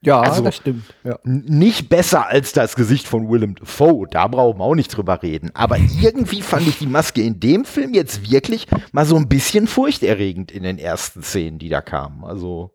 Ja, 0.02 0.20
Also, 0.20 0.42
das 0.42 0.56
stimmt. 0.56 0.84
Ja. 1.04 1.18
Nicht 1.24 1.88
besser 1.88 2.26
als 2.26 2.52
das 2.52 2.74
Gesicht 2.74 3.06
von 3.06 3.28
Willem 3.30 3.54
Dafoe, 3.54 4.06
da 4.10 4.26
brauchen 4.28 4.58
wir 4.58 4.64
auch 4.64 4.75
nicht 4.75 4.96
drüber 4.96 5.22
reden. 5.22 5.50
Aber 5.54 5.77
irgendwie 5.79 6.40
fand 6.40 6.66
ich 6.66 6.79
die 6.79 6.87
Maske 6.87 7.20
in 7.22 7.38
dem 7.38 7.64
Film 7.64 7.92
jetzt 7.92 8.31
wirklich 8.31 8.66
mal 8.92 9.04
so 9.04 9.16
ein 9.16 9.29
bisschen 9.29 9.66
furchterregend 9.66 10.50
in 10.52 10.62
den 10.62 10.79
ersten 10.79 11.22
Szenen, 11.22 11.58
die 11.58 11.68
da 11.68 11.83
kamen. 11.83 12.25
Also, 12.25 12.72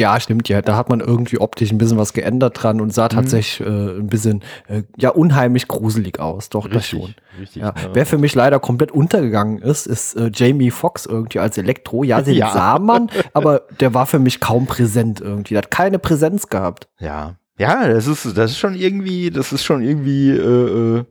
Ja, 0.00 0.18
stimmt, 0.18 0.48
ja. 0.48 0.60
Da 0.62 0.76
hat 0.76 0.88
man 0.88 0.98
irgendwie 1.00 1.38
optisch 1.38 1.70
ein 1.70 1.78
bisschen 1.78 1.98
was 1.98 2.12
geändert 2.12 2.60
dran 2.62 2.80
und 2.80 2.92
sah 2.92 3.04
Mhm. 3.04 3.08
tatsächlich 3.10 3.60
äh, 3.66 3.98
ein 3.98 4.08
bisschen, 4.08 4.42
äh, 4.66 4.82
ja, 4.98 5.10
unheimlich 5.10 5.68
gruselig 5.68 6.18
aus. 6.18 6.48
Doch, 6.48 6.66
das 6.68 6.88
schon. 6.88 7.14
richtig. 7.38 7.62
Ja. 7.62 7.68
ja. 7.68 7.90
Wer 7.92 8.06
für 8.06 8.18
mich 8.18 8.34
leider 8.34 8.58
komplett 8.58 8.90
untergegangen 8.90 9.58
ist, 9.58 9.86
ist 9.86 10.14
äh, 10.16 10.30
Jamie 10.34 10.70
Foxx 10.72 11.06
irgendwie 11.06 11.38
als 11.38 11.56
Elektro. 11.58 12.02
Ja, 12.02 12.20
den 12.22 12.34
Ja. 12.40 12.50
sah 12.50 12.78
man, 12.78 13.10
aber 13.34 13.62
der 13.78 13.94
war 13.94 14.06
für 14.06 14.18
mich 14.18 14.40
kaum 14.40 14.66
präsent 14.66 15.20
irgendwie. 15.20 15.54
Der 15.54 15.62
hat 15.62 15.70
keine 15.70 15.98
Präsenz 16.00 16.48
gehabt. 16.48 16.88
Ja, 16.98 17.36
ja, 17.58 17.86
das 17.86 18.06
ist, 18.06 18.38
das 18.38 18.52
ist 18.52 18.58
schon 18.58 18.74
irgendwie, 18.74 19.28
das 19.30 19.52
ist 19.52 19.62
schon 19.64 19.82
irgendwie, 19.82 20.30
äh, 20.30 20.98
äh, 21.00 21.04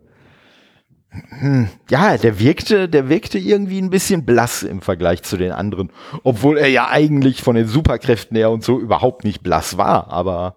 ja, 1.90 2.18
der 2.18 2.40
wirkte, 2.40 2.88
der 2.88 3.10
wirkte 3.10 3.40
irgendwie 3.40 3.82
ein 3.82 3.90
bisschen 3.90 4.26
blass 4.26 4.62
im 4.64 4.82
Vergleich 4.82 5.24
zu 5.24 5.38
den 5.38 5.52
anderen, 5.52 5.92
obwohl 6.24 6.58
er 6.58 6.68
ja 6.68 6.88
eigentlich 6.90 7.42
von 7.42 7.56
den 7.56 7.68
Superkräften 7.68 8.38
her 8.38 8.52
und 8.52 8.64
so 8.64 8.80
überhaupt 8.80 9.24
nicht 9.24 9.42
blass 9.42 9.78
war, 9.78 10.12
aber 10.12 10.56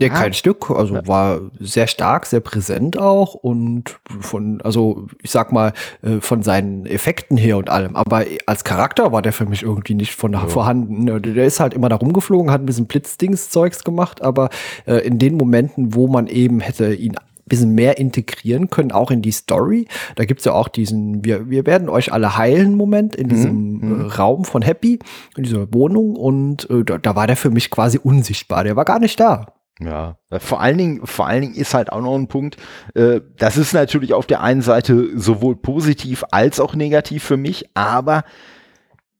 Ja, 0.00 0.08
Ah. 0.10 0.14
kein 0.20 0.32
Stück. 0.32 0.70
Also 0.70 0.94
war 1.06 1.40
sehr 1.60 1.86
stark, 1.86 2.26
sehr 2.26 2.40
präsent 2.40 2.98
auch 2.98 3.34
und 3.34 4.00
von, 4.20 4.60
also 4.62 5.06
ich 5.22 5.30
sag 5.30 5.52
mal, 5.52 5.74
äh, 6.02 6.18
von 6.20 6.42
seinen 6.42 6.86
Effekten 6.86 7.36
her 7.36 7.58
und 7.58 7.68
allem. 7.68 7.94
Aber 7.94 8.24
als 8.46 8.64
Charakter 8.64 9.12
war 9.12 9.20
der 9.20 9.32
für 9.34 9.44
mich 9.44 9.62
irgendwie 9.62 9.94
nicht 9.94 10.14
von 10.14 10.34
vorhanden. 10.48 11.06
Der 11.06 11.20
der 11.20 11.44
ist 11.44 11.60
halt 11.60 11.74
immer 11.74 11.88
da 11.90 11.96
rumgeflogen, 11.96 12.50
hat 12.50 12.62
ein 12.62 12.66
bisschen 12.66 12.86
Blitzdings-Zeugs 12.86 13.84
gemacht, 13.84 14.22
aber 14.22 14.48
äh, 14.86 14.96
in 15.06 15.18
den 15.18 15.36
Momenten, 15.36 15.94
wo 15.94 16.08
man 16.08 16.26
eben 16.26 16.60
hätte 16.60 16.94
ihn 16.94 17.16
bisschen 17.52 17.74
mehr 17.74 17.98
integrieren 17.98 18.70
können, 18.70 18.92
auch 18.92 19.10
in 19.10 19.20
die 19.20 19.30
Story. 19.30 19.86
Da 20.16 20.24
gibt's 20.24 20.46
ja 20.46 20.52
auch 20.52 20.68
diesen, 20.68 21.22
wir, 21.22 21.50
wir 21.50 21.66
werden 21.66 21.90
euch 21.90 22.12
alle 22.12 22.38
heilen 22.38 22.74
Moment 22.74 23.14
in 23.14 23.28
diesem 23.28 23.82
äh, 23.82 24.14
Raum 24.14 24.44
von 24.44 24.62
Happy, 24.62 24.98
in 25.36 25.44
dieser 25.44 25.72
Wohnung 25.74 26.16
und 26.16 26.68
äh, 26.70 26.82
da, 26.82 26.96
da 26.96 27.14
war 27.14 27.26
der 27.26 27.36
für 27.36 27.50
mich 27.50 27.70
quasi 27.70 27.98
unsichtbar. 28.02 28.64
Der 28.64 28.74
war 28.74 28.86
gar 28.86 28.98
nicht 28.98 29.20
da. 29.20 29.52
Ja, 29.80 30.16
vor 30.38 30.60
allen 30.60 30.78
Dingen, 30.78 31.06
vor 31.06 31.26
allen 31.26 31.42
Dingen 31.42 31.54
ist 31.54 31.74
halt 31.74 31.92
auch 31.92 32.00
noch 32.00 32.14
ein 32.14 32.28
Punkt, 32.28 32.56
äh, 32.94 33.20
das 33.36 33.58
ist 33.58 33.74
natürlich 33.74 34.14
auf 34.14 34.26
der 34.26 34.40
einen 34.40 34.62
Seite 34.62 35.10
sowohl 35.18 35.56
positiv 35.56 36.24
als 36.30 36.58
auch 36.58 36.74
negativ 36.74 37.22
für 37.22 37.36
mich, 37.36 37.68
aber 37.74 38.24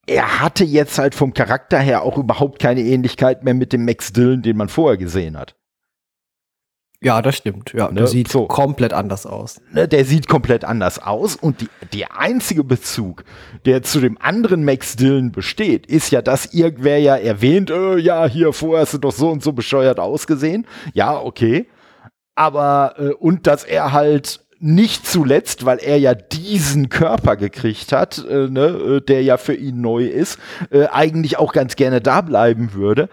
er 0.06 0.40
hatte 0.40 0.64
jetzt 0.64 0.98
halt 0.98 1.14
vom 1.14 1.34
Charakter 1.34 1.78
her 1.78 2.02
auch 2.02 2.16
überhaupt 2.16 2.60
keine 2.60 2.80
Ähnlichkeit 2.80 3.44
mehr 3.44 3.54
mit 3.54 3.72
dem 3.72 3.84
Max 3.84 4.12
Dillon, 4.12 4.42
den 4.42 4.56
man 4.56 4.68
vorher 4.68 4.96
gesehen 4.96 5.38
hat. 5.38 5.54
Ja, 7.02 7.20
das 7.20 7.36
stimmt. 7.36 7.72
Ja, 7.74 7.88
Ne, 7.88 7.94
der 7.94 8.06
sieht 8.06 8.28
so. 8.28 8.46
komplett 8.46 8.92
anders 8.92 9.26
aus. 9.26 9.60
Ne, 9.72 9.88
der 9.88 10.04
sieht 10.04 10.28
komplett 10.28 10.64
anders 10.64 11.00
aus 11.00 11.34
und 11.36 11.60
die, 11.60 11.68
der 11.92 12.18
einzige 12.18 12.62
Bezug, 12.62 13.24
der 13.66 13.82
zu 13.82 14.00
dem 14.00 14.16
anderen 14.20 14.64
Max 14.64 14.96
Dillon 14.96 15.32
besteht, 15.32 15.86
ist 15.86 16.10
ja, 16.10 16.22
dass 16.22 16.54
irgendwer 16.54 16.98
ja 16.98 17.16
erwähnt, 17.16 17.70
äh, 17.70 17.98
ja, 17.98 18.26
hier 18.26 18.52
vorher 18.52 18.82
hast 18.82 18.94
du 18.94 18.98
doch 18.98 19.12
so 19.12 19.30
und 19.30 19.42
so 19.42 19.52
bescheuert 19.52 19.98
ausgesehen. 19.98 20.66
Ja, 20.94 21.20
okay. 21.20 21.66
Aber, 22.36 22.94
äh, 22.98 23.12
und 23.14 23.46
dass 23.46 23.64
er 23.64 23.92
halt 23.92 24.40
nicht 24.62 25.04
zuletzt, 25.06 25.64
weil 25.64 25.78
er 25.78 25.98
ja 25.98 26.14
diesen 26.14 26.88
Körper 26.88 27.36
gekriegt 27.36 27.90
hat, 27.90 28.24
äh, 28.30 28.46
ne, 28.48 28.66
äh, 28.66 29.00
der 29.00 29.22
ja 29.24 29.36
für 29.36 29.54
ihn 29.54 29.80
neu 29.80 30.04
ist, 30.04 30.38
äh, 30.70 30.86
eigentlich 30.86 31.36
auch 31.36 31.52
ganz 31.52 31.74
gerne 31.74 32.00
da 32.00 32.20
bleiben 32.20 32.72
würde. 32.72 33.08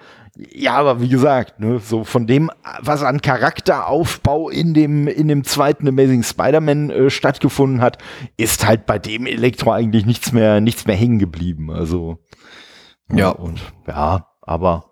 Ja, 0.54 0.76
aber 0.76 1.02
wie 1.02 1.10
gesagt, 1.10 1.60
ne, 1.60 1.80
so 1.80 2.06
von 2.06 2.26
dem, 2.26 2.50
was 2.82 3.04
an 3.04 3.22
Charakteraufbau 3.22 4.50
in 4.50 4.74
dem, 4.74 5.08
in 5.08 5.28
dem 5.28 5.44
zweiten 5.44 5.88
Amazing 5.88 6.24
Spider-Man 6.24 6.90
äh, 6.90 7.10
stattgefunden 7.10 7.82
hat, 7.82 7.98
ist 8.38 8.66
halt 8.66 8.86
bei 8.86 9.00
dem 9.00 9.26
Elektro 9.26 9.72
eigentlich 9.72 10.06
nichts 10.06 10.32
mehr, 10.32 10.62
nichts 10.62 10.86
mehr 10.86 10.96
hängen 10.96 11.20
geblieben. 11.20 11.72
Also, 11.72 12.20
Ja. 13.12 13.30
Und 13.30 13.60
ja, 13.86 14.28
aber 14.42 14.90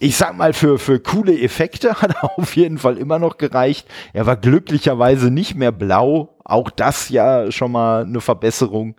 ich 0.00 0.16
sag 0.16 0.36
mal, 0.36 0.54
für, 0.54 0.78
für 0.78 0.98
coole 0.98 1.38
Effekte 1.38 1.94
hat 2.02 2.16
er 2.22 2.38
auf 2.38 2.56
jeden 2.56 2.78
Fall 2.78 2.96
immer 2.96 3.18
noch 3.18 3.36
gereicht. 3.36 3.86
Er 4.12 4.26
war 4.26 4.36
glücklicherweise 4.36 5.30
nicht 5.30 5.54
mehr 5.54 5.72
blau. 5.72 6.36
Auch 6.44 6.70
das 6.70 7.10
ja 7.10 7.52
schon 7.52 7.70
mal 7.70 8.04
eine 8.04 8.20
Verbesserung. 8.20 8.96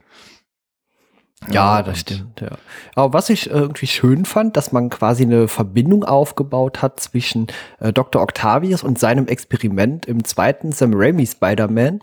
Ja, 1.50 1.82
das 1.82 2.00
stimmt, 2.00 2.39
ja. 2.39 2.52
Aber 2.94 3.14
was 3.14 3.30
ich 3.32 3.50
irgendwie 3.50 3.88
schön 3.88 4.26
fand, 4.26 4.58
dass 4.58 4.72
man 4.72 4.89
quasi 4.89 5.24
eine 5.24 5.48
Verbindung 5.48 6.04
aufgebaut 6.04 6.84
hat 6.84 7.00
zwischen 7.00 7.48
äh, 7.80 7.92
Dr. 7.92 8.22
Octavius 8.22 8.84
und 8.84 9.00
seinem 9.00 9.28
Experiment 9.28 10.06
im 10.06 10.24
zweiten 10.24 10.72
Sam 10.72 10.92
Raimi 10.94 11.26
Spider-Man 11.26 12.02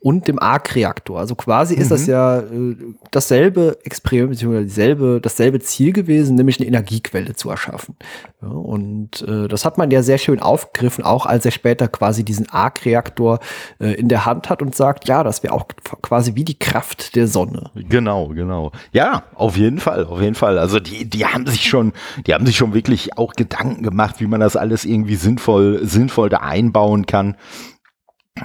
und 0.00 0.26
dem 0.26 0.38
Arc-Reaktor. 0.38 1.18
Also 1.18 1.34
quasi 1.34 1.74
ist 1.74 1.90
das 1.90 2.06
ja 2.06 2.38
äh, 2.38 2.76
dasselbe 3.10 3.76
Experiment, 3.84 4.30
beziehungsweise 4.30 4.64
dieselbe, 4.64 5.20
dasselbe 5.20 5.60
Ziel 5.60 5.92
gewesen, 5.92 6.36
nämlich 6.36 6.58
eine 6.58 6.68
Energiequelle 6.68 7.34
zu 7.34 7.50
erschaffen. 7.50 7.94
Ja, 8.40 8.48
und 8.48 9.22
äh, 9.22 9.48
das 9.48 9.66
hat 9.66 9.76
man 9.76 9.90
ja 9.90 10.02
sehr 10.02 10.18
schön 10.18 10.40
aufgegriffen, 10.40 11.04
auch 11.04 11.26
als 11.26 11.44
er 11.44 11.50
später 11.50 11.88
quasi 11.88 12.24
diesen 12.24 12.48
Arc-Reaktor 12.48 13.40
äh, 13.80 13.92
in 13.94 14.08
der 14.08 14.24
Hand 14.24 14.48
hat 14.48 14.62
und 14.62 14.74
sagt, 14.74 15.08
ja, 15.08 15.22
das 15.24 15.42
wäre 15.42 15.52
auch 15.52 15.66
quasi 16.00 16.36
wie 16.36 16.44
die 16.44 16.58
Kraft 16.58 17.16
der 17.16 17.26
Sonne. 17.26 17.70
Genau, 17.74 18.28
genau. 18.28 18.72
Ja, 18.92 19.24
auf 19.34 19.56
jeden 19.56 19.78
Fall, 19.78 20.04
auf 20.04 20.20
jeden 20.20 20.34
Fall. 20.34 20.58
Also 20.58 20.80
die, 20.80 21.08
die 21.08 21.26
haben 21.26 21.46
sich 21.46 21.68
schon, 21.68 21.92
die 22.26 22.34
haben 22.34 22.46
sich 22.46 22.56
schon 22.56 22.74
wirklich 22.74 23.16
auch 23.18 23.34
Gedanken 23.34 23.82
gemacht, 23.82 24.16
wie 24.18 24.26
man 24.26 24.40
das 24.40 24.56
alles 24.56 24.84
irgendwie 24.84 25.16
sinnvoll, 25.16 25.80
sinnvoll 25.84 26.28
da 26.28 26.38
einbauen 26.38 27.06
kann. 27.06 27.36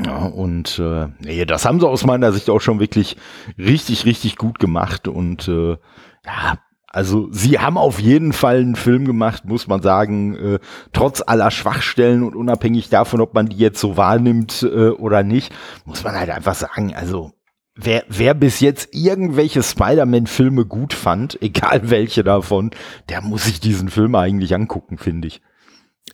Ja, 0.05 0.25
und 0.25 0.79
äh, 0.79 1.07
nee, 1.19 1.45
das 1.45 1.65
haben 1.65 1.79
sie 1.79 1.87
aus 1.87 2.05
meiner 2.05 2.31
Sicht 2.31 2.49
auch 2.49 2.61
schon 2.61 2.79
wirklich 2.79 3.17
richtig, 3.57 4.05
richtig 4.05 4.37
gut 4.37 4.59
gemacht. 4.59 5.07
Und 5.07 5.47
äh, 5.47 5.77
ja, 6.25 6.57
also 6.87 7.27
sie 7.31 7.59
haben 7.59 7.77
auf 7.77 7.99
jeden 7.99 8.33
Fall 8.33 8.59
einen 8.59 8.75
Film 8.75 9.05
gemacht, 9.05 9.45
muss 9.45 9.67
man 9.67 9.81
sagen, 9.81 10.35
äh, 10.35 10.59
trotz 10.93 11.23
aller 11.25 11.51
Schwachstellen 11.51 12.23
und 12.23 12.35
unabhängig 12.35 12.89
davon, 12.89 13.19
ob 13.19 13.33
man 13.33 13.47
die 13.47 13.57
jetzt 13.57 13.79
so 13.79 13.97
wahrnimmt 13.97 14.63
äh, 14.63 14.89
oder 14.89 15.23
nicht, 15.23 15.53
muss 15.85 16.03
man 16.03 16.15
halt 16.15 16.29
einfach 16.29 16.55
sagen, 16.55 16.93
also 16.95 17.31
wer, 17.75 18.03
wer 18.09 18.33
bis 18.33 18.59
jetzt 18.59 18.89
irgendwelche 18.93 19.63
Spider-Man-Filme 19.63 20.65
gut 20.65 20.93
fand, 20.93 21.37
egal 21.41 21.89
welche 21.89 22.23
davon, 22.23 22.71
der 23.09 23.21
muss 23.21 23.45
sich 23.45 23.59
diesen 23.59 23.89
Film 23.89 24.15
eigentlich 24.15 24.53
angucken, 24.55 24.97
finde 24.97 25.27
ich. 25.27 25.41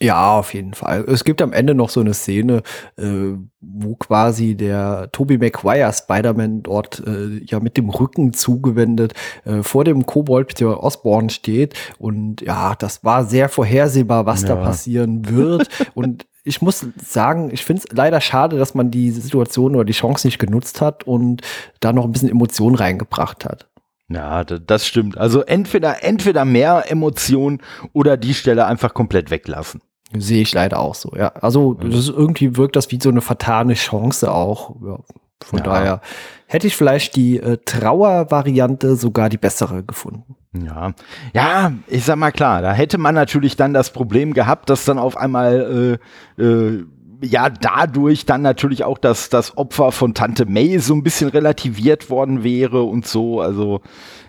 Ja, 0.01 0.38
auf 0.38 0.53
jeden 0.53 0.76
Fall. 0.76 1.03
Es 1.07 1.26
gibt 1.26 1.41
am 1.41 1.51
Ende 1.51 1.74
noch 1.76 1.89
so 1.89 1.99
eine 1.99 2.14
Szene, 2.14 2.62
äh, 2.95 3.34
wo 3.60 3.95
quasi 3.95 4.55
der 4.55 5.10
Tobey 5.12 5.38
Maguire 5.38 5.91
Spider-Man 5.91 6.64
dort 6.64 7.03
äh, 7.05 7.39
ja 7.43 7.60
mit 7.60 7.76
dem 7.76 7.89
Rücken 7.89 8.32
zugewendet 8.32 9.14
äh, 9.43 9.62
vor 9.62 9.84
dem 9.84 10.05
Kobold 10.05 10.60
der 10.62 10.82
Osborn 10.82 11.30
steht 11.30 11.74
und 11.97 12.39
ja, 12.41 12.76
das 12.76 13.03
war 13.03 13.26
sehr 13.26 13.49
vorhersehbar, 13.49 14.26
was 14.26 14.45
da 14.45 14.55
Ja. 14.55 14.64
passieren 14.64 15.28
wird 15.28 15.68
und 15.95 16.28
ich 16.49 16.61
muss 16.63 16.83
sagen, 17.01 17.51
ich 17.53 17.63
finde 17.63 17.83
es 17.87 17.95
leider 17.95 18.19
schade, 18.21 18.57
dass 18.57 18.73
man 18.73 18.89
die 18.89 19.11
Situation 19.11 19.75
oder 19.75 19.85
die 19.85 19.93
Chance 19.93 20.25
nicht 20.27 20.39
genutzt 20.39 20.81
hat 20.81 21.05
und 21.05 21.41
da 21.79 21.93
noch 21.93 22.05
ein 22.05 22.11
bisschen 22.11 22.29
Emotion 22.29 22.73
reingebracht 22.75 23.45
hat. 23.45 23.69
Ja, 24.09 24.43
das 24.43 24.87
stimmt. 24.87 25.17
Also 25.17 25.41
entweder, 25.41 26.03
entweder 26.03 26.43
mehr 26.43 26.85
Emotionen 26.91 27.61
oder 27.93 28.17
die 28.17 28.33
Stelle 28.33 28.65
einfach 28.65 28.95
komplett 28.95 29.29
weglassen. 29.29 29.81
Sehe 30.17 30.41
ich 30.41 30.51
leider 30.53 30.79
auch 30.79 30.95
so, 30.95 31.13
ja. 31.15 31.27
Also 31.35 31.75
das 31.75 31.93
ist, 31.93 32.09
irgendwie 32.09 32.57
wirkt 32.57 32.75
das 32.75 32.89
wie 32.91 32.99
so 32.99 33.09
eine 33.09 33.21
vertane 33.21 33.75
Chance 33.75 34.31
auch. 34.31 34.75
Ja, 34.83 34.99
von 35.43 35.59
Ja. 35.59 35.63
daher 35.65 36.01
hätte 36.47 36.65
ich 36.65 36.75
vielleicht 36.75 37.15
die 37.15 37.37
äh, 37.37 37.57
Trauervariante 37.63 38.95
sogar 38.95 39.29
die 39.29 39.37
bessere 39.37 39.83
gefunden. 39.83 40.35
Ja, 40.53 40.93
ja, 41.33 41.73
ich 41.85 42.05
sag 42.05 42.17
mal 42.17 42.31
klar, 42.31 42.63
da 42.63 42.73
hätte 42.73 42.97
man 42.97 43.13
natürlich 43.13 43.55
dann 43.55 43.73
das 43.73 43.93
Problem 43.93 44.33
gehabt, 44.33 44.69
dass 44.71 44.83
dann 44.83 44.97
auf 44.97 45.15
einmal 45.15 45.99
äh, 46.37 46.43
äh, 46.43 46.85
ja 47.21 47.49
dadurch 47.49 48.25
dann 48.25 48.41
natürlich 48.41 48.83
auch 48.83 48.97
das 48.97 49.29
das 49.29 49.57
Opfer 49.57 49.91
von 49.91 50.15
Tante 50.15 50.47
May 50.47 50.79
so 50.79 50.95
ein 50.95 51.03
bisschen 51.03 51.29
relativiert 51.29 52.09
worden 52.09 52.43
wäre 52.43 52.81
und 52.81 53.05
so. 53.05 53.41
Also 53.41 53.81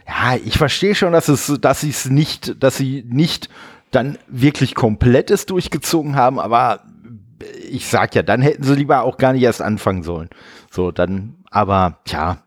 ja, 0.06 0.36
ich 0.44 0.58
verstehe 0.58 0.94
schon, 0.94 1.12
dass 1.14 1.28
es, 1.28 1.58
dass 1.58 1.80
sie 1.80 1.90
es 1.90 2.10
nicht, 2.10 2.62
dass 2.62 2.76
sie 2.76 3.02
nicht 3.08 3.48
dann 3.90 4.18
wirklich 4.28 4.74
komplett 4.74 5.30
es 5.30 5.46
durchgezogen 5.46 6.16
haben, 6.16 6.38
aber 6.38 6.82
ich 7.70 7.86
sag 7.86 8.14
ja, 8.14 8.22
dann 8.22 8.42
hätten 8.42 8.62
sie 8.62 8.74
lieber 8.74 9.02
auch 9.04 9.16
gar 9.16 9.32
nicht 9.32 9.42
erst 9.42 9.62
anfangen 9.62 10.02
sollen. 10.02 10.28
So, 10.70 10.90
dann, 10.90 11.36
aber 11.50 11.98
tja, 12.04 12.42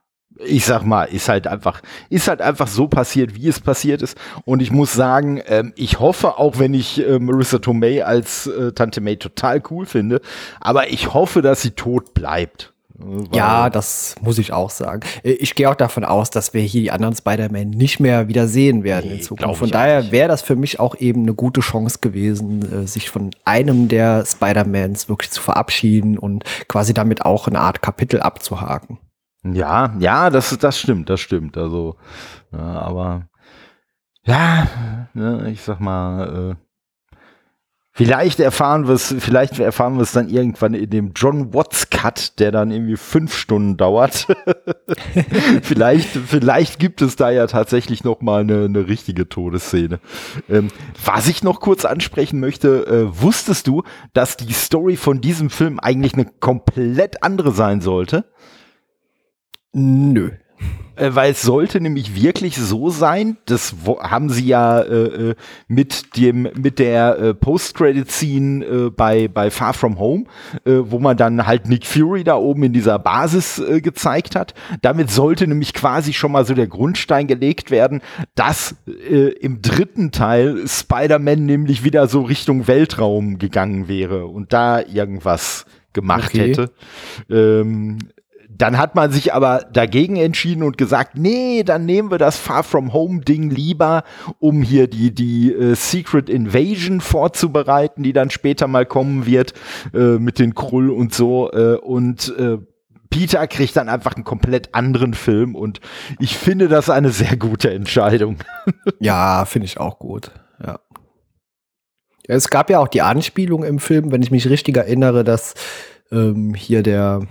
ich 0.45 0.65
sag 0.65 0.83
mal, 0.83 1.05
ist 1.05 1.29
halt 1.29 1.47
einfach, 1.47 1.81
ist 2.09 2.27
halt 2.27 2.41
einfach 2.41 2.67
so 2.67 2.87
passiert, 2.87 3.35
wie 3.35 3.47
es 3.47 3.59
passiert 3.59 4.01
ist. 4.01 4.17
Und 4.45 4.61
ich 4.61 4.71
muss 4.71 4.93
sagen, 4.93 5.41
ähm, 5.47 5.73
ich 5.75 5.99
hoffe, 5.99 6.37
auch 6.37 6.59
wenn 6.59 6.73
ich 6.73 7.05
äh, 7.05 7.19
Marissa 7.19 7.59
Tomei 7.59 8.05
als 8.05 8.47
äh, 8.47 8.71
Tante 8.73 9.01
May 9.01 9.17
total 9.17 9.61
cool 9.69 9.85
finde, 9.85 10.21
aber 10.59 10.89
ich 10.89 11.13
hoffe, 11.13 11.41
dass 11.41 11.61
sie 11.61 11.71
tot 11.71 12.13
bleibt. 12.13 12.73
Ja, 13.33 13.69
das 13.69 14.15
muss 14.21 14.37
ich 14.37 14.53
auch 14.53 14.69
sagen. 14.69 15.01
Äh, 15.23 15.31
ich 15.31 15.55
gehe 15.55 15.69
auch 15.69 15.75
davon 15.75 16.05
aus, 16.05 16.29
dass 16.29 16.53
wir 16.53 16.61
hier 16.61 16.81
die 16.81 16.91
anderen 16.91 17.15
Spider-Man 17.15 17.69
nicht 17.69 17.99
mehr 17.99 18.27
wieder 18.27 18.47
sehen 18.47 18.83
werden 18.83 19.09
nee, 19.09 19.15
in 19.17 19.21
Zukunft. 19.21 19.59
Von 19.59 19.71
daher 19.71 20.11
wäre 20.11 20.27
das 20.27 20.41
für 20.41 20.55
mich 20.55 20.79
auch 20.79 20.95
eben 20.99 21.23
eine 21.23 21.33
gute 21.33 21.61
Chance 21.61 21.99
gewesen, 22.01 22.83
äh, 22.83 22.87
sich 22.87 23.09
von 23.09 23.31
einem 23.45 23.87
der 23.87 24.25
Spider-Mans 24.25 25.09
wirklich 25.09 25.31
zu 25.31 25.41
verabschieden 25.41 26.17
und 26.17 26.43
quasi 26.67 26.93
damit 26.93 27.25
auch 27.25 27.47
eine 27.47 27.59
Art 27.59 27.81
Kapitel 27.81 28.21
abzuhaken. 28.21 28.99
Ja, 29.43 29.93
ja, 29.99 30.29
das, 30.29 30.57
das 30.57 30.79
stimmt, 30.79 31.09
das 31.09 31.19
stimmt. 31.19 31.57
Also, 31.57 31.97
ja, 32.51 32.59
aber 32.59 33.27
ja, 34.25 34.67
ne, 35.13 35.49
ich 35.51 35.61
sag 35.61 35.79
mal, 35.79 36.51
äh, 36.51 36.63
Vielleicht 37.95 38.39
erfahren 38.39 38.87
wir 38.87 38.95
es, 38.95 39.13
vielleicht 39.19 39.59
erfahren 39.59 39.97
wir 39.97 40.01
es 40.01 40.13
dann 40.13 40.27
irgendwann 40.27 40.73
in 40.73 40.89
dem 40.89 41.11
John 41.15 41.53
Watts 41.53 41.91
Cut, 41.91 42.39
der 42.39 42.51
dann 42.51 42.71
irgendwie 42.71 42.97
fünf 42.97 43.35
Stunden 43.35 43.77
dauert. 43.77 44.25
vielleicht, 45.61 46.07
vielleicht 46.07 46.79
gibt 46.79 47.03
es 47.03 47.15
da 47.17 47.29
ja 47.29 47.45
tatsächlich 47.45 48.03
noch 48.03 48.19
mal 48.21 48.41
eine, 48.41 48.65
eine 48.65 48.87
richtige 48.87 49.29
Todesszene. 49.29 49.99
Ähm, 50.49 50.69
was 51.05 51.27
ich 51.27 51.43
noch 51.43 51.59
kurz 51.59 51.85
ansprechen 51.85 52.39
möchte, 52.39 52.87
äh, 52.87 53.21
wusstest 53.21 53.67
du, 53.67 53.83
dass 54.13 54.37
die 54.37 54.53
Story 54.53 54.95
von 54.95 55.21
diesem 55.21 55.51
Film 55.51 55.79
eigentlich 55.79 56.15
eine 56.15 56.25
komplett 56.25 57.21
andere 57.21 57.51
sein 57.51 57.79
sollte? 57.79 58.25
Nö. 59.73 60.31
Äh, 60.95 61.15
weil 61.15 61.31
es 61.31 61.41
sollte 61.41 61.81
nämlich 61.81 62.15
wirklich 62.15 62.55
so 62.55 62.91
sein, 62.91 63.37
das 63.45 63.75
haben 63.99 64.29
sie 64.29 64.45
ja 64.45 64.79
äh, 64.79 65.29
äh, 65.29 65.35
mit 65.67 66.15
dem 66.17 66.47
mit 66.55 66.77
der 66.77 67.17
äh, 67.17 67.33
Post-Credit-Scene 67.33 68.63
äh, 68.63 68.89
bei 68.91 69.27
bei 69.27 69.49
Far 69.49 69.73
From 69.73 69.97
Home, 69.97 70.25
äh, 70.65 70.73
wo 70.83 70.99
man 70.99 71.17
dann 71.17 71.47
halt 71.47 71.67
Nick 71.67 71.87
Fury 71.87 72.23
da 72.23 72.35
oben 72.35 72.63
in 72.63 72.73
dieser 72.73 72.99
Basis 72.99 73.61
gezeigt 73.81 74.35
hat. 74.35 74.53
Damit 74.83 75.09
sollte 75.09 75.47
nämlich 75.47 75.73
quasi 75.73 76.13
schon 76.13 76.31
mal 76.31 76.45
so 76.45 76.53
der 76.53 76.67
Grundstein 76.67 77.25
gelegt 77.25 77.71
werden, 77.71 78.01
dass 78.35 78.75
im 78.85 79.61
dritten 79.61 80.11
Teil 80.11 80.67
Spider-Man 80.67 81.45
nämlich 81.45 81.83
wieder 81.83 82.07
so 82.07 82.21
Richtung 82.21 82.67
Weltraum 82.67 83.39
gegangen 83.39 83.87
wäre 83.87 84.25
und 84.25 84.53
da 84.53 84.81
irgendwas 84.81 85.65
gemacht 85.93 86.31
okay. 86.33 86.49
hätte. 86.49 86.71
Ähm, 87.29 87.99
dann 88.57 88.77
hat 88.77 88.95
man 88.95 89.11
sich 89.11 89.33
aber 89.33 89.65
dagegen 89.71 90.15
entschieden 90.15 90.63
und 90.63 90.77
gesagt, 90.77 91.17
nee, 91.17 91.63
dann 91.63 91.85
nehmen 91.85 92.11
wir 92.11 92.17
das 92.17 92.37
Far 92.37 92.63
From 92.63 92.93
Home 92.93 93.21
Ding 93.21 93.49
lieber, 93.49 94.03
um 94.39 94.61
hier 94.61 94.87
die, 94.87 95.13
die 95.13 95.51
äh, 95.51 95.75
Secret 95.75 96.29
Invasion 96.29 97.01
vorzubereiten, 97.01 98.03
die 98.03 98.13
dann 98.13 98.29
später 98.29 98.67
mal 98.67 98.85
kommen 98.85 99.25
wird 99.25 99.53
äh, 99.93 100.17
mit 100.19 100.39
den 100.39 100.55
Krull 100.55 100.89
und 100.89 101.13
so. 101.13 101.51
Äh, 101.51 101.77
und 101.77 102.35
äh, 102.37 102.57
Peter 103.09 103.45
kriegt 103.47 103.75
dann 103.75 103.89
einfach 103.89 104.15
einen 104.15 104.23
komplett 104.23 104.73
anderen 104.73 105.13
Film 105.13 105.55
und 105.55 105.79
ich 106.19 106.35
finde 106.35 106.67
das 106.67 106.89
eine 106.89 107.09
sehr 107.09 107.37
gute 107.37 107.71
Entscheidung. 107.71 108.37
ja, 108.99 109.45
finde 109.45 109.65
ich 109.67 109.79
auch 109.79 109.99
gut. 109.99 110.31
Ja. 110.63 110.79
Es 112.25 112.49
gab 112.49 112.69
ja 112.69 112.79
auch 112.79 112.87
die 112.87 113.01
Anspielung 113.01 113.63
im 113.63 113.79
Film, 113.79 114.11
wenn 114.11 114.23
ich 114.23 114.31
mich 114.31 114.49
richtig 114.49 114.77
erinnere, 114.77 115.23
dass 115.23 115.53
ähm, 116.11 116.53
hier 116.53 116.81
der 116.81 117.21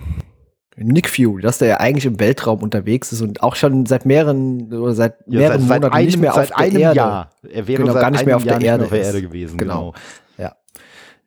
Nick 0.75 1.09
Fury, 1.09 1.41
dass 1.41 1.59
der 1.59 1.67
ja 1.67 1.77
eigentlich 1.79 2.05
im 2.05 2.19
Weltraum 2.19 2.63
unterwegs 2.63 3.11
ist 3.11 3.21
und 3.21 3.43
auch 3.43 3.55
schon 3.55 3.85
seit 3.85 4.05
mehreren 4.05 4.73
oder 4.73 4.93
seit 4.93 5.15
ja, 5.27 5.39
mehreren 5.39 5.61
seit, 5.61 5.81
Monaten 5.81 5.83
seit 5.83 5.93
einem, 5.93 6.05
nicht 6.05 6.19
mehr 6.19 6.35
auf 6.35 6.47
der 6.47 6.71
Erde. 6.79 6.95
Jahr. 6.95 7.29
Er 7.51 7.67
wäre 7.67 7.81
genau, 7.81 7.93
gar 7.93 8.11
nicht 8.11 8.25
mehr 8.25 8.37
auf 8.37 8.43
der, 8.43 8.61
Erde, 8.61 8.85
auf 8.85 8.89
der 8.89 9.03
Erde 9.03 9.21
gewesen. 9.21 9.57
Genau. 9.57 9.91
genau. 9.91 9.93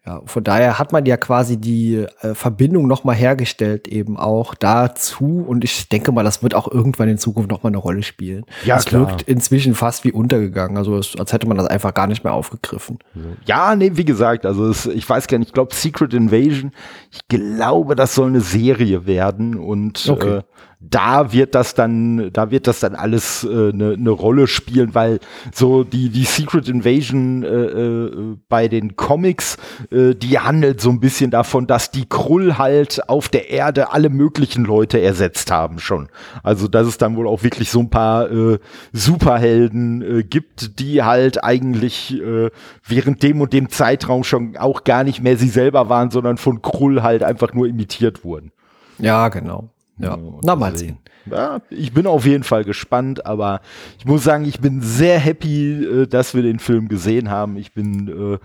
Ja, 0.07 0.23
von 0.25 0.45
daher 0.45 0.79
hat 0.79 0.93
man 0.93 1.05
ja 1.05 1.17
quasi 1.17 1.57
die 1.57 2.07
äh, 2.21 2.35
Verbindung 2.35 2.87
nochmal 2.87 3.17
hergestellt, 3.17 3.89
eben 3.89 4.17
auch 4.17 4.55
dazu. 4.55 5.45
Und 5.47 5.65
ich 5.65 5.89
denke 5.89 6.13
mal, 6.13 6.23
das 6.23 6.45
wird 6.45 6.55
auch 6.55 6.71
irgendwann 6.71 7.09
in 7.09 7.19
Zukunft 7.19 7.51
nochmal 7.51 7.71
eine 7.71 7.79
Rolle 7.79 8.05
spielen. 8.05 8.45
Ja, 8.65 8.77
es 8.77 8.93
wirkt 8.93 9.23
inzwischen 9.23 9.75
fast 9.75 10.05
wie 10.05 10.13
untergegangen. 10.13 10.77
Also 10.77 10.97
es, 10.97 11.17
als 11.19 11.33
hätte 11.33 11.49
man 11.49 11.57
das 11.57 11.67
einfach 11.67 11.93
gar 11.93 12.07
nicht 12.07 12.23
mehr 12.23 12.35
aufgegriffen. 12.35 13.01
Ja, 13.47 13.75
nee, 13.75 13.93
wie 13.95 14.05
gesagt, 14.05 14.47
also 14.47 14.69
es, 14.69 14.87
ich 14.87 15.09
weiß 15.09 15.27
gar 15.27 15.39
nicht, 15.39 15.49
ich 15.49 15.55
glaube 15.55 15.75
Secret 15.75 16.15
Invasion, 16.15 16.71
ich 17.11 17.27
glaube, 17.27 17.97
das 17.97 18.15
soll 18.15 18.29
eine 18.29 18.41
Serie 18.41 19.07
werden 19.07 19.57
und 19.57 20.09
okay. 20.09 20.37
äh, 20.37 20.43
da 20.79 21.33
wird 21.33 21.55
das 21.55 21.75
dann, 21.75 22.31
da 22.33 22.51
wird 22.51 22.67
das 22.67 22.81
dann 22.81 22.95
alles 22.95 23.47
eine 23.47 23.69
äh, 23.69 23.73
ne, 23.73 23.97
ne 23.97 24.11
Rolle 24.11 24.47
spielen, 24.47 24.95
weil 24.95 25.21
so 25.53 25.85
die, 25.85 26.11
die 26.11 26.25
Secret 26.25 26.69
Invasion 26.69 27.43
äh, 27.43 27.47
äh, 27.49 28.37
bei 28.49 28.69
den 28.69 28.95
Comics, 28.97 29.57
äh, 29.91 30.15
die 30.15 30.39
handelt 30.39 30.81
so 30.81 30.91
ein 30.91 31.01
bisschen 31.01 31.31
davon, 31.31 31.67
dass 31.67 31.91
die 31.91 32.07
Krull 32.07 32.59
halt 32.59 33.09
auf 33.09 33.29
der 33.29 33.51
Erde 33.51 33.93
alle 33.93 34.11
möglichen 34.11 34.65
Leute 34.65 35.01
ersetzt 35.01 35.51
haben 35.51 35.79
schon. 35.79 36.09
Also 36.43 36.69
dass 36.69 36.87
es 36.87 36.99
dann 36.99 37.17
wohl 37.17 37.27
auch 37.27 37.43
wirklich 37.43 37.71
so 37.71 37.81
ein 37.81 37.91
paar 37.91 38.31
äh, 38.31 38.59
Superhelden 38.93 40.03
äh, 40.03 40.23
gibt, 40.25 40.79
die 40.79 41.03
halt 41.03 41.43
eigentlich 41.43 42.21
äh, 42.21 42.51
während 42.87 43.23
dem 43.23 43.41
und 43.41 43.55
dem 43.55 43.71
Zeitraum 43.71 44.25
schon 44.25 44.57
auch 44.59 44.85
gar 44.85 45.05
nicht 45.05 45.23
mehr 45.23 45.39
sie 45.39 45.49
selber 45.49 45.89
waren, 45.89 46.11
sondern 46.11 46.37
von 46.37 46.61
Krull 46.61 47.03
halt 47.03 47.23
einfach 47.23 47.55
nur 47.55 47.67
imitiert 47.67 48.25
wurden. 48.25 48.53
Ja, 48.99 49.29
genau. 49.29 49.71
Ja, 49.99 50.19
na 50.43 50.57
mal 50.57 50.77
sehen. 50.77 50.99
Ja, 51.25 51.61
ich 51.71 51.93
bin 51.93 52.07
auf 52.07 52.27
jeden 52.27 52.45
Fall 52.45 52.65
gespannt, 52.65 53.25
aber 53.25 53.61
ich 53.99 54.05
muss 54.05 54.25
sagen, 54.25 54.45
ich 54.45 54.61
bin 54.61 54.83
sehr 54.83 55.19
happy, 55.19 55.85
äh, 55.85 56.07
dass 56.07 56.35
wir 56.35 56.43
den 56.43 56.59
Film 56.59 56.89
gesehen 56.89 57.31
haben. 57.31 57.57
Ich 57.57 57.73
bin 57.73 58.09
äh, 58.09 58.39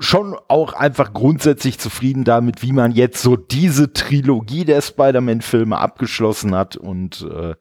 schon 0.00 0.36
auch 0.48 0.72
einfach 0.72 1.12
grundsätzlich 1.12 1.78
zufrieden 1.78 2.24
damit, 2.24 2.62
wie 2.62 2.72
man 2.72 2.92
jetzt 2.92 3.22
so 3.22 3.36
diese 3.36 3.92
Trilogie 3.92 4.64
der 4.64 4.82
Spider-Man-Filme 4.82 5.78
abgeschlossen 5.78 6.54
hat. 6.54 6.76
Und 6.76 7.26
äh, 7.30 7.54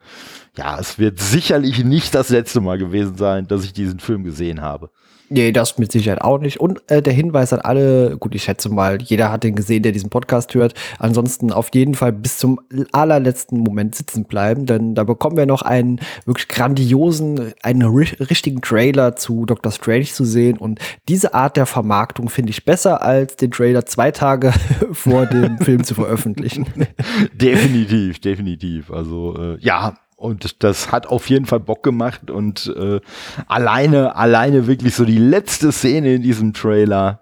ja, 0.58 0.80
es 0.80 0.98
wird 0.98 1.20
sicherlich 1.20 1.84
nicht 1.84 2.16
das 2.16 2.30
letzte 2.30 2.60
Mal 2.60 2.78
gewesen 2.78 3.18
sein, 3.18 3.48
dass 3.48 3.64
ich 3.64 3.74
diesen 3.74 4.00
Film 4.00 4.24
gesehen 4.24 4.62
habe. 4.62 4.90
Nee, 5.30 5.52
das 5.52 5.78
mit 5.78 5.92
Sicherheit 5.92 6.22
auch 6.22 6.40
nicht. 6.40 6.60
Und 6.60 6.82
äh, 6.90 7.02
der 7.02 7.14
Hinweis 7.14 7.52
an 7.52 7.60
alle, 7.60 8.18
gut, 8.18 8.34
ich 8.34 8.44
schätze 8.44 8.70
mal, 8.70 9.02
jeder 9.02 9.32
hat 9.32 9.44
den 9.44 9.56
gesehen, 9.56 9.84
der 9.84 9.92
diesen 9.92 10.10
Podcast 10.10 10.54
hört. 10.54 10.74
Ansonsten 11.00 11.52
auf 11.52 11.70
jeden 11.74 11.96
Fall 11.96 12.14
bis 12.14 12.38
zum 12.38 12.62
allerletzten 12.94 13.60
Moment 13.60 13.96
sitzen 13.96 14.26
bleiben, 14.26 14.66
denn 14.66 14.96
da 14.96 15.04
bekommen 15.04 15.36
wir 15.36 15.46
noch 15.46 15.64
einen 15.64 16.00
wirklich 16.26 16.48
grandiosen, 16.48 17.54
einen 17.62 17.84
richtigen 17.84 18.62
Trailer 18.62 19.16
zu 19.18 19.46
Doctor 19.46 19.72
Strange 19.72 20.06
zu 20.06 20.24
sehen. 20.24 20.58
Und 20.58 20.80
diese 21.10 21.34
Art 21.34 21.58
der 21.58 21.66
Vermarktung 21.66 22.30
finde 22.30 22.52
ich 22.52 22.64
besser, 22.64 23.02
als 23.02 23.36
den 23.36 23.52
Trailer 23.52 23.86
zwei 23.86 24.12
Tage 24.12 24.54
vor 24.94 25.26
dem 25.26 25.58
Film 25.60 25.84
zu 25.84 25.96
veröffentlichen. 25.96 26.68
definitiv, 27.34 28.20
definitiv. 28.20 28.92
Also 28.92 29.36
äh, 29.38 29.58
ja, 29.60 29.96
und 30.18 30.64
das 30.64 30.92
hat 30.92 31.08
auf 31.08 31.30
jeden 31.30 31.46
Fall 31.46 31.60
Bock 31.60 31.84
gemacht 31.84 32.30
und 32.32 32.74
äh, 32.76 33.00
alleine, 33.48 34.16
alleine 34.16 34.68
wirklich 34.68 34.96
so 34.96 35.06
die 35.06 35.20
letzte 35.20 35.72
Szene 35.72 36.16
in 36.16 36.24
diesem 36.24 36.54
Trailer 36.54 37.22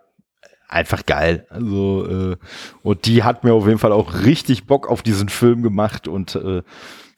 einfach 0.69 1.05
geil. 1.05 1.45
Also 1.49 2.07
äh, 2.07 2.37
und 2.83 3.05
die 3.05 3.23
hat 3.23 3.43
mir 3.43 3.53
auf 3.53 3.67
jeden 3.67 3.79
Fall 3.79 3.91
auch 3.91 4.23
richtig 4.23 4.65
Bock 4.65 4.89
auf 4.89 5.01
diesen 5.03 5.27
Film 5.27 5.61
gemacht 5.61 6.07
und 6.07 6.35
äh, 6.35 6.63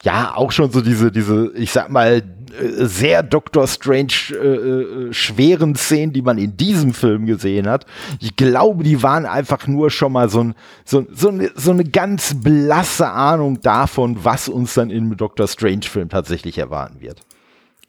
ja, 0.03 0.33
auch 0.35 0.51
schon 0.51 0.71
so 0.71 0.81
diese, 0.81 1.11
diese, 1.11 1.51
ich 1.55 1.71
sag 1.71 1.89
mal, 1.89 2.21
sehr 2.77 3.23
Doctor 3.23 3.67
Strange 3.67 4.13
äh, 4.31 4.35
äh, 4.35 5.13
schweren 5.13 5.75
Szenen, 5.75 6.13
die 6.13 6.21
man 6.21 6.37
in 6.37 6.57
diesem 6.57 6.93
Film 6.93 7.25
gesehen 7.25 7.67
hat. 7.67 7.85
Ich 8.19 8.35
glaube, 8.35 8.83
die 8.83 9.03
waren 9.03 9.25
einfach 9.25 9.67
nur 9.67 9.89
schon 9.91 10.11
mal 10.11 10.29
so, 10.29 10.43
ein, 10.43 10.55
so, 10.85 11.05
so, 11.11 11.29
eine, 11.29 11.51
so 11.55 11.71
eine 11.71 11.83
ganz 11.83 12.35
blasse 12.41 13.09
Ahnung 13.09 13.61
davon, 13.61 14.23
was 14.23 14.49
uns 14.49 14.73
dann 14.73 14.89
im 14.89 15.15
Doctor 15.17 15.47
Strange 15.47 15.83
Film 15.83 16.09
tatsächlich 16.09 16.57
erwarten 16.57 17.01
wird. 17.01 17.21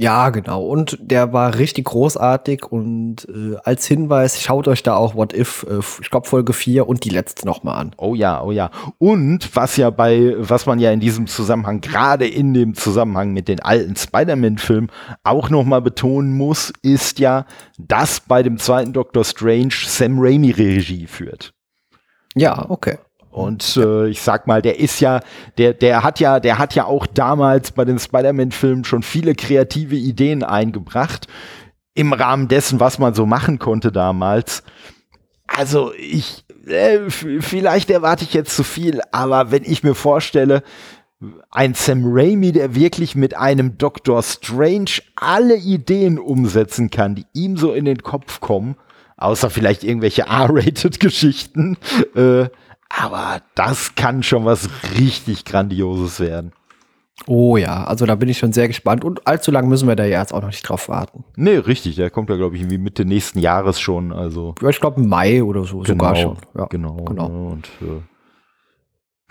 Ja, 0.00 0.30
genau. 0.30 0.64
Und 0.64 0.96
der 1.00 1.32
war 1.32 1.58
richtig 1.58 1.86
großartig 1.86 2.66
und 2.70 3.26
äh, 3.28 3.56
als 3.64 3.84
Hinweis, 3.84 4.40
schaut 4.40 4.68
euch 4.68 4.84
da 4.84 4.94
auch 4.94 5.16
What 5.16 5.32
If, 5.32 5.66
äh, 5.68 5.80
ich 6.00 6.08
glaube 6.08 6.28
Folge 6.28 6.52
4 6.52 6.86
und 6.86 7.04
die 7.04 7.10
letzte 7.10 7.44
nochmal 7.44 7.80
an. 7.80 7.94
Oh 7.98 8.14
ja, 8.14 8.40
oh 8.40 8.52
ja. 8.52 8.70
Und 8.98 9.56
was 9.56 9.76
ja 9.76 9.90
bei, 9.90 10.36
was 10.38 10.66
man 10.66 10.78
ja 10.78 10.92
in 10.92 11.00
diesem 11.00 11.26
Zusammenhang, 11.26 11.80
gerade 11.80 12.28
in 12.28 12.54
dem 12.54 12.76
Zusammenhang 12.76 13.32
mit 13.32 13.48
den 13.48 13.58
alten 13.58 13.96
Spider-Man-Filmen 13.96 14.88
auch 15.24 15.50
nochmal 15.50 15.82
betonen 15.82 16.32
muss, 16.32 16.72
ist 16.82 17.18
ja, 17.18 17.44
dass 17.76 18.20
bei 18.20 18.44
dem 18.44 18.58
zweiten 18.58 18.92
Doctor 18.92 19.24
Strange 19.24 19.74
Sam 19.84 20.20
Raimi 20.20 20.52
Regie 20.52 21.08
führt. 21.08 21.54
Ja, 22.36 22.66
okay. 22.70 22.98
Und 23.30 23.76
äh, 23.76 24.08
ich 24.08 24.22
sag 24.22 24.46
mal, 24.46 24.62
der 24.62 24.80
ist 24.80 25.00
ja, 25.00 25.20
der, 25.58 25.74
der 25.74 26.02
hat 26.02 26.18
ja, 26.20 26.40
der 26.40 26.58
hat 26.58 26.74
ja 26.74 26.86
auch 26.86 27.06
damals 27.06 27.72
bei 27.72 27.84
den 27.84 27.98
Spider-Man-Filmen 27.98 28.84
schon 28.84 29.02
viele 29.02 29.34
kreative 29.34 29.96
Ideen 29.96 30.42
eingebracht 30.42 31.26
im 31.94 32.12
Rahmen 32.12 32.48
dessen, 32.48 32.80
was 32.80 32.98
man 32.98 33.14
so 33.14 33.26
machen 33.26 33.58
konnte 33.58 33.92
damals. 33.92 34.62
Also 35.46 35.92
ich, 35.94 36.44
äh, 36.66 37.10
vielleicht 37.10 37.90
erwarte 37.90 38.24
ich 38.24 38.34
jetzt 38.34 38.54
zu 38.54 38.62
viel, 38.62 39.00
aber 39.12 39.50
wenn 39.50 39.64
ich 39.64 39.82
mir 39.82 39.94
vorstelle, 39.94 40.62
ein 41.50 41.74
Sam 41.74 42.02
Raimi, 42.04 42.52
der 42.52 42.74
wirklich 42.74 43.16
mit 43.16 43.36
einem 43.36 43.76
Doctor 43.76 44.22
Strange 44.22 45.02
alle 45.16 45.56
Ideen 45.56 46.18
umsetzen 46.18 46.90
kann, 46.90 47.16
die 47.16 47.26
ihm 47.32 47.56
so 47.56 47.72
in 47.72 47.84
den 47.84 48.02
Kopf 48.02 48.40
kommen, 48.40 48.76
außer 49.16 49.50
vielleicht 49.50 49.82
irgendwelche 49.82 50.22
R-Rated-Geschichten, 50.28 51.76
äh, 52.14 52.46
Aber 52.88 53.42
das 53.54 53.94
kann 53.94 54.22
schon 54.22 54.44
was 54.44 54.68
richtig 54.98 55.44
Grandioses 55.44 56.20
werden. 56.20 56.52
Oh 57.26 57.56
ja, 57.56 57.84
also 57.84 58.06
da 58.06 58.14
bin 58.14 58.28
ich 58.28 58.38
schon 58.38 58.52
sehr 58.52 58.68
gespannt. 58.68 59.04
Und 59.04 59.26
allzu 59.26 59.50
lange 59.50 59.68
müssen 59.68 59.88
wir 59.88 59.96
da 59.96 60.04
ja 60.04 60.20
jetzt 60.20 60.32
auch 60.32 60.40
noch 60.40 60.48
nicht 60.48 60.62
drauf 60.62 60.88
warten. 60.88 61.24
Nee, 61.36 61.56
richtig. 61.56 61.96
Der 61.96 62.10
kommt 62.10 62.30
ja, 62.30 62.36
glaube 62.36 62.56
ich, 62.56 62.62
irgendwie 62.62 62.78
Mitte 62.78 63.04
nächsten 63.04 63.38
Jahres 63.40 63.80
schon. 63.80 64.12
Also 64.12 64.54
Ja, 64.62 64.68
ich 64.68 64.80
glaube 64.80 65.02
Mai 65.02 65.42
oder 65.42 65.64
so 65.64 65.84
sogar 65.84 66.14
genau, 66.14 66.22
schon. 66.22 66.36
Ja, 66.56 66.66
genau. 66.66 66.96
genau. 67.04 67.28
ne, 67.28 67.48
Und 67.50 67.68
äh, 67.82 68.02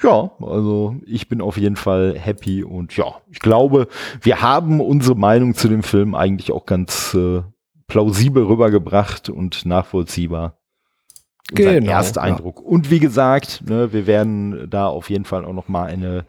ja, 0.03 0.31
also 0.41 0.95
ich 1.05 1.27
bin 1.27 1.41
auf 1.41 1.57
jeden 1.57 1.75
Fall 1.75 2.15
happy 2.19 2.63
und 2.63 2.95
ja, 2.95 3.15
ich 3.31 3.39
glaube, 3.39 3.87
wir 4.21 4.41
haben 4.41 4.79
unsere 4.79 5.17
Meinung 5.17 5.55
zu 5.55 5.67
dem 5.67 5.81
Film 5.81 6.13
eigentlich 6.13 6.51
auch 6.51 6.67
ganz 6.67 7.15
äh, 7.15 7.41
plausibel 7.87 8.43
rübergebracht 8.43 9.29
und 9.29 9.65
nachvollziehbar. 9.65 10.56
Genau, 11.53 11.91
Ersteindruck. 11.91 12.61
Und 12.61 12.91
wie 12.91 12.99
gesagt, 12.99 13.63
ne, 13.67 13.93
wir 13.93 14.05
werden 14.05 14.69
da 14.69 14.87
auf 14.87 15.09
jeden 15.09 15.23
Fall 15.23 15.45
auch 15.45 15.53
noch 15.53 15.69
mal 15.69 15.85
eine 15.85 16.25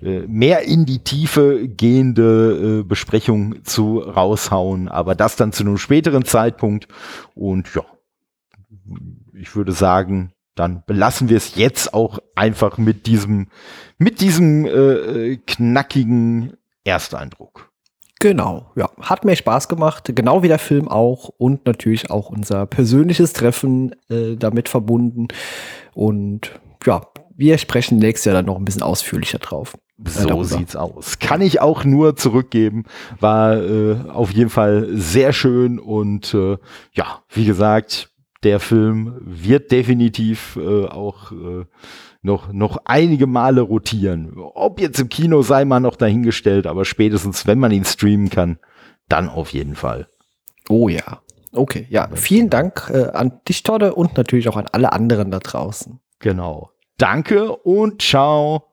äh, 0.00 0.20
mehr 0.28 0.62
in 0.62 0.86
die 0.86 1.00
Tiefe 1.00 1.66
gehende 1.66 2.80
äh, 2.80 2.82
Besprechung 2.84 3.64
zu 3.64 3.98
raushauen, 3.98 4.88
aber 4.88 5.16
das 5.16 5.34
dann 5.34 5.52
zu 5.52 5.64
einem 5.64 5.76
späteren 5.76 6.24
Zeitpunkt. 6.24 6.86
Und 7.34 7.74
ja, 7.74 7.82
ich 9.34 9.56
würde 9.56 9.72
sagen, 9.72 10.32
dann 10.54 10.84
belassen 10.86 11.28
wir 11.28 11.36
es 11.36 11.56
jetzt 11.56 11.92
auch 11.92 12.18
einfach 12.36 12.78
mit 12.78 13.06
diesem, 13.06 13.48
mit 13.98 14.20
diesem 14.20 14.66
äh, 14.66 14.70
äh, 14.70 15.36
knackigen 15.46 16.52
Ersteindruck. 16.84 17.69
Genau, 18.20 18.66
ja. 18.76 18.90
Hat 19.00 19.24
mir 19.24 19.34
Spaß 19.34 19.68
gemacht, 19.68 20.12
genau 20.14 20.42
wie 20.42 20.48
der 20.48 20.58
Film 20.58 20.88
auch 20.88 21.30
und 21.38 21.64
natürlich 21.66 22.10
auch 22.10 22.28
unser 22.28 22.66
persönliches 22.66 23.32
Treffen 23.32 23.96
äh, 24.10 24.36
damit 24.36 24.68
verbunden. 24.68 25.28
Und 25.94 26.52
ja, 26.84 27.00
wir 27.34 27.56
sprechen 27.56 27.98
nächstes 27.98 28.26
Jahr 28.26 28.34
dann 28.34 28.44
noch 28.44 28.58
ein 28.58 28.64
bisschen 28.66 28.82
ausführlicher 28.82 29.38
drauf. 29.38 29.74
äh, 30.04 30.10
So 30.10 30.28
darüber. 30.28 30.44
sieht's 30.44 30.76
aus. 30.76 31.18
Kann 31.18 31.40
ich 31.40 31.62
auch 31.62 31.84
nur 31.84 32.14
zurückgeben. 32.14 32.84
War 33.20 33.56
äh, 33.56 33.96
auf 34.12 34.30
jeden 34.32 34.50
Fall 34.50 34.88
sehr 34.92 35.32
schön 35.32 35.78
und 35.78 36.34
äh, 36.34 36.58
ja, 36.92 37.22
wie 37.30 37.46
gesagt, 37.46 38.10
der 38.42 38.60
Film 38.60 39.14
wird 39.22 39.70
definitiv 39.72 40.56
äh, 40.60 40.86
auch 40.86 41.32
äh, 41.32 41.64
noch, 42.22 42.52
noch 42.52 42.78
einige 42.84 43.26
Male 43.26 43.62
rotieren. 43.62 44.32
Ob 44.36 44.80
jetzt 44.80 45.00
im 45.00 45.08
Kino 45.08 45.42
sei 45.42 45.64
mal 45.64 45.80
noch 45.80 45.96
dahingestellt, 45.96 46.66
aber 46.66 46.84
spätestens, 46.84 47.46
wenn 47.46 47.58
man 47.58 47.72
ihn 47.72 47.84
streamen 47.84 48.30
kann, 48.30 48.58
dann 49.08 49.28
auf 49.28 49.52
jeden 49.52 49.74
Fall. 49.74 50.08
Oh 50.68 50.88
ja. 50.88 51.22
Okay, 51.52 51.86
ja. 51.90 52.08
Vielen 52.14 52.48
Dank 52.48 52.90
äh, 52.92 53.08
an 53.08 53.40
dich, 53.48 53.62
Todde, 53.62 53.94
und 53.94 54.16
natürlich 54.16 54.48
auch 54.48 54.56
an 54.56 54.66
alle 54.70 54.92
anderen 54.92 55.30
da 55.30 55.40
draußen. 55.40 55.98
Genau. 56.20 56.70
Danke 56.96 57.56
und 57.56 58.02
ciao. 58.02 58.69